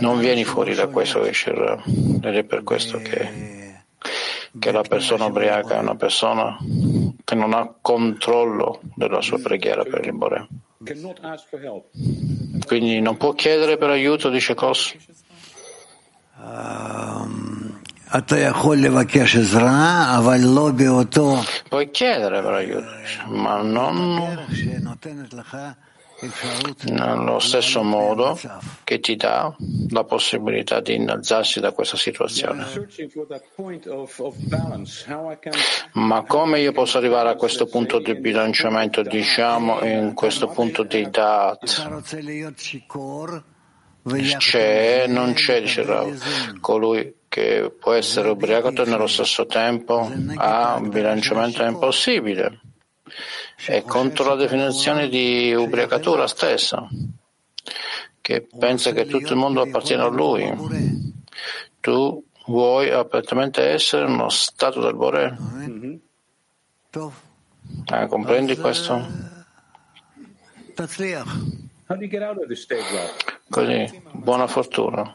Non 0.00 0.18
vieni 0.18 0.44
fuori 0.44 0.74
da 0.74 0.88
questo 0.88 1.24
ed 1.24 2.24
è 2.24 2.44
per 2.44 2.62
questo 2.64 2.98
che, 2.98 3.76
che 4.58 4.72
la 4.72 4.82
persona 4.82 5.26
ubriaca 5.26 5.76
è 5.76 5.78
una 5.78 5.94
persona 5.94 6.56
che 7.22 7.34
non 7.36 7.54
ha 7.54 7.72
controllo 7.80 8.80
della 8.94 9.20
sua 9.22 9.38
preghiera 9.38 9.84
per 9.84 10.04
il 10.04 10.14
Bore. 10.14 10.48
Quindi 12.66 13.00
non 13.00 13.16
può 13.16 13.32
chiedere 13.34 13.76
per 13.76 13.90
aiuto, 13.90 14.30
dice 14.30 14.54
Kos. 14.54 14.96
Puoi 21.68 21.90
chiedere 21.90 22.40
per 22.42 22.52
aiuto, 22.52 22.86
ma 23.28 23.62
non 23.62 24.44
nello 26.84 27.38
stesso 27.38 27.82
modo 27.82 28.38
che 28.84 29.00
ti 29.00 29.16
dà 29.16 29.54
la 29.90 30.04
possibilità 30.04 30.80
di 30.80 30.94
innalzarsi 30.94 31.60
da 31.60 31.72
questa 31.72 31.96
situazione. 31.96 32.64
Ma 35.92 36.22
come 36.22 36.60
io 36.60 36.72
posso 36.72 36.98
arrivare 36.98 37.28
a 37.28 37.34
questo 37.34 37.66
punto 37.66 37.98
di 37.98 38.14
bilanciamento, 38.14 39.02
diciamo, 39.02 39.84
in 39.84 40.14
questo 40.14 40.48
punto 40.48 40.82
di 40.82 41.08
dat? 41.10 41.64
C'è, 44.38 45.06
non 45.08 45.32
c'è, 45.32 45.60
dice 45.60 45.82
Rav, 45.82 46.60
colui 46.60 47.14
che 47.28 47.74
può 47.78 47.92
essere 47.92 48.28
ubriaco 48.28 48.68
e 48.68 48.84
nello 48.84 49.08
stesso 49.08 49.46
tempo 49.46 50.10
ha 50.36 50.76
un 50.76 50.88
bilanciamento 50.88 51.64
impossibile 51.64 52.60
è 53.64 53.82
contro 53.82 54.28
la 54.28 54.34
definizione 54.36 55.08
di 55.08 55.52
ubriacatura 55.54 56.26
stessa, 56.26 56.86
che 58.20 58.46
pensa 58.58 58.92
che 58.92 59.06
tutto 59.06 59.32
il 59.32 59.38
mondo 59.38 59.62
appartiene 59.62 60.02
a 60.02 60.08
lui. 60.08 60.44
Tu 61.80 62.24
vuoi 62.46 62.90
apertamente 62.90 63.62
essere 63.62 64.04
uno 64.04 64.28
stato 64.28 64.80
del 64.80 64.94
Bore? 64.94 65.36
Eh, 67.92 68.06
comprendi 68.06 68.56
questo? 68.56 69.04
Così, 73.48 74.02
buona 74.12 74.46
fortuna. 74.46 75.14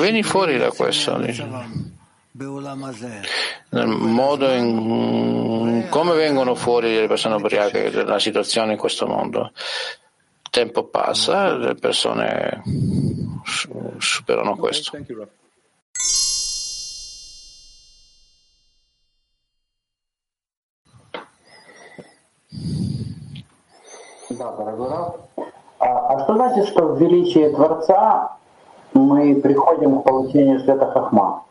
Vieni 0.00 0.22
fuori 0.22 0.58
da 0.58 0.70
questo. 0.70 1.16
Diciamo 1.18 1.98
nel 2.32 3.86
modo 3.86 4.52
in 4.52 5.86
come 5.90 6.14
vengono 6.14 6.54
fuori 6.54 6.94
le 6.94 7.06
persone 7.06 7.34
ubriache 7.34 7.90
dalla 7.90 8.18
situazione 8.18 8.72
in 8.72 8.78
questo 8.78 9.06
mondo. 9.06 9.50
Il 10.42 10.50
tempo 10.50 10.84
passa, 10.84 11.54
le 11.54 11.74
persone 11.74 12.62
superano 13.98 14.56
questo. 14.56 14.96
Да, 24.30 24.52
дорогой 24.52 24.88
Раф. 24.88 25.14
А, 25.80 26.14
осознайте, 26.14 26.64
что 26.66 26.94
в 26.94 27.00
величии 27.00 27.48
Творца 27.48 28.36
мы 28.94 29.34
приходим 29.40 30.00
к 30.00 30.04
получению 30.04 30.60
света 30.60 30.90
Хахма. 30.92 31.44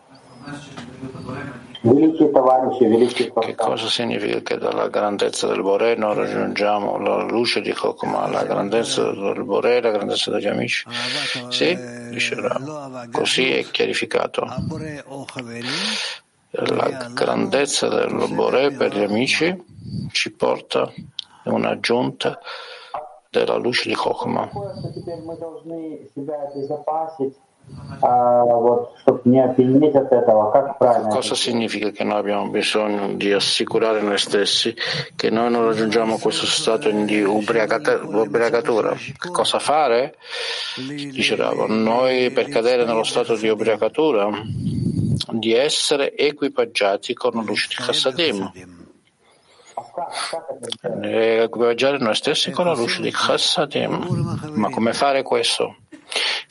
Che 3.39 3.55
cosa 3.55 3.87
significa 3.87 4.41
che 4.41 4.57
dalla 4.57 4.89
grandezza 4.89 5.47
del 5.47 5.61
Borè 5.61 5.95
non 5.95 6.13
raggiungiamo 6.13 6.97
la 6.97 7.23
luce 7.23 7.61
di 7.61 7.71
Chokmah, 7.71 8.27
la 8.27 8.43
grandezza 8.43 9.11
del 9.11 9.43
Borè, 9.45 9.81
la 9.81 9.91
grandezza 9.91 10.29
degli 10.29 10.47
amici? 10.47 10.85
Sì, 11.49 11.77
dice 12.09 12.35
così 13.11 13.51
è 13.51 13.63
chiarificato. 13.63 14.45
La 16.51 17.09
grandezza 17.13 17.87
del 17.87 18.27
Borè 18.33 18.75
per 18.75 18.93
gli 18.93 19.03
amici 19.03 19.55
ci 20.11 20.31
porta 20.33 20.91
un'aggiunta 21.43 22.39
della 23.29 23.55
luce 23.55 23.87
di 23.87 23.95
Chokmah 23.95 24.49
Такое, 28.00 28.00
что 28.00 28.00
теперь 28.00 28.00
мы 28.00 28.00
должны 28.00 28.00
себя 28.00 28.00
обезопасить, 28.00 28.02
а, 28.02 28.44
вот, 28.44 28.92
чтобы 29.00 29.20
не 29.24 29.40
опьянеть 29.40 29.94
от 29.94 30.12
этого. 30.12 30.50
Как 30.52 30.78
правильно? 30.78 31.11
Cosa 31.11 31.34
significa 31.34 31.90
che 31.90 32.05
noi 32.05 32.18
abbiamo 32.18 32.48
bisogno 32.48 33.14
di 33.14 33.32
assicurare 33.32 34.02
noi 34.02 34.18
stessi 34.18 34.74
che 35.16 35.30
noi 35.30 35.50
non 35.50 35.66
raggiungiamo 35.66 36.18
questo 36.18 36.44
stato 36.46 36.90
di 36.90 37.22
ubriacata- 37.22 38.02
ubriacatura? 38.05 38.94
Cosa 39.32 39.59
fare? 39.59 40.16
Dice 40.76 41.36
Ravo, 41.36 41.66
noi 41.66 42.30
per 42.30 42.48
cadere 42.48 42.84
nello 42.84 43.05
stato 43.05 43.36
di 43.36 43.48
ubriacatura 43.48 44.28
di 45.32 45.55
essere 45.55 46.14
equipaggiati 46.16 47.14
con 47.14 47.32
la 47.34 47.42
luce 47.42 47.68
di 47.68 47.74
Chassadim, 47.76 48.72
А 49.76 49.82
как, 49.82 50.12
как 50.30 50.50
это 50.50 50.70
сделать? 50.70 51.05
e 51.05 51.42
equipaggiare 51.44 51.98
noi 51.98 52.14
stessi 52.14 52.50
con 52.52 52.66
la 52.66 52.74
luce 52.74 53.00
di 53.02 53.11
Chassadim. 53.11 54.52
Ma 54.55 54.68
come 54.70 54.92
fare 54.92 55.22
questo? 55.22 55.76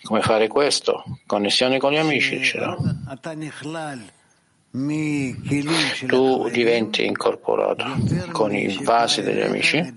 Come 0.03 0.23
fare 0.23 0.47
questo? 0.49 1.05
Connessione 1.27 1.79
con 1.79 1.93
gli 1.93 1.97
amici, 1.97 2.39
dice 2.39 2.59
Ravo. 2.59 2.83
Tu 6.07 6.49
diventi 6.51 7.05
incorporato 7.05 7.85
con 8.33 8.55
i 8.55 8.79
vasi 8.83 9.23
degli 9.23 9.41
amici 9.41 9.93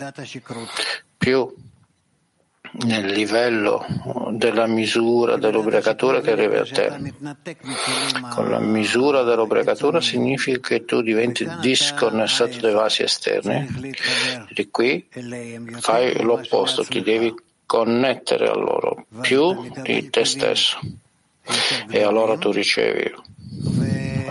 più 1.17 1.53
nel 2.85 3.05
livello 3.07 3.85
della 4.31 4.65
misura 4.65 5.35
dell'ubriacatura 5.35 6.21
che 6.21 6.31
arriva 6.31 6.61
a 6.61 6.65
te. 6.65 7.13
Con 8.33 8.49
la 8.49 8.59
misura 8.59 9.23
dell'ubriacatura 9.23 9.99
significa 9.99 10.59
che 10.59 10.85
tu 10.85 11.01
diventi 11.01 11.47
disconnessato 11.59 12.59
dai 12.59 12.73
vasi 12.73 13.03
esterni. 13.03 13.93
Di 14.53 14.69
qui 14.69 15.07
fai 15.79 16.21
l'opposto, 16.23 16.85
ti 16.85 17.01
devi 17.01 17.33
connettere 17.71 18.49
a 18.49 18.53
loro 18.53 19.05
più 19.21 19.71
di 19.81 20.09
te 20.09 20.25
stesso. 20.25 20.77
E 21.89 22.03
allora 22.03 22.37
tu 22.37 22.51
ricevi 22.51 23.13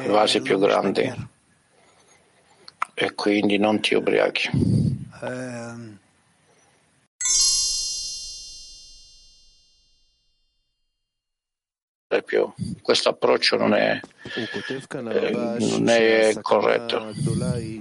i 0.05 0.09
vasi 0.09 0.43
più 0.43 0.59
grandi. 0.59 1.28
e 2.93 3.14
quindi 3.14 3.57
non 3.57 3.80
ti 3.80 3.95
ubriachi. 3.95 4.51
più. 12.24 12.50
Questo 12.82 13.08
approccio 13.11 13.56
non 13.56 13.72
è, 13.72 14.00
eh, 14.34 15.56
non 15.58 15.88
è 15.88 16.34
corretto. 16.42 17.12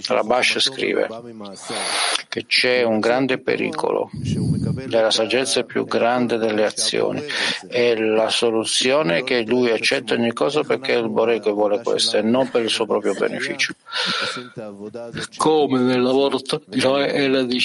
Rabash 0.07 0.59
scrive 0.59 1.07
che 2.27 2.45
c'è 2.45 2.84
un 2.84 2.99
grande 2.99 3.39
pericolo 3.39 4.11
della 4.13 5.09
saggezza 5.09 5.63
più 5.63 5.86
grande 5.86 6.38
delle 6.38 6.63
azioni 6.63 7.23
e 7.67 7.99
la 7.99 8.30
soluzione 8.30 9.17
è 9.17 9.23
che 9.23 9.41
lui 9.41 9.71
accetta 9.71 10.13
ogni 10.13 10.32
cosa 10.32 10.63
perché 10.63 10.93
il 10.93 11.09
Boreco 11.09 11.53
vuole 11.53 11.82
questo 11.82 12.17
e 12.17 12.21
non 12.21 12.49
per 12.49 12.61
il 12.61 12.69
suo 12.69 12.86
proprio 12.86 13.15
beneficio. 13.15 13.73
Come 15.38 15.80
nel 15.80 16.01
lavoro 16.01 16.39
di 16.67 16.82
noi 16.82 17.07
e 17.09 17.27
la 17.27 17.43
di 17.43 17.59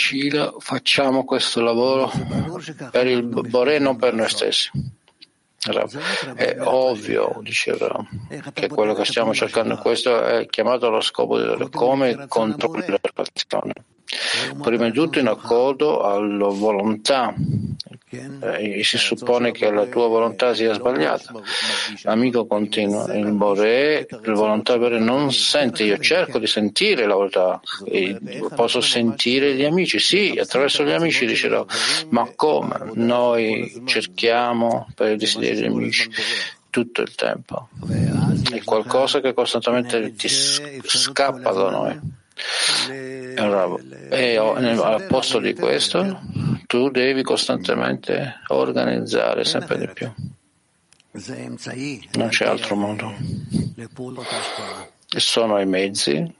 facciamo 0.58 1.24
questo 1.24 1.60
lavoro 1.60 2.10
per 2.90 3.06
il 3.06 3.22
Borè 3.22 3.78
non 3.78 3.96
per 3.96 4.14
noi 4.14 4.28
stessi. 4.30 4.70
Rav, 5.66 6.34
È 6.34 6.56
ovvio, 6.60 7.38
diceva, 7.42 8.04
che 8.52 8.68
quello 8.68 8.92
che 8.94 9.04
stiamo 9.04 9.32
cercando 9.32 9.76
questo 9.76 10.22
è 10.22 10.46
chiamato 10.46 10.88
allo 10.88 11.00
scopo 11.00 11.38
di 11.38 11.46
vedere 11.46 11.70
come 11.70 12.26
controlli 12.28 12.86
la 12.88 12.98
relazione. 13.00 13.72
Prima 14.62 14.84
di 14.84 14.92
tutto 14.92 15.18
in 15.18 15.28
accordo 15.28 16.02
alla 16.02 16.48
volontà. 16.48 17.34
Eh, 18.40 18.82
si 18.84 18.98
suppone 18.98 19.52
che 19.52 19.70
la 19.70 19.86
tua 19.86 20.08
volontà 20.08 20.54
sia 20.54 20.72
sbagliata. 20.72 21.32
L'amico 22.02 22.46
continua, 22.46 23.12
il 23.14 23.32
Bore, 23.32 24.06
la 24.08 24.32
volontà 24.32 24.78
Bore 24.78 24.98
non 24.98 25.32
sente, 25.32 25.84
io 25.84 25.98
cerco 25.98 26.38
di 26.38 26.46
sentire 26.46 27.06
la 27.06 27.14
volontà, 27.14 27.60
E 27.84 28.18
posso 28.54 28.80
sentire 28.80 29.54
gli 29.54 29.64
amici, 29.64 29.98
sì, 29.98 30.36
attraverso 30.40 30.84
gli 30.84 30.90
amici 30.92 31.26
dicerò, 31.26 31.64
ma 32.10 32.30
come? 32.34 32.90
Noi 32.94 33.82
cerchiamo 33.86 34.88
per 34.94 35.12
il 35.12 35.18
desiderio 35.18 35.54
degli 35.60 35.66
amici 35.66 36.08
tutto 36.70 37.02
il 37.02 37.14
tempo. 37.14 37.68
È 38.52 38.62
qualcosa 38.64 39.20
che 39.20 39.32
costantemente 39.32 40.12
ti 40.14 40.28
scappa 40.28 41.52
da 41.52 41.70
noi. 41.70 42.22
E 42.89 43.33
allora, 43.37 43.75
E 44.09 44.37
o- 44.37 44.57
nel- 44.57 44.79
al 44.79 45.05
posto 45.07 45.39
di 45.39 45.53
questo, 45.53 46.21
tu 46.67 46.89
devi 46.89 47.21
costantemente 47.23 48.39
organizzare 48.47 49.43
sempre 49.45 49.77
di 49.77 49.87
più. 49.87 50.11
Non 52.13 52.29
c'è 52.29 52.45
altro 52.45 52.75
modo. 52.75 53.13
E 55.11 55.19
sono 55.19 55.59
i 55.59 55.65
mezzi 55.65 56.33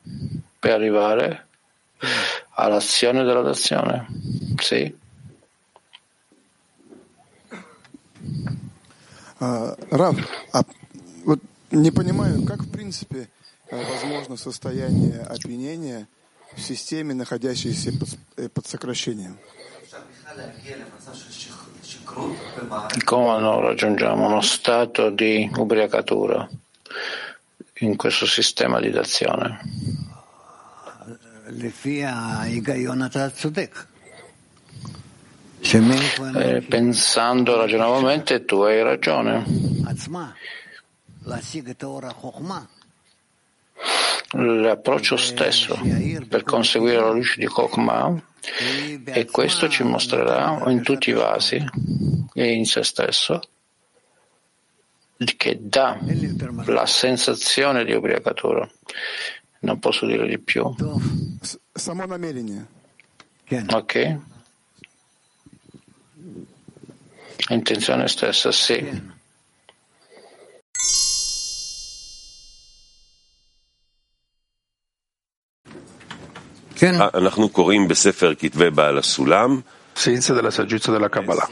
per 0.59 0.71
arrivare 0.73 1.47
all'azione 2.55 3.23
della 3.23 3.41
dazione. 3.41 4.05
Sì. 4.57 4.95
А, 9.41 9.75
Рав, 9.89 10.17
а 10.51 10.63
вот 11.25 11.39
не 11.71 11.91
понимаю, 11.91 12.43
как 12.43 12.59
в 12.63 12.69
принципе 12.69 13.19
э, 13.19 13.27
Э, 13.74 13.84
возможно 13.90 14.36
состояние 14.36 15.22
опьянения 15.22 16.06
в 16.54 16.60
системе, 16.60 17.12
находящейся 17.12 17.92
под, 17.92 18.08
э, 18.36 18.48
под 18.48 18.66
сокращением. 18.66 19.36
Come 23.04 23.40
non 23.40 23.60
raggiungiamo 23.60 24.26
uno 24.26 24.40
stato 24.40 25.10
di 25.10 25.50
ubriacatura 25.56 26.48
in 27.80 27.96
questo 27.96 28.26
sistema 28.26 28.80
di 28.80 28.90
dazione? 28.90 29.60
Eh, 35.60 36.62
pensando 36.62 37.56
ragionevolmente 37.56 38.44
tu 38.44 38.60
hai 38.60 38.82
ragione 38.82 39.44
l'approccio 44.32 45.16
stesso 45.16 45.78
per 46.28 46.42
conseguire 46.42 47.00
la 47.00 47.10
luce 47.10 47.38
di 47.38 47.46
Kokma 47.46 48.22
e 49.04 49.24
questo 49.26 49.68
ci 49.68 49.82
mostrerà 49.82 50.62
in 50.66 50.82
tutti 50.82 51.10
i 51.10 51.14
vasi 51.14 51.62
e 52.34 52.52
in 52.52 52.64
se 52.66 52.82
stesso 52.82 53.40
che 55.36 55.58
dà 55.60 55.98
la 56.66 56.86
sensazione 56.86 57.84
di 57.84 57.92
ubriacatura. 57.92 58.68
Non 59.60 59.78
posso 59.78 60.06
dire 60.06 60.26
di 60.26 60.38
più. 60.38 60.74
Ok? 63.72 64.18
Intenzione 67.48 68.08
stessa, 68.08 68.52
sì. 68.52 69.12
אנחנו 77.13 77.49
קוראים 77.49 77.87
בספר 77.87 78.33
כתבי 78.35 78.69
בעל 78.69 78.97
הסולם, 78.97 79.61
Senza 79.95 80.33
della 80.33 80.51
saggezza 80.51 80.91
della 80.91 81.09
Kabbalah. 81.09 81.49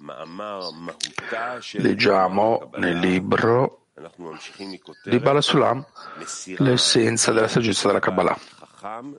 מאמר 0.00 0.70
מהותה 0.70 1.56
של 1.60 1.78
Leggiamo 1.82 2.70
nel 2.78 3.00
libro 3.04 3.68
אנחנו 3.98 4.32
ממשיכים 4.32 4.70
di 4.70 4.74
מכותרת 4.74 5.22
Bala 5.22 5.42
Sulam 5.42 5.82
מסירה 6.20 6.66
l'essenza 6.66 7.32
della 7.32 7.48
saggezza 7.48 7.88
della 7.88 8.00
Kabbalah. 8.00 8.36
חכם 8.60 9.12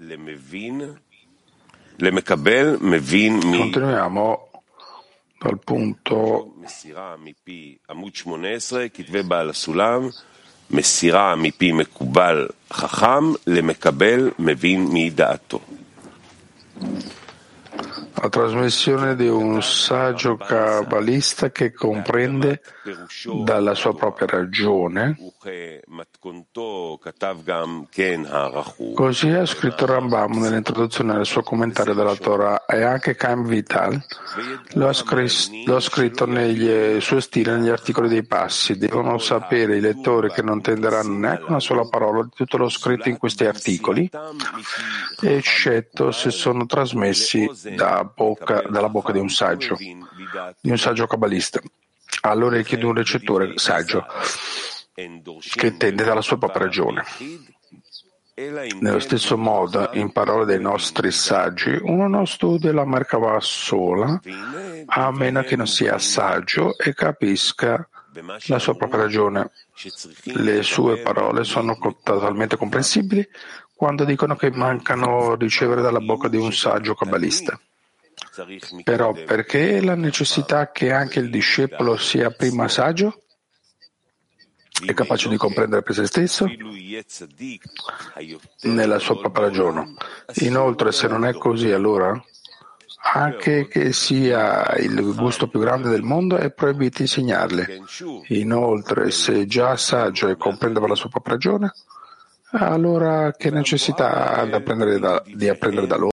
למבין, 0.00 0.80
למקבל 1.98 2.76
מבין 2.80 3.36
מ... 3.36 3.72
Continuiamo 3.72 4.46
dal 5.44 5.58
punto 5.64 6.52
מסירה 10.70 11.34
מפי 11.36 11.68
עמוד 11.68 11.86
18, 11.86 12.00
כתבי 12.00 12.12
בעל 12.12 12.46
הסולם, 12.46 12.46
מסירה 12.46 12.46
מפי 12.46 12.46
מקובל 12.46 12.48
חכם 12.72 13.32
למקבל 13.46 14.30
מבין 14.38 14.86
מדעתו. 14.92 15.60
la 18.13 18.29
trasmissione 18.29 19.15
di 19.15 19.27
un 19.27 19.61
saggio 19.61 20.35
kabbalista 20.35 21.51
che 21.51 21.71
comprende 21.71 22.61
dalla 23.43 23.73
sua 23.73 23.95
propria 23.95 24.27
ragione. 24.27 25.17
Così 28.93 29.29
ha 29.29 29.45
scritto 29.45 29.85
Rambam 29.85 30.39
nell'introduzione 30.39 31.13
al 31.13 31.25
suo 31.25 31.41
commentario 31.41 31.93
della 31.93 32.15
Torah 32.15 32.65
e 32.65 32.83
anche 32.83 33.15
Chaim 33.15 33.45
Vital 33.45 34.03
lo 34.73 34.87
ha, 34.87 34.93
scris- 34.93 35.65
lo 35.65 35.75
ha 35.77 35.79
scritto 35.79 36.25
nei 36.25 36.99
suoi 37.01 37.21
stili 37.21 37.51
negli 37.51 37.69
articoli 37.69 38.07
dei 38.07 38.25
passi. 38.25 38.77
Devono 38.77 39.17
sapere 39.17 39.77
i 39.77 39.81
lettori 39.81 40.31
che 40.31 40.41
non 40.41 40.61
tenderanno 40.61 41.17
neanche 41.17 41.45
una 41.47 41.59
sola 41.59 41.87
parola 41.87 42.23
di 42.23 42.29
tutto 42.35 42.57
lo 42.57 42.69
scritto 42.69 43.09
in 43.09 43.17
questi 43.17 43.45
articoli, 43.45 44.09
eccetto 45.21 46.11
se 46.11 46.29
sono 46.29 46.65
trasmessi 46.65 47.49
da 47.75 48.00
bocca, 48.03 48.61
dalla 48.69 48.89
bocca 48.89 49.11
di 49.11 49.19
un 49.19 49.29
saggio, 49.29 49.75
di 49.77 50.69
un 50.69 50.77
saggio 50.77 51.07
kabbalista. 51.07 51.59
Allora 52.21 52.57
richiede 52.57 52.85
un 52.85 52.93
recettore 52.93 53.57
saggio 53.57 54.05
che 54.93 55.77
tende 55.77 56.03
dalla 56.03 56.21
sua 56.21 56.37
propria 56.37 56.65
ragione. 56.65 57.03
Nello 58.33 58.99
stesso 58.99 59.37
modo, 59.37 59.89
in 59.93 60.11
parole 60.11 60.45
dei 60.45 60.59
nostri 60.59 61.11
saggi, 61.11 61.77
uno 61.81 62.07
non 62.07 62.25
studia 62.25 62.73
la 62.73 62.85
Merkava 62.85 63.37
sola, 63.39 64.19
a 64.85 65.11
meno 65.11 65.41
che 65.43 65.55
non 65.55 65.67
sia 65.67 65.99
saggio 65.99 66.77
e 66.77 66.93
capisca 66.93 67.87
la 68.47 68.59
sua 68.59 68.75
propria 68.75 69.03
ragione. 69.03 69.51
Le 70.23 70.63
sue 70.63 70.97
parole 70.97 71.43
sono 71.43 71.77
totalmente 72.03 72.57
comprensibili 72.57 73.27
quando 73.75 74.05
dicono 74.05 74.35
che 74.35 74.51
mancano 74.51 75.35
ricevere 75.35 75.81
dalla 75.81 75.99
bocca 75.99 76.27
di 76.27 76.37
un 76.37 76.51
saggio 76.53 76.93
kabbalista. 76.95 77.59
Però 78.83 79.13
perché 79.13 79.81
la 79.81 79.95
necessità 79.95 80.71
che 80.71 80.91
anche 80.91 81.19
il 81.19 81.29
discepolo 81.29 81.97
sia 81.97 82.31
prima 82.31 82.67
saggio? 82.67 83.21
È 84.85 84.93
capace 84.93 85.29
di 85.29 85.37
comprendere 85.37 85.83
per 85.83 85.93
se 85.93 86.05
stesso? 86.07 86.45
Nella 88.61 88.99
sua 88.99 89.19
propria 89.19 89.45
ragione. 89.45 89.93
Inoltre, 90.35 90.91
se 90.91 91.07
non 91.07 91.25
è 91.25 91.33
così, 91.33 91.71
allora 91.71 92.19
anche 93.13 93.67
che 93.67 93.93
sia 93.93 94.75
il 94.77 95.15
gusto 95.15 95.47
più 95.47 95.59
grande 95.59 95.89
del 95.89 96.03
mondo 96.03 96.37
è 96.37 96.51
proibito 96.51 97.01
insegnarle. 97.01 97.81
Inoltre, 98.27 99.11
se 99.11 99.45
già 99.45 99.75
saggio 99.75 100.29
e 100.29 100.37
comprende 100.37 100.79
per 100.79 100.89
la 100.89 100.95
sua 100.95 101.09
propria 101.09 101.33
ragione, 101.33 101.73
allora 102.51 103.31
che 103.33 103.49
necessità 103.49 104.35
ha 104.35 104.45
di 104.45 104.53
apprendere 104.53 104.99
da, 104.99 105.21
di 105.25 105.49
apprendere 105.49 105.87
da 105.87 105.95
loro? 105.95 106.09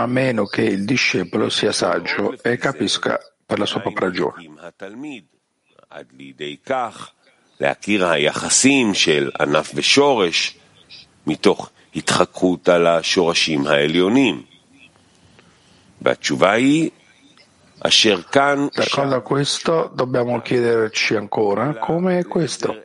a 0.00 0.06
meno 0.06 0.46
che 0.46 0.62
il 0.62 0.84
discepolo 0.84 1.48
sia 1.48 1.72
saggio 1.72 2.36
e 2.42 2.56
capisca 2.56 3.18
per 3.44 3.58
la 3.58 3.66
sua 3.66 3.80
propria 3.80 4.08
ragione. 4.08 4.44
להכיר 7.60 8.06
היחסים 8.06 8.94
של 8.94 9.30
ענף 9.40 9.70
ושורש 9.74 10.58
מתוך 11.26 11.70
התחקות 11.94 12.68
על 12.68 12.86
השורשים 12.86 13.66
העליונים. 13.66 14.42
והתשובה 16.02 16.52
היא 16.52 16.90
אשר 17.80 18.22
כאן 18.22 18.66
D'accordo 18.74 19.14
a 19.14 19.20
questo 19.20 19.90
dobbiamo 19.94 20.40
chiederci 20.40 21.14
ancora 21.14 21.76
come 21.78 22.18
è 22.18 22.24
questo, 22.24 22.82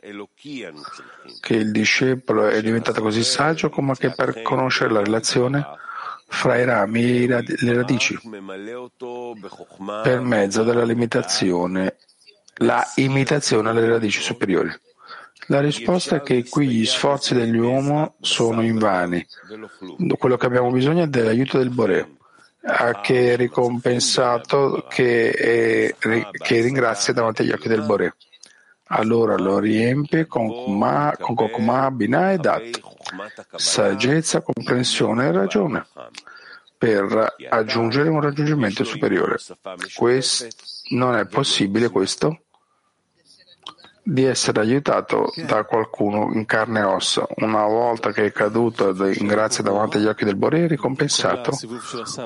che 1.40 1.54
il 1.54 1.70
discepolo 1.70 2.48
è 2.48 2.60
diventato 2.62 3.02
così 3.02 3.22
saggio 3.22 3.68
come 3.68 3.94
che 3.94 4.10
per 4.10 4.42
conoscere 4.42 4.92
la 4.92 5.02
relazione 5.02 5.66
fra 6.27 6.57
i 6.57 6.65
rami 6.65 7.23
e 7.23 7.27
le 7.27 7.73
radici, 7.73 8.19
per 10.03 10.21
mezzo 10.21 10.63
della 10.63 10.83
limitazione 10.83 11.95
la 12.61 12.83
imitazione 12.95 13.69
alle 13.69 13.87
radici 13.87 14.21
superiori? 14.21 14.71
La 15.49 15.61
risposta 15.61 16.17
è 16.17 16.21
che 16.21 16.45
qui 16.49 16.67
gli 16.67 16.85
sforzi 16.85 17.33
dell'uomo 17.33 18.15
sono 18.19 18.61
invani. 18.61 19.25
Quello 20.17 20.35
che 20.35 20.45
abbiamo 20.45 20.71
bisogno 20.71 21.03
è 21.03 21.07
dell'aiuto 21.07 21.57
del 21.57 21.69
Bore, 21.69 22.17
che 23.01 23.33
è 23.33 23.37
ricompensato, 23.37 24.85
che, 24.89 25.31
è, 25.31 25.95
che 25.97 26.61
ringrazia 26.61 27.13
davanti 27.13 27.43
agli 27.43 27.51
occhi 27.51 27.69
del 27.69 27.83
Bore. 27.83 28.15
Allora 28.89 29.37
lo 29.37 29.59
riempie 29.59 30.25
con 30.27 30.47
Kokma, 30.49 31.91
Binah 31.91 32.31
e 32.31 32.37
Dat, 32.37 32.79
saggezza, 33.55 34.41
comprensione 34.41 35.27
e 35.27 35.31
ragione, 35.31 35.85
per 36.77 37.35
aggiungere 37.49 38.09
un 38.09 38.21
raggiungimento 38.21 38.83
superiore. 38.83 39.37
Questo, 39.95 40.47
non 40.89 41.15
è 41.15 41.25
possibile 41.25 41.89
questo? 41.89 42.41
di 44.09 44.23
essere 44.23 44.61
aiutato 44.61 45.33
da 45.45 45.65
qualcuno 45.65 46.31
in 46.31 46.45
carne 46.45 46.79
e 46.79 46.83
ossa, 46.83 47.27
una 47.39 47.65
volta 47.65 48.13
che 48.13 48.27
è 48.27 48.31
caduto 48.31 48.91
in 49.05 49.27
grazia 49.27 49.63
davanti 49.63 49.97
agli 49.97 50.05
occhi 50.05 50.23
del 50.23 50.37
Bore, 50.37 50.65
ricompensato 50.65 51.51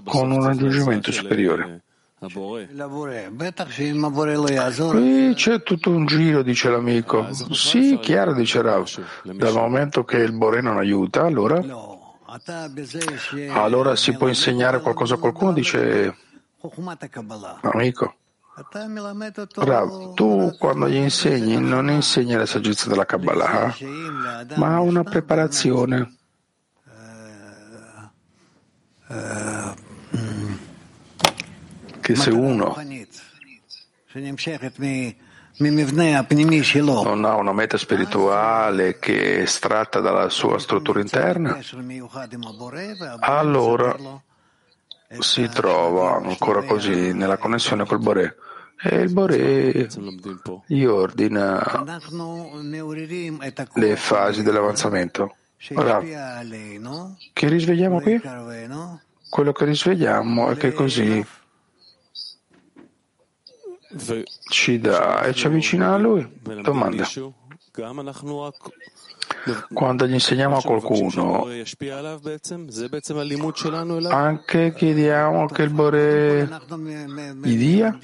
con 0.06 0.30
un 0.30 0.46
raggiungimento 0.46 1.12
superiore. 1.12 1.82
Qui 4.90 5.34
c'è 5.34 5.64
tutto 5.64 5.90
un 5.90 6.06
giro, 6.06 6.44
dice 6.44 6.70
l'amico. 6.70 7.34
Sì, 7.52 7.98
chiaro, 8.00 8.34
dice 8.34 8.62
Rav. 8.62 8.88
Dal 9.24 9.54
momento 9.54 10.04
che 10.04 10.18
il 10.18 10.32
Bore 10.32 10.62
non 10.62 10.78
aiuta, 10.78 11.24
allora, 11.24 11.60
allora 13.54 13.96
si 13.96 14.16
può 14.16 14.28
insegnare 14.28 14.82
qualcosa 14.82 15.16
a 15.16 15.18
qualcuno, 15.18 15.52
dice 15.52 16.16
l'amico. 17.62 18.16
Rav, 19.56 20.14
tu 20.14 20.56
quando 20.60 20.88
gli 20.88 20.98
insegni 20.98 21.60
non 21.60 21.90
insegni 21.90 22.36
la 22.36 22.46
saggezza 22.46 22.88
della 22.88 23.06
Kabbalah, 23.06 23.76
ma 24.58 24.80
una 24.80 25.04
preparazione. 25.04 26.18
Che 32.14 32.18
se 32.18 32.30
uno 32.32 32.76
non 37.04 37.26
ha 37.26 37.36
una 37.36 37.54
meta 37.54 37.78
spirituale 37.78 39.00
che 39.00 39.38
è 39.38 39.42
estratta 39.42 40.00
dalla 40.00 40.30
sua 40.30 40.60
struttura 40.60 41.00
interna, 41.00 41.60
allora 43.20 43.96
si 45.20 45.48
trova 45.50 46.16
ancora 46.16 46.64
così 46.64 47.14
nella 47.14 47.38
connessione 47.38 47.86
col 47.86 48.00
Bore. 48.00 48.36
E 48.84 48.96
il 48.96 49.14
Bore 49.14 49.88
gli 50.66 50.84
ordina 50.84 51.86
le 53.74 53.96
fasi 53.96 54.42
dell'avanzamento. 54.42 55.36
Ora, 55.76 56.02
che 56.02 57.48
risvegliamo 57.48 58.02
qui? 58.02 58.20
Quello 59.30 59.52
che 59.52 59.66
risvegliamo 59.66 60.50
è 60.50 60.58
che 60.58 60.74
così 60.74 61.24
ci 64.50 64.80
dà 64.80 65.24
e 65.24 65.34
ci 65.34 65.48
avvicina 65.48 65.94
a 65.94 65.98
Lui. 65.98 66.40
Domanda. 66.62 67.08
Quando 69.74 70.08
gli 70.08 70.14
insegniamo 70.14 70.58
a 70.58 70.62
qualcuno, 70.62 71.48
anche 74.10 74.74
chiediamo 74.74 75.46
che 75.48 75.64
il 75.64 75.70
Bore 75.70 76.62
gli 77.42 77.58
dia? 77.58 77.98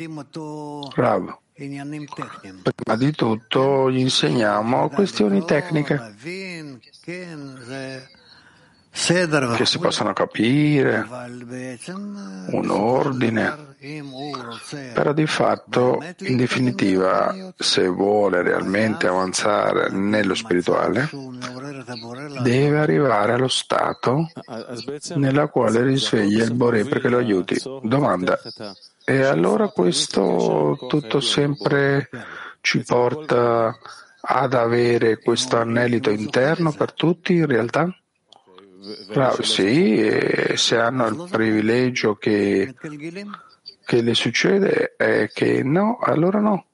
Rav. 0.95 1.37
Prima 1.53 2.95
di 2.95 3.11
tutto 3.11 3.91
gli 3.91 3.99
insegniamo 3.99 4.89
questioni 4.89 5.43
tecniche 5.43 6.15
che 9.55 9.65
si 9.65 9.79
possano 9.79 10.13
capire, 10.13 11.05
un 12.51 12.69
ordine, 12.69 13.66
però 14.93 15.13
di 15.13 15.27
fatto, 15.27 16.03
in 16.21 16.37
definitiva, 16.37 17.53
se 17.55 17.87
vuole 17.87 18.41
realmente 18.41 19.05
avanzare 19.05 19.89
nello 19.89 20.33
spirituale, 20.33 21.09
deve 22.41 22.79
arrivare 22.79 23.33
allo 23.33 23.47
stato 23.47 24.31
nella 25.15 25.47
quale 25.47 25.83
risveglia 25.83 26.43
il 26.43 26.53
Bore 26.53 26.85
perché 26.85 27.07
lo 27.07 27.17
aiuti. 27.17 27.61
Domanda. 27.83 28.39
E 29.05 29.23
allora 29.23 29.67
questo 29.67 30.77
tutto 30.87 31.19
sempre 31.19 32.09
ci 32.61 32.83
porta 32.83 33.77
ad 34.21 34.53
avere 34.53 35.19
questo 35.19 35.57
anelito 35.57 36.09
interno 36.09 36.71
per 36.71 36.93
tutti 36.93 37.33
in 37.33 37.45
realtà? 37.45 37.95
Bravo, 39.11 39.43
sì, 39.43 40.09
se 40.55 40.77
hanno 40.77 41.07
il 41.07 41.27
privilegio 41.29 42.15
che, 42.15 42.73
che 43.87 44.01
le 44.01 44.13
succede 44.13 44.95
è 44.97 45.29
che 45.33 45.63
no, 45.63 45.97
allora 46.01 46.41
no. 46.41 46.65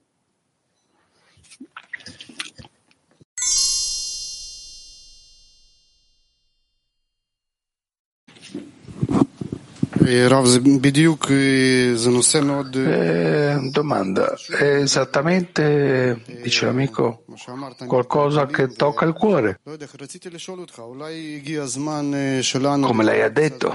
Eh, 12.73 13.69
domanda, 13.71 14.35
è 14.57 14.75
esattamente, 14.81 16.21
dice 16.41 16.65
l'amico, 16.65 17.23
qualcosa 17.87 18.45
che 18.45 18.67
tocca 18.67 19.05
il 19.05 19.13
cuore? 19.13 19.59
Come 22.87 23.03
lei 23.03 23.21
ha 23.21 23.29
detto, 23.29 23.69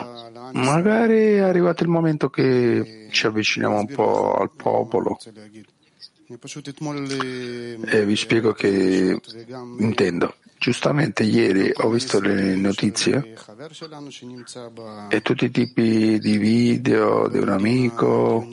magari 0.52 1.34
è 1.34 1.40
arrivato 1.40 1.82
il 1.82 1.88
momento 1.88 2.28
che 2.28 3.08
ci 3.10 3.26
avviciniamo 3.26 3.78
un 3.78 3.86
po' 3.86 4.34
al 4.34 4.50
popolo. 4.54 5.18
E 7.86 8.04
vi 8.04 8.16
spiego 8.16 8.52
che 8.52 9.18
intendo. 9.78 10.34
Giustamente 10.58 11.22
ieri 11.22 11.70
ho 11.72 11.88
visto 11.88 12.18
le 12.20 12.56
notizie 12.56 13.34
e 15.08 15.22
tutti 15.22 15.44
i 15.44 15.50
tipi 15.52 16.18
di 16.18 16.36
video 16.36 17.28
di 17.28 17.38
un 17.38 17.48
amico 17.48 18.44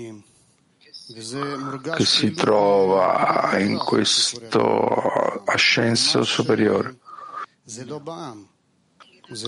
che 1.96 2.06
si 2.06 2.32
trova 2.32 3.58
in 3.58 3.78
questo 3.78 5.42
ascenso 5.46 6.24
superiore. 6.24 6.96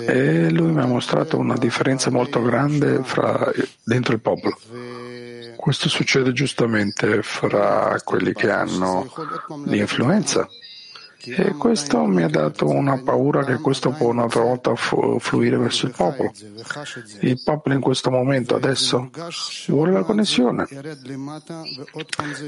E 0.07 0.49
lui 0.49 0.71
mi 0.71 0.81
ha 0.81 0.88
mostrato 0.88 1.38
una 1.38 1.57
differenza 1.57 2.09
molto 2.09 2.41
grande 2.41 3.03
fra, 3.03 3.51
dentro 3.84 4.15
il 4.15 4.21
popolo. 4.21 4.57
Questo 5.55 5.89
succede 5.89 6.34
giustamente 6.34 7.21
fra 7.21 8.01
quelli 8.03 8.34
che 8.34 8.49
hanno 8.49 9.11
l'influenza 9.65 10.47
e 11.35 11.53
questo 11.53 12.05
mi 12.05 12.23
ha 12.23 12.29
dato 12.29 12.67
una 12.67 13.01
paura 13.01 13.43
che 13.43 13.55
questo 13.55 13.91
può 13.91 14.09
un'altra 14.09 14.41
volta 14.41 14.73
fluire 14.75 15.57
verso 15.57 15.85
il 15.85 15.93
popolo. 15.95 16.31
Il 17.21 17.41
popolo 17.43 17.75
in 17.75 17.81
questo 17.81 18.09
momento 18.09 18.55
adesso 18.55 19.09
vuole 19.67 19.91
la 19.91 20.03
connessione 20.03 20.65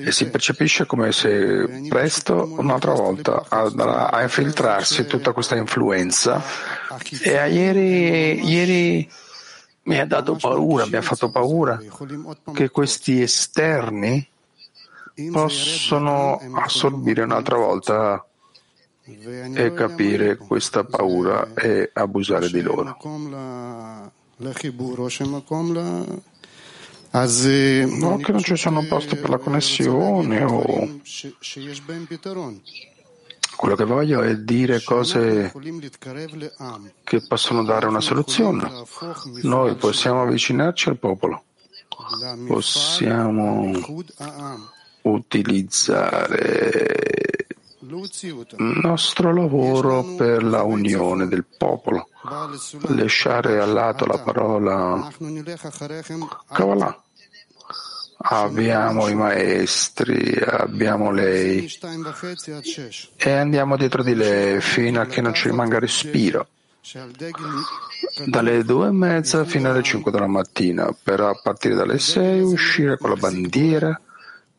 e 0.04 0.12
si 0.12 0.30
percepisce 0.30 0.86
come 0.86 1.12
se 1.12 1.86
presto 1.90 2.56
un'altra 2.58 2.94
volta 2.94 3.46
andrà 3.50 4.12
a 4.12 4.22
infiltrarsi 4.22 5.06
tutta 5.06 5.34
questa 5.34 5.56
influenza 5.56 6.42
e 7.22 7.50
ieri, 7.50 8.48
ieri 8.48 9.10
mi 9.84 10.00
ha 10.00 10.06
dato 10.06 10.36
paura, 10.36 10.86
mi 10.86 10.96
ha 10.96 11.02
fatto 11.02 11.30
paura 11.30 11.80
che 12.54 12.70
questi 12.70 13.22
esterni 13.22 14.28
possono 15.32 16.40
assorbire 16.54 17.24
un'altra 17.24 17.58
volta 17.58 18.24
e 19.54 19.74
capire 19.74 20.38
questa 20.38 20.84
paura 20.84 21.54
e 21.54 21.92
abusare 21.94 22.50
di 22.50 22.62
loro. 22.62 22.84
No, 22.84 22.98
che 28.18 28.32
non 28.32 28.44
ci 28.44 28.56
sono 28.56 28.86
posti 28.88 29.16
per 29.16 29.30
la 29.30 29.38
connessione 29.38 30.44
o 30.44 31.00
quello 33.60 33.76
che 33.76 33.84
voglio 33.84 34.22
è 34.22 34.38
dire 34.38 34.82
cose 34.84 35.52
che 37.04 37.22
possono 37.28 37.66
dare 37.66 37.88
una 37.88 38.00
soluzione. 38.00 38.86
Noi 39.42 39.76
possiamo 39.76 40.22
avvicinarci 40.22 40.88
al 40.88 40.98
popolo, 40.98 41.44
possiamo 42.48 43.70
utilizzare 45.02 46.86
il 47.18 47.29
nostro 48.58 49.34
lavoro 49.34 50.04
per 50.16 50.44
la 50.44 50.62
unione 50.64 51.28
del 51.28 51.46
popolo, 51.58 52.10
lasciare 52.90 53.60
a 53.60 53.66
lato 53.66 54.06
la 54.06 54.20
parola 54.20 55.12
Kabbalah. 56.52 57.04
Abbiamo 58.22 59.08
i 59.08 59.16
maestri, 59.16 60.38
abbiamo 60.46 61.10
lei 61.10 61.72
e 63.16 63.32
andiamo 63.32 63.78
dietro 63.78 64.04
di 64.04 64.14
lei 64.14 64.60
fino 64.60 65.00
a 65.02 65.06
che 65.06 65.22
non 65.22 65.34
ci 65.34 65.48
rimanga 65.48 65.80
respiro. 65.80 66.48
Dalle 68.26 68.64
due 68.64 68.88
e 68.88 68.92
mezza 68.92 69.46
fino 69.46 69.70
alle 69.70 69.84
cinque 69.84 70.12
della 70.12 70.28
mattina, 70.28 70.94
per 71.02 71.22
a 71.22 71.34
partire 71.42 71.76
dalle 71.76 71.98
sei 71.98 72.42
uscire 72.42 72.98
con 72.98 73.10
la 73.10 73.16
bandiera 73.16 74.02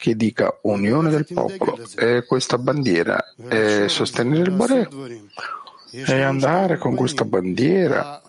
che 0.01 0.17
dica 0.17 0.59
unione 0.63 1.11
del 1.11 1.27
popolo 1.27 1.79
e 1.95 2.25
questa 2.27 2.57
bandiera 2.57 3.23
è 3.47 3.85
sostenere 3.87 4.45
il 4.45 4.51
Bore 4.51 4.89
e 5.93 6.23
andare 6.23 6.79
con 6.79 6.95
questa 6.95 7.27
bandiera. 7.27 8.23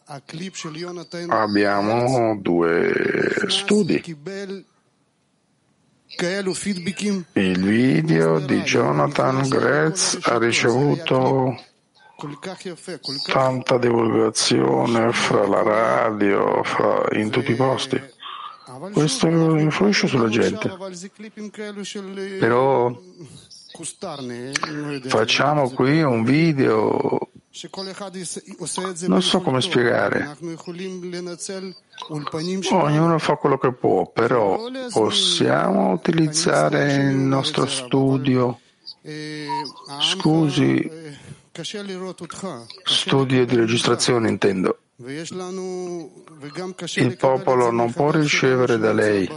Abbiamo 1.29 2.37
due 2.41 2.91
studi. 3.47 4.03
Il 7.33 7.63
video 7.63 8.39
di 8.39 8.61
Jonathan 8.63 9.47
Gretz 9.47 10.19
ha 10.23 10.37
ricevuto 10.37 11.55
tanta 13.31 13.77
divulgazione 13.77 15.13
fra 15.13 15.47
la 15.47 15.61
radio, 15.61 16.63
fra, 16.63 17.05
in 17.13 17.29
tutti 17.29 17.51
i 17.53 17.55
posti. 17.55 18.19
Questo 18.89 19.27
influisce 19.27 20.07
sulla 20.07 20.27
gente. 20.27 20.75
Però 22.39 22.99
facciamo 25.03 25.69
qui 25.69 26.01
un 26.01 26.23
video, 26.23 27.29
non 29.07 29.21
so 29.21 29.41
come 29.41 29.61
spiegare. 29.61 30.35
Ognuno 32.71 33.19
fa 33.19 33.35
quello 33.35 33.57
che 33.59 33.71
può, 33.71 34.09
però 34.11 34.59
possiamo 34.91 35.91
utilizzare 35.91 36.93
il 36.93 37.15
nostro 37.17 37.67
studio. 37.67 38.59
Scusi, 39.99 40.89
studio 42.83 43.45
di 43.45 43.55
registrazione 43.55 44.29
intendo 44.29 44.79
il 46.95 47.17
popolo 47.17 47.71
non 47.71 47.91
può 47.91 48.11
ricevere 48.11 48.77
da 48.77 48.93
lei. 48.93 49.27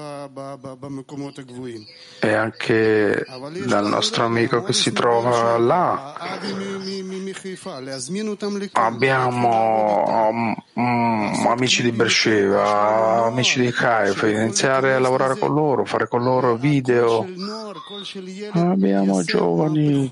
e 2.21 2.33
anche 2.33 3.25
dal 3.67 3.87
nostro 3.87 4.25
amico 4.25 4.63
che 4.63 4.73
si 4.73 4.93
trova 4.93 5.57
là. 5.59 6.15
Abbiamo 8.73 10.29
um, 10.75 11.47
amici 11.49 11.83
di 11.83 11.93
Bersheva, 11.93 13.25
amici 13.27 13.61
di 13.61 13.75
Haifa, 13.77 14.29
iniziare 14.29 14.95
a 14.95 14.99
lavorare 14.99 15.39
con 15.39 15.53
loro, 15.53 15.85
fare 15.85 16.09
con 16.09 16.23
loro 16.23 16.57
video. 16.57 17.27
Abbiamo 18.53 19.23
giovani 19.23 20.11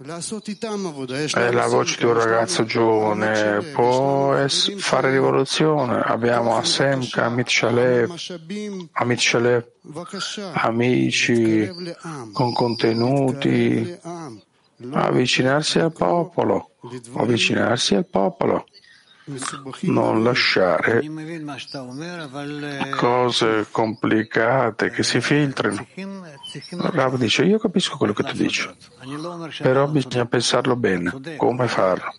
è 0.00 1.50
la 1.50 1.66
voce 1.66 1.96
di 1.98 2.04
un 2.04 2.12
ragazzo 2.12 2.64
giovane, 2.64 3.72
può 3.72 4.46
fare 4.46 5.10
rivoluzione. 5.10 6.00
Abbiamo 6.00 6.56
Asemka, 6.56 7.24
Amit 7.24 7.48
Shalev, 7.48 8.14
Amit 8.92 9.18
Shalev, 9.18 9.66
amici 10.52 11.68
con 12.32 12.52
contenuti, 12.52 13.98
avvicinarsi 14.92 15.80
al 15.80 15.90
popolo, 15.90 16.74
avvicinarsi 17.14 17.96
al 17.96 18.06
popolo 18.06 18.66
non 19.82 20.22
lasciare 20.22 21.02
cose 22.96 23.66
complicate 23.70 24.90
che 24.90 25.02
si 25.02 25.20
filtrano. 25.20 25.86
Rav 26.70 27.16
dice, 27.16 27.44
io 27.44 27.58
capisco 27.58 27.96
quello 27.96 28.12
che 28.12 28.22
tu 28.22 28.34
dici, 28.34 28.68
però 29.60 29.86
bisogna 29.86 30.26
pensarlo 30.26 30.76
bene, 30.76 31.36
come 31.36 31.68
farlo. 31.68 32.12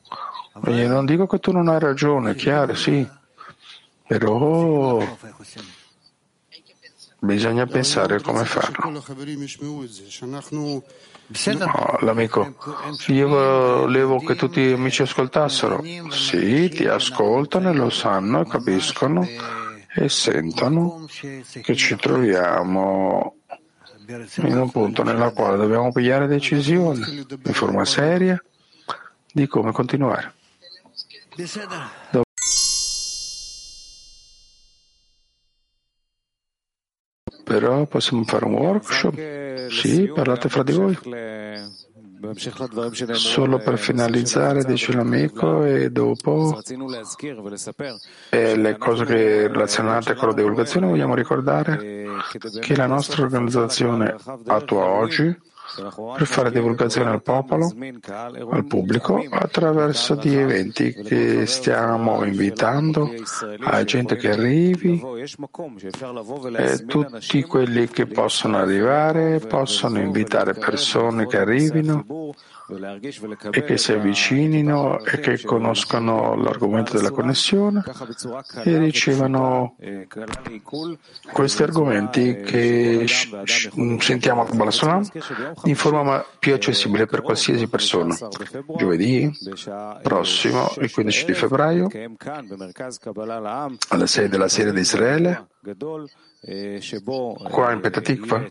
Io 0.68 0.88
non 0.88 1.06
dico 1.06 1.26
che 1.26 1.40
tu 1.40 1.52
non 1.52 1.68
hai 1.68 1.80
ragione, 1.80 2.36
chiaro, 2.36 2.76
sì, 2.76 3.08
però 4.08 5.18
bisogna 7.20 7.66
pensare 7.66 8.22
come 8.22 8.46
farlo. 8.46 9.04
No, 11.58 11.98
l'amico, 12.02 12.56
io 13.08 13.28
volevo 13.28 14.18
che 14.18 14.36
tutti 14.36 14.62
gli 14.62 14.72
amici 14.72 15.04
ascoltassero. 15.04 15.84
Sì, 16.10 16.70
ti 16.70 16.88
ascoltano 16.88 17.70
e 17.70 17.74
lo 17.74 17.92
sanno 17.92 18.42
e 18.42 18.48
capiscono 18.48 19.28
e 19.94 20.10
sentono 20.10 21.06
che 21.62 21.76
ci 21.76 21.96
troviamo 21.98 23.36
in 24.38 24.58
un 24.58 24.72
punto 24.72 25.04
nella 25.04 25.30
quale 25.30 25.58
dobbiamo 25.58 25.92
pigliare 25.92 26.26
decisioni 26.26 27.24
in 27.44 27.54
forma 27.54 27.86
seria 27.86 28.44
di 29.32 29.46
come 29.46 29.72
continuare. 29.72 30.34
Però 37.50 37.86
possiamo 37.88 38.24
fare 38.26 38.46
un 38.46 38.54
workshop? 38.54 39.70
Sì, 39.72 40.12
parlate 40.14 40.50
fra 40.50 40.62
di 40.62 40.72
voi. 40.72 40.96
Solo 43.14 43.58
per 43.58 43.80
finalizzare, 43.80 44.64
dice 44.64 44.94
l'amico, 44.94 45.64
e 45.64 45.90
dopo 45.90 46.62
e 48.30 48.56
le 48.56 48.78
cose 48.78 49.06
che 49.06 49.48
relazionate 49.48 50.14
con 50.14 50.28
la 50.28 50.34
divulgazione 50.36 50.86
vogliamo 50.86 51.16
ricordare 51.16 52.06
che 52.60 52.76
la 52.76 52.86
nostra 52.86 53.24
organizzazione 53.24 54.16
attua 54.46 54.84
oggi 54.86 55.36
per 55.76 56.26
fare 56.26 56.52
divulgazione 56.52 57.12
al 57.12 57.22
popolo, 57.22 57.72
al 58.52 58.66
pubblico, 58.66 59.24
attraverso 59.30 60.16
di 60.16 60.36
eventi 60.36 60.94
che 60.94 61.46
stiamo 61.46 62.24
invitando 62.24 63.10
a 63.62 63.84
gente 63.84 64.16
che 64.16 64.32
arrivi 64.32 65.02
e 66.56 66.86
tutti 66.86 67.44
quelli 67.44 67.88
che 67.88 68.08
possono 68.08 68.58
arrivare 68.58 69.40
possono 69.40 70.00
invitare 70.00 70.54
persone 70.54 71.28
che 71.28 71.38
arrivino 71.38 72.34
e 73.52 73.64
che 73.64 73.78
si 73.78 73.94
avvicinino 73.94 75.04
e 75.04 75.20
che 75.20 75.42
conoscano 75.42 76.36
l'argomento 76.36 76.96
della 76.96 77.10
connessione 77.10 77.84
e 78.64 78.78
ricevano 78.78 79.76
questi 81.32 81.64
argomenti 81.64 82.42
che 82.42 83.06
sentiamo 84.00 84.42
a 84.42 84.46
Kabbalah 84.46 84.72
Sulam 84.72 85.04
in 85.66 85.76
forma 85.76 86.26
più 86.40 86.54
accessibile 86.54 87.06
per 87.06 87.22
qualsiasi 87.22 87.68
persona. 87.68 88.16
Giovedì 88.78 89.32
prossimo, 90.02 90.72
il 90.80 90.92
15 90.92 91.26
di 91.26 91.34
febbraio, 91.34 91.88
alle 93.90 94.08
6 94.08 94.30
della 94.30 94.48
sera 94.48 94.72
di 94.72 94.80
Israele, 94.80 95.48
Qua 97.50 97.74
in 97.74 97.82
Petatikva 97.82 98.50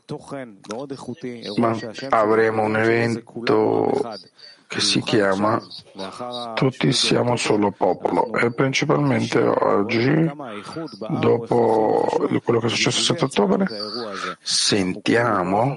avremo 2.11 2.63
un 2.63 2.77
evento 2.77 3.91
che 4.69 4.81
si 4.81 5.01
chiama 5.01 5.59
Tutti 6.55 6.93
siamo 6.93 7.37
solo 7.37 7.73
popolo 7.73 8.33
e 8.35 8.53
principalmente 8.53 9.41
oggi, 9.41 10.31
dopo 11.19 12.07
quello 12.45 12.61
che 12.61 12.67
è 12.67 12.69
successo 12.69 12.99
il 13.13 13.19
7 13.19 13.25
ottobre, 13.25 13.67
sentiamo 14.43 15.77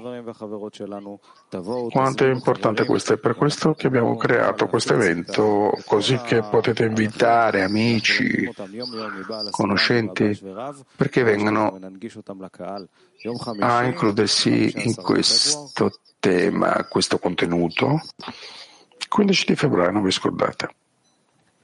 quanto 1.90 2.24
è 2.24 2.30
importante 2.30 2.84
questo. 2.84 3.14
È 3.14 3.18
per 3.18 3.34
questo 3.34 3.72
che 3.72 3.86
abbiamo 3.86 4.16
creato 4.16 4.66
questo 4.66 4.92
evento, 4.92 5.72
così 5.86 6.18
che 6.18 6.42
potete 6.42 6.84
invitare 6.84 7.62
amici, 7.62 8.48
conoscenti, 9.50 10.38
perché 10.94 11.22
vengano 11.22 11.78
a 13.60 13.84
includersi 13.84 14.72
in 14.84 14.94
questo 14.94 15.98
tema, 16.20 16.86
questo 16.88 17.18
contenuto 17.18 18.00
15 19.12 19.44
di 19.44 19.56
febbraio, 19.56 19.90
non 19.90 20.02
vi 20.02 20.10
scordate. 20.10 20.68